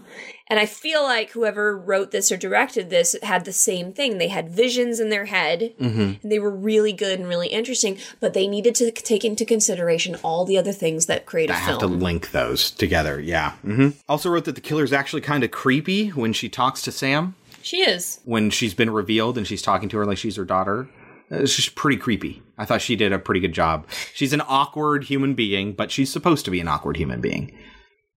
[0.48, 4.18] And I feel like whoever wrote this or directed this had the same thing.
[4.18, 6.00] They had visions in their head Mm-hmm.
[6.22, 10.16] and they were really good and really interesting, but they needed to take into consideration
[10.22, 13.18] all the other things that create a I have to link those together.
[13.20, 13.52] Yeah.
[13.62, 17.34] hmm Also wrote that the killer's actually kind of creepy when she talks to Sam.
[17.62, 18.20] She is.
[18.24, 20.88] When she's been revealed and she's talking to her like she's her daughter.
[21.30, 22.42] It's just pretty creepy.
[22.58, 23.86] I thought she did a pretty good job.
[24.12, 27.56] She's an awkward human being, but she's supposed to be an awkward human being.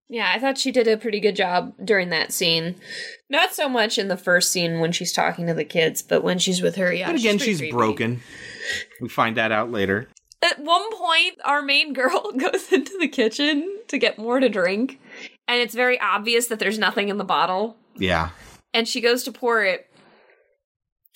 [0.09, 2.76] Yeah, I thought she did a pretty good job during that scene.
[3.31, 6.39] Not so much in the first scene when she's talking to the kids, but when
[6.39, 7.06] she's with her, yeah.
[7.06, 8.20] but again, pretty she's broken.
[9.01, 10.09] We find that out later.
[10.43, 15.01] At one point, our main girl goes into the kitchen to get more to drink,
[15.48, 17.76] and it's very obvious that there's nothing in the bottle.
[17.97, 18.31] Yeah.
[18.74, 19.89] And she goes to pour it,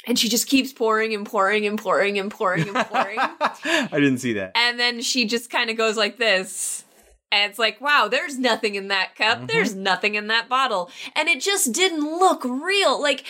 [0.06, 3.18] and she just keeps pouring and pouring and pouring and pouring and pouring.
[3.20, 4.52] I didn't see that.
[4.54, 6.84] and then she just kind of goes like this.
[7.30, 9.48] And it's like, wow, there's nothing in that cup.
[9.48, 10.90] There's nothing in that bottle.
[11.14, 13.00] And it just didn't look real.
[13.00, 13.24] Like,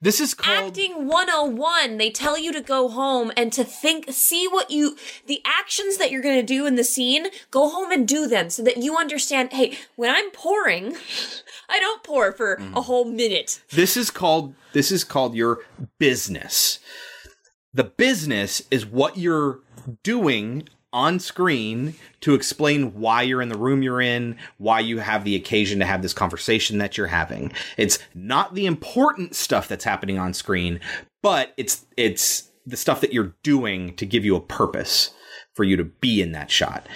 [0.00, 1.98] This is called acting 101.
[1.98, 4.96] They tell you to go home and to think, see what you,
[5.26, 8.50] the actions that you're going to do in the scene, go home and do them
[8.50, 10.96] so that you understand, hey, when I'm pouring,
[11.68, 12.76] I don't pour for Mm.
[12.76, 13.62] a whole minute.
[13.70, 15.60] This is called this is called your
[15.98, 16.80] business.
[17.72, 19.60] The business is what you're
[20.02, 25.24] doing on screen to explain why you're in the room you're in, why you have
[25.24, 27.52] the occasion to have this conversation that you're having.
[27.76, 30.80] It's not the important stuff that's happening on screen,
[31.22, 35.10] but it's it's the stuff that you're doing to give you a purpose
[35.54, 36.86] for you to be in that shot.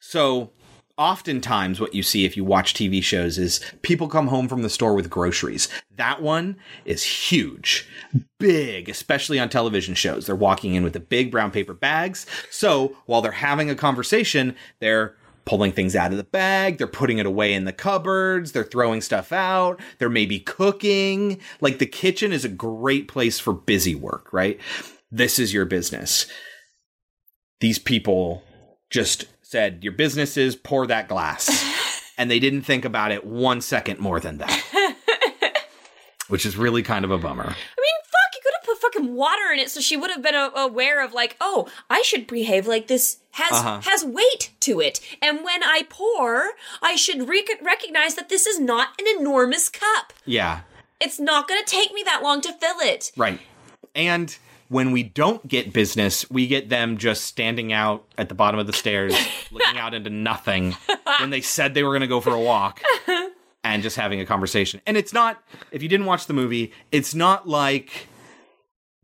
[0.00, 0.52] So
[0.98, 4.70] oftentimes what you see if you watch TV shows is people come home from the
[4.70, 5.68] store with groceries.
[5.96, 7.86] That one is huge,
[8.38, 10.26] big, especially on television shows.
[10.26, 12.26] They're walking in with the big brown paper bags.
[12.50, 17.18] So while they're having a conversation, they're pulling things out of the bag, they're putting
[17.18, 21.38] it away in the cupboards, they're throwing stuff out, they're maybe cooking.
[21.60, 24.60] Like the kitchen is a great place for busy work, right?
[25.10, 26.26] This is your business.
[27.60, 28.42] These people
[28.90, 31.64] just said, Your business is pour that glass.
[32.18, 34.96] and they didn't think about it one second more than that,
[36.28, 37.44] which is really kind of a bummer.
[37.44, 37.54] I mean,
[38.04, 40.50] fuck, you could have put fucking water in it so she would have been a-
[40.56, 43.80] aware of like, oh, I should behave like this has Uh-huh.
[43.84, 44.98] has weight to it.
[45.22, 46.52] And when I pour,
[46.82, 50.12] I should rec- recognize that this is not an enormous cup.
[50.24, 50.60] Yeah,
[51.00, 53.12] It's not going to take me that long to fill it.
[53.16, 53.38] right.
[53.94, 54.36] And
[54.68, 58.66] when we don't get business, we get them just standing out at the bottom of
[58.66, 59.14] the stairs,
[59.50, 60.76] looking out into nothing
[61.20, 62.82] when they said they were going to go for a walk
[63.64, 64.80] and just having a conversation.
[64.86, 68.08] And it's not, if you didn't watch the movie, it's not like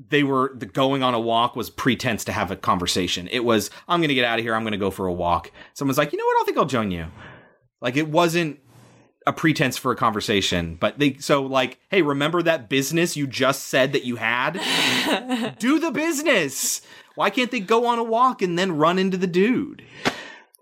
[0.08, 3.28] they were the going on a walk was pretense to have a conversation.
[3.30, 4.54] It was, I'm going to get out of here.
[4.54, 5.52] I'm going to go for a walk.
[5.74, 6.32] Someone's like, you know what?
[6.32, 7.06] I don't think I'll join you.
[7.80, 8.60] Like it wasn't
[9.26, 13.64] a pretense for a conversation, but they, so like, hey, remember that business you just
[13.64, 14.60] said that you had?
[15.58, 16.82] Do the business.
[17.14, 19.84] Why can't they go on a walk and then run into the dude?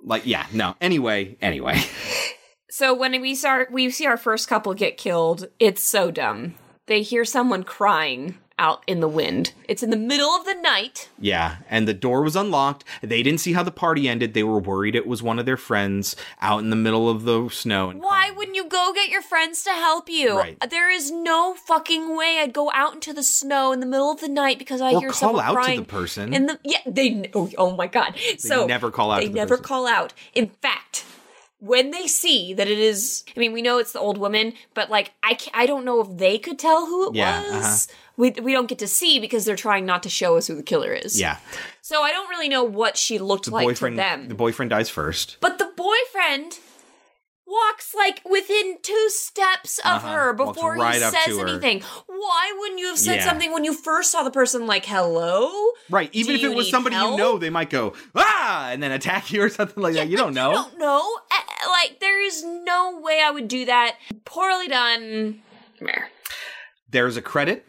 [0.03, 0.77] Like, yeah, no.
[0.81, 1.81] Anyway, anyway.
[2.73, 5.49] So when we start, we see our first couple get killed.
[5.59, 6.55] It's so dumb.
[6.87, 9.53] They hear someone crying out in the wind.
[9.67, 11.09] It's in the middle of the night.
[11.19, 12.85] Yeah, and the door was unlocked.
[13.03, 14.35] They didn't see how the party ended.
[14.35, 17.49] They were worried it was one of their friends out in the middle of the
[17.49, 17.91] snow.
[17.91, 20.37] And Why wouldn't you go get your friends to help you?
[20.39, 20.59] Right.
[20.61, 24.11] Uh, there is no fucking way I'd go out into the snow in the middle
[24.13, 25.81] of the night because I Or hear call someone out to crying.
[25.81, 26.35] the person.
[26.35, 28.15] In the yeah, they oh, oh my god.
[28.39, 29.65] so never call out They to the never person.
[29.65, 30.13] call out.
[30.35, 31.05] In fact,
[31.61, 34.91] when they see that it is, I mean, we know it's the old woman, but
[34.91, 37.89] like I I don't know if they could tell who it Yeah, was.
[37.89, 37.97] uh-huh.
[38.17, 40.63] We we don't get to see because they're trying not to show us who the
[40.63, 41.19] killer is.
[41.21, 41.39] yeah,
[41.81, 43.97] So I don't really know what she looked the like boyfriend.
[43.97, 44.29] to them.
[44.29, 45.37] The boyfriend dies first.
[45.41, 46.59] But the boyfriend
[47.51, 50.09] walks like within two steps of Uh-huh.
[50.15, 51.81] her before right he says anything.
[52.07, 53.25] Why wouldn't you have said Yeah.
[53.29, 55.51] something when you first saw the person like hello?
[55.91, 56.09] Right.
[56.13, 57.13] Even Do if it was somebody help?
[57.13, 60.09] you know, they might go ah and then attack you or something like that.
[60.09, 60.51] You don't know.
[60.51, 61.19] I don't know.
[61.69, 63.97] Like there is no way I would do that.
[64.25, 65.43] Poorly done.
[66.91, 67.67] There's a credit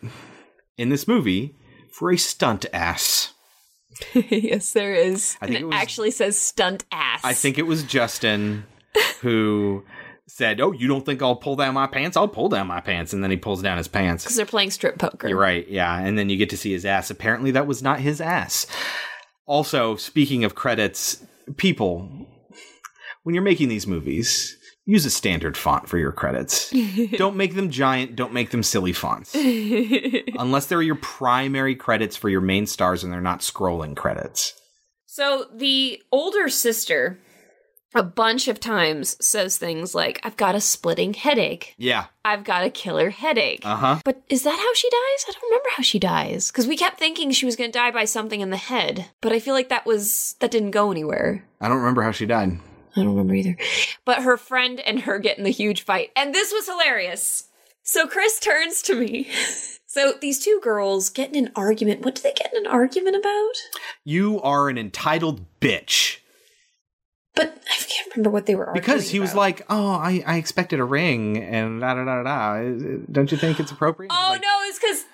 [0.77, 1.55] in this movie
[1.91, 3.33] for a stunt ass.
[4.13, 5.37] yes, there is.
[5.41, 7.21] I think it it, was- actually says stunt ass.
[7.23, 8.65] I think it was Justin
[9.21, 9.83] who
[10.27, 12.17] said, "Oh, you don't think I'll pull down my pants?
[12.17, 14.23] I'll pull down my pants." And then he pulls down his pants.
[14.23, 15.27] because they're playing strip poker.
[15.27, 15.97] You're right, yeah.
[15.99, 17.09] And then you get to see his ass.
[17.09, 18.67] Apparently, that was not his ass.
[19.45, 21.25] Also, speaking of credits,
[21.57, 22.09] people,
[23.23, 24.55] when you're making these movies,
[24.85, 26.73] use a standard font for your credits.
[27.17, 29.35] don't make them giant, don't make them silly fonts.
[29.35, 34.53] Unless they're your primary credits for your main stars and they're not scrolling credits.
[35.05, 37.19] So the older sister,
[37.93, 41.75] a bunch of times, says things like, I've got a splitting headache.
[41.77, 42.05] Yeah.
[42.23, 43.61] I've got a killer headache.
[43.65, 43.99] Uh huh.
[44.05, 45.25] But is that how she dies?
[45.27, 46.51] I don't remember how she dies.
[46.51, 49.07] Because we kept thinking she was going to die by something in the head.
[49.21, 51.43] But I feel like that was, that didn't go anywhere.
[51.59, 52.59] I don't remember how she died.
[52.95, 53.57] I don't remember either.
[54.05, 56.11] But her friend and her get in the huge fight.
[56.15, 57.49] And this was hilarious.
[57.83, 59.29] So Chris turns to me.
[59.93, 62.05] So these two girls get in an argument.
[62.05, 63.51] What do they get in an argument about?
[64.05, 66.19] You are an entitled bitch.
[67.35, 69.39] But I can't remember what they were arguing Because he was about.
[69.39, 72.61] like, "Oh, I, I expected a ring," and da da da da.
[72.61, 72.97] da.
[73.11, 74.11] Don't you think it's appropriate?
[74.13, 75.05] Oh no, it's because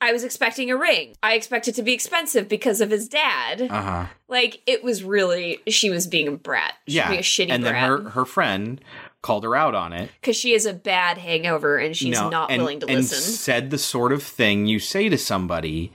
[0.00, 1.14] I was expecting a ring.
[1.22, 3.62] I expected to be expensive because of his dad.
[3.62, 4.06] Uh huh.
[4.28, 6.74] Like it was really she was being a brat.
[6.88, 8.80] She Yeah, being a shitty and then her her friend
[9.22, 10.10] called her out on it.
[10.20, 13.20] Because she is a bad hangover and she's No, not and- willing to and listen.
[13.32, 15.92] said the sort of thing you say to somebody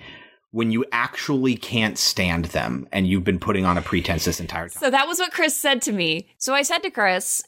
[0.51, 4.69] when you actually can't stand them and you've been putting on a pretense this entire
[4.69, 4.79] time.
[4.79, 6.27] So that was what Chris said to me.
[6.37, 7.43] So I said to Chris,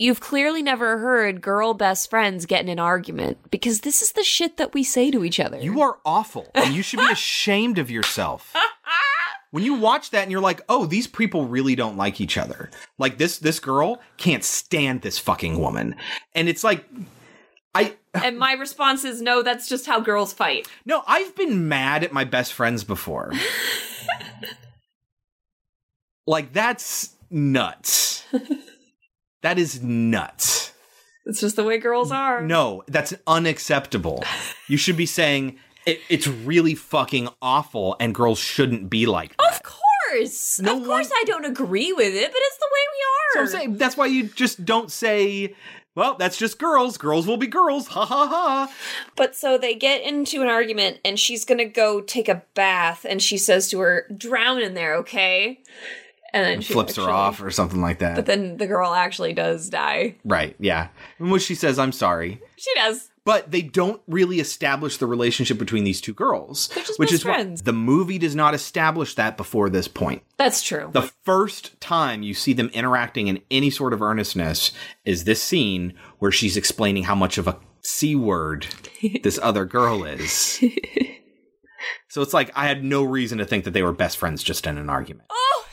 [0.00, 4.22] You've clearly never heard girl best friends get in an argument because this is the
[4.22, 5.58] shit that we say to each other.
[5.58, 8.54] You are awful, and you should be ashamed of yourself.
[9.50, 12.70] When you watch that and you're like, "Oh, these people really don't like each other."
[12.98, 15.96] Like this this girl can't stand this fucking woman.
[16.34, 16.84] And it's like
[17.74, 20.68] I and my response is no, that's just how girls fight.
[20.84, 23.32] No, I've been mad at my best friends before.
[26.26, 28.24] like that's nuts.
[29.42, 30.72] that is nuts.
[31.26, 32.40] It's just the way girls are.
[32.40, 34.24] No, that's unacceptable.
[34.66, 39.54] You should be saying it, it's really fucking awful and girls shouldn't be like that.
[39.54, 40.60] Of course.
[40.60, 43.32] No of course I don't agree with it, but it's the way we are.
[43.34, 43.40] So.
[43.40, 45.54] I'm saying that's why you just don't say,
[45.98, 46.96] well, that's just girls.
[46.96, 47.88] Girls will be girls.
[47.88, 48.72] Ha ha ha.
[49.16, 53.20] But so they get into an argument and she's gonna go take a bath and
[53.20, 55.60] she says to her, drown in there, okay?
[56.32, 58.14] And then she Flips her off or something like that.
[58.14, 60.16] But then the girl actually does die.
[60.24, 60.88] right, yeah.
[61.18, 62.40] In which she says, I'm sorry.
[62.56, 63.10] She does.
[63.24, 66.70] But they don't really establish the relationship between these two girls.
[66.96, 67.62] Which is why friends.
[67.62, 70.22] the movie does not establish that before this point.
[70.36, 70.90] That's true.
[70.92, 74.72] The first time you see them interacting in any sort of earnestness
[75.04, 78.66] is this scene where she's explaining how much of a C word
[79.22, 80.62] this other girl is.
[82.08, 84.66] so it's like I had no reason to think that they were best friends just
[84.66, 85.26] in an argument.
[85.30, 85.64] Oh,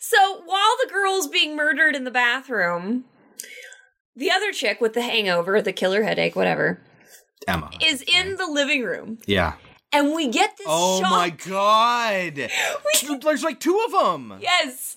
[0.00, 3.04] so while the girl's being murdered in the bathroom,
[4.16, 6.80] the other chick with the hangover, the killer headache, whatever,
[7.48, 7.70] Emma.
[7.84, 9.18] is in the living room.
[9.26, 9.54] Yeah.
[9.94, 11.10] And we get this Oh shot.
[11.10, 12.48] my god.
[13.22, 14.38] There's like two of them.
[14.40, 14.96] Yes.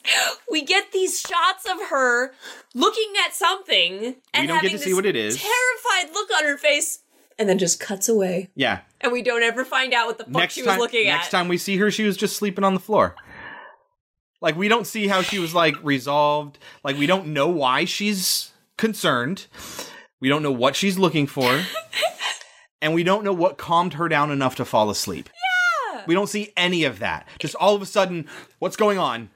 [0.49, 2.31] We get these shots of her
[2.73, 5.35] looking at something and don't get having to see what it is.
[5.41, 6.99] terrified look on her face
[7.37, 8.51] and then just cuts away.
[8.55, 8.81] Yeah.
[9.01, 11.17] And we don't ever find out what the fuck next she was time, looking at.
[11.17, 13.15] next time we see her, she was just sleeping on the floor.
[14.41, 16.57] Like we don't see how she was like resolved.
[16.85, 19.47] Like we don't know why she's concerned.
[20.21, 21.61] We don't know what she's looking for.
[22.81, 25.29] and we don't know what calmed her down enough to fall asleep.
[25.93, 26.03] Yeah.
[26.07, 27.27] We don't see any of that.
[27.39, 28.27] Just all of a sudden,
[28.59, 29.29] what's going on?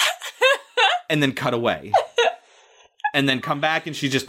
[1.10, 1.92] and then cut away.
[3.14, 4.26] And then come back and she just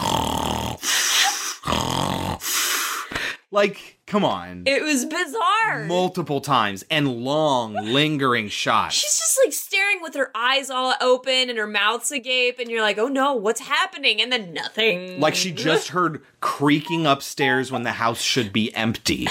[3.58, 4.64] like, come on.
[4.68, 5.86] It was bizarre.
[5.86, 8.94] Multiple times and long, lingering shots.
[8.94, 12.84] She's just like staring with her eyes all open and her mouth's agape, and you're
[12.84, 14.22] like, oh no, what's happening?
[14.22, 15.20] And then nothing.
[15.20, 19.28] Like she just heard creaking upstairs when the house should be empty.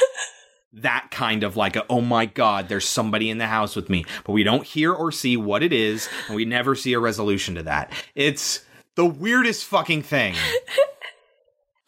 [0.72, 4.06] that kind of like a, oh my god, there's somebody in the house with me.
[4.24, 7.56] But we don't hear or see what it is, and we never see a resolution
[7.56, 7.92] to that.
[8.14, 8.64] It's
[8.94, 10.34] the weirdest fucking thing.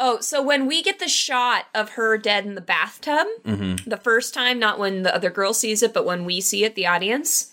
[0.04, 3.84] Oh, so when we get the shot of her dead in the bathtub, Mhm.
[3.88, 6.74] the first time, not when the other girl sees it, but when we see it,
[6.74, 7.52] the audience,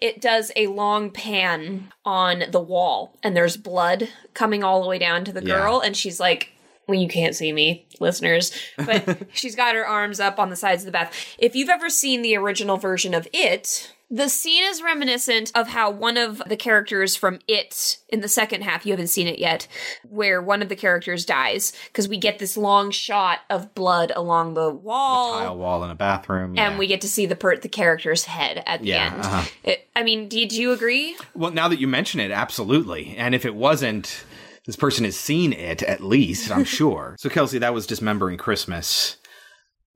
[0.00, 4.98] it does a long pan on the wall, and there's blood coming all the way
[4.98, 5.58] down to the Yeah.
[5.58, 6.48] girl, and she's like,
[6.86, 10.82] well, you can't see me, listeners, but she's got her arms up on the sides
[10.82, 11.14] of the bath.
[11.38, 15.88] If you've ever seen the original version of It, the scene is reminiscent of how
[15.88, 19.68] one of the characters from It in the second half, you haven't seen it yet,
[20.08, 24.54] where one of the characters dies, because we get this long shot of blood along
[24.54, 25.38] the wall.
[25.38, 26.58] Tile wall in a bathroom.
[26.58, 29.14] And we get to see the per- the character's head at the end.
[29.20, 29.48] uh-huh.
[29.62, 31.16] It, I mean, did you agree?
[31.34, 33.14] Well, now that you mention it, absolutely.
[33.16, 34.24] And if it wasn't,
[34.66, 37.14] this person has seen it at least, I'm sure.
[37.18, 39.16] so, Kelsey, that was Dismembering Christmas.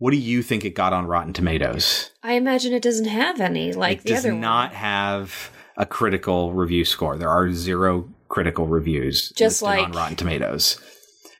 [0.05, 2.11] What do you think it got on Rotten Tomatoes?
[2.23, 5.51] I imagine it doesn't have any like the other it the does other not have
[5.79, 7.17] a critical review score.
[7.17, 10.79] There are zero critical reviews Just listed on Rotten Tomatoes.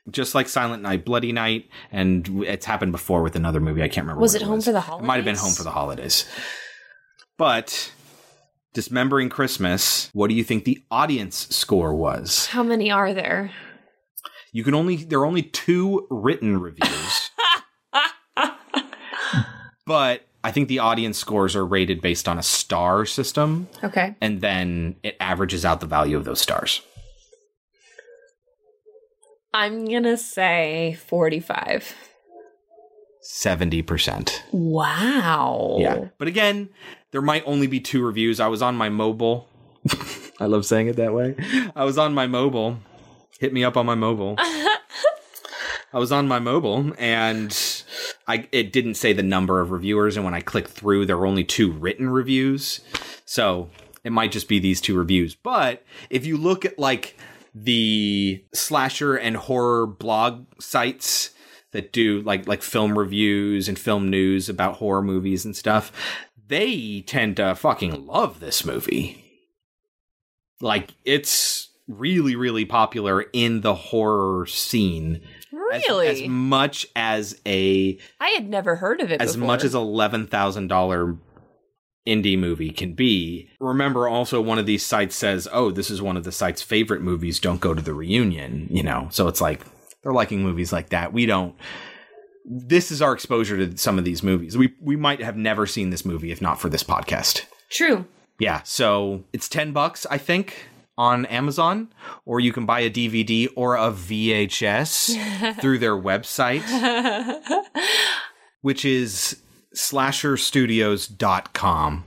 [0.09, 3.83] Just like Silent Night, Bloody Night, and it's happened before with another movie.
[3.83, 4.19] I can't remember.
[4.19, 5.03] Was what it Home for the Holidays?
[5.03, 6.25] It might have been Home for the Holidays.
[7.37, 7.91] But
[8.73, 12.47] Dismembering Christmas, what do you think the audience score was?
[12.47, 13.51] How many are there?
[14.51, 17.29] You can only there are only two written reviews.
[19.85, 24.15] but I think the audience scores are rated based on a star system Okay.
[24.21, 26.81] and then it averages out the value of those stars.
[29.53, 31.95] I'm gonna say 45.
[33.23, 34.41] 70%.
[34.51, 35.77] Wow.
[35.79, 36.09] Yeah.
[36.19, 36.69] But again,
[37.11, 38.39] there might only be two reviews.
[38.39, 39.47] I was on my mobile.
[40.39, 41.35] I love saying it that way.
[41.75, 42.77] I was on my mobile.
[43.39, 44.35] Hit me up on my mobile.
[44.39, 44.79] I
[45.93, 47.51] was on my mobile and
[48.27, 51.25] I it didn't say the number of reviewers and when I clicked through there were
[51.25, 52.81] only two written reviews.
[53.25, 53.69] So,
[54.03, 55.35] it might just be these two reviews.
[55.35, 57.17] But if you look at like
[57.53, 61.31] the slasher and horror blog sites
[61.71, 65.91] that do like like film reviews and film news about horror movies and stuff,
[66.47, 69.23] they tend to fucking love this movie.
[70.61, 75.21] Like it's really, really popular in the horror scene.
[75.73, 76.07] As- Really?
[76.23, 79.47] As, much as a I had never heard of it as before.
[79.47, 81.15] much as eleven thousand dollar
[82.07, 83.49] indie movie can be.
[83.59, 87.01] Remember, also one of these sites says, "Oh, this is one of the site's favorite
[87.01, 87.39] movies.
[87.39, 89.61] Don't go to the reunion." You know, so it's like
[90.03, 91.13] they're liking movies like that.
[91.13, 91.55] We don't.
[92.47, 94.55] This is our exposure to some of these movies.
[94.57, 97.45] We we might have never seen this movie if not for this podcast.
[97.71, 98.05] True.
[98.37, 101.89] Yeah, so it's 10 bucks, I think, on Amazon,
[102.25, 106.63] or you can buy a DVD or a VHS through their website,
[108.61, 109.37] which is
[109.75, 112.03] slasherstudios.com.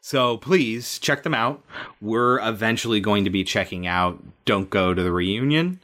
[0.00, 1.62] So please check them out.
[2.00, 5.80] We're eventually going to be checking out Don't Go to the Reunion.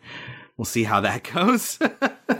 [0.56, 1.78] We'll see how that goes.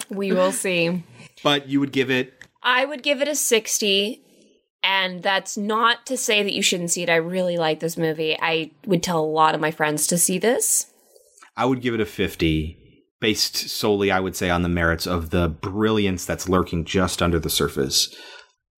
[0.09, 1.03] we will see.
[1.43, 4.21] but you would give it I would give it a 60.
[4.83, 7.11] And that's not to say that you shouldn't see it.
[7.11, 8.37] I really like this movie.
[8.41, 10.93] I would tell a lot of my friends to see this.
[11.57, 12.79] I would give it a 50
[13.21, 17.39] based solely I would say on the merits of the brilliance that's lurking just under
[17.39, 18.15] the surface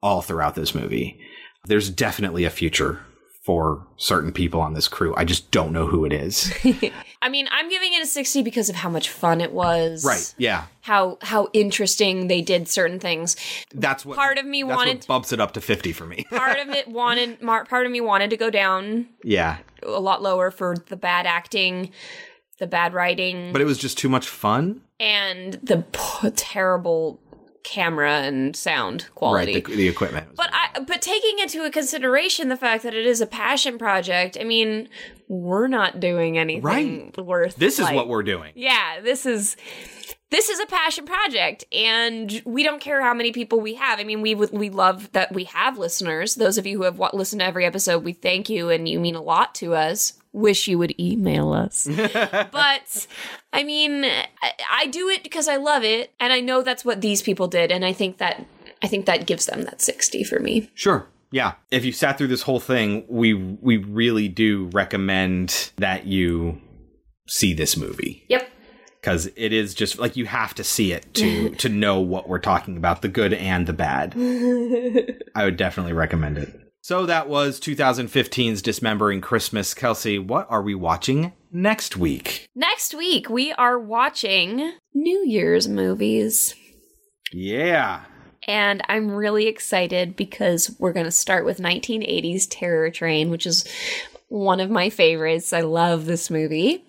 [0.03, 1.19] all throughout this movie.
[1.65, 3.01] There's definitely a future
[3.43, 5.15] for certain people on this crew.
[5.17, 6.53] I just don't know who it is.
[7.25, 10.05] I mean, I'm giving it a 60 because of how much fun it was.
[10.05, 10.35] right.
[10.37, 10.67] Yeah.
[10.83, 13.35] How how interesting they did certain things.
[13.75, 16.27] That's what part of me wanted bumps it up to 50 for me.
[16.29, 19.57] part of it wanted part of me wanted to go down yeah.
[19.83, 21.91] a lot lower for the bad acting,
[22.59, 24.83] the bad writing, But it was just too much fun.
[25.01, 27.21] and the p- terrible
[27.65, 29.55] camera and sound quality.
[29.55, 29.65] Right.
[29.65, 30.29] The, the equipment.
[30.37, 34.45] But I, but taking into consideration the fact that it is a passion project, I
[34.45, 34.89] mean,
[35.29, 37.19] we're not doing anything Right.
[37.19, 37.57] worth.
[37.57, 38.53] This is like- what we're doing.
[38.55, 39.57] Yeah, this is
[40.35, 44.01] this is a passion project, and we don't care how many people we have.
[44.01, 46.35] I mean, we we love that we have listeners.
[46.35, 49.15] Those of you who have listened to every episode, we thank you, and you mean
[49.15, 50.15] a lot to us.
[50.33, 51.87] Wish you would email us.
[52.13, 53.07] but
[53.53, 57.01] I mean, I, I do it because I love it, and I know that's what
[57.01, 58.45] these people did, and I think that
[58.83, 60.69] I think that gives them that sixty for me.
[60.75, 61.07] Sure.
[61.31, 61.55] Yeah.
[61.71, 66.61] If you sat through this whole thing, we we really do recommend that you
[67.29, 68.25] see this movie.
[68.29, 68.51] Yep.
[69.05, 72.39] Because it is just like you have to see it to to know what we're
[72.39, 74.15] talking about, the good and the bad.
[75.35, 76.59] I would definitely recommend it.
[76.81, 79.75] So that was 2015's Dismembering Christmas.
[79.75, 82.47] Kelsey, what are we watching next week?
[82.55, 86.55] Next week we are watching New Year's movies.
[87.31, 88.05] Yeah.
[88.49, 93.67] And I'm really excited because we're going to start with 1980s Terror Train, which is
[94.29, 95.53] one of my favorites.
[95.53, 96.83] I love this movie.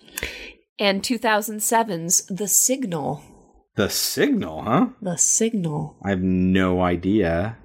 [0.78, 3.22] And 2007's The Signal.
[3.76, 4.88] The Signal, huh?
[5.00, 5.96] The Signal.
[6.04, 7.56] I have no idea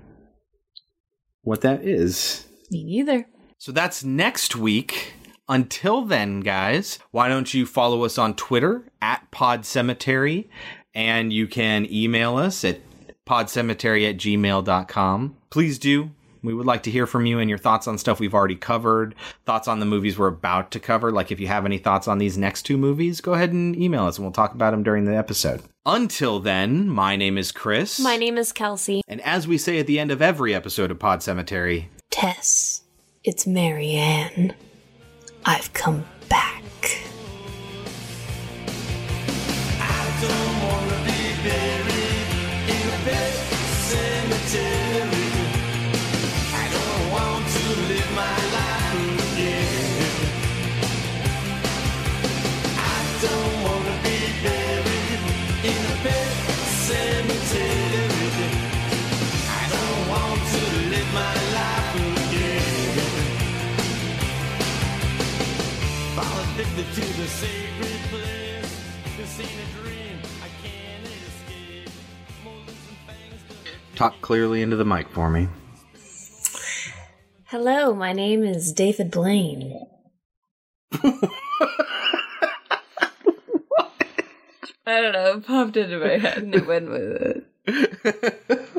[1.41, 2.45] what that is.
[2.69, 3.27] Me neither.
[3.57, 5.13] So that's next week.
[5.49, 10.49] Until then, guys, why don't you follow us on Twitter at Pod Cemetery
[10.93, 12.79] and you can email us at
[13.25, 15.37] podcemetery at gmail.com.
[15.49, 16.11] Please do.
[16.43, 19.13] We would like to hear from you and your thoughts on stuff we've already covered,
[19.45, 21.11] thoughts on the movies we're about to cover.
[21.11, 24.05] Like if you have any thoughts on these next two movies, go ahead and email
[24.05, 25.61] us and we'll talk about them during the episode.
[25.85, 27.99] Until then, my name is Chris.
[27.99, 29.01] My name is Kelsey.
[29.07, 32.81] and as we say at the end of every episode of Pod Cemetery, Tess,
[33.23, 34.53] it's Marianne.
[35.45, 36.63] I've come back.
[67.21, 69.17] Addicted to the sacred place.
[69.17, 70.17] This ain't a dream.
[70.41, 71.89] I can't escape.
[72.43, 73.41] Molding some fangs
[73.95, 75.47] talk clearly into the mic for me.
[77.45, 79.85] Hello, my name is David Blaine.
[80.93, 81.19] I
[84.87, 88.67] don't know, it popped into my head and it went with it.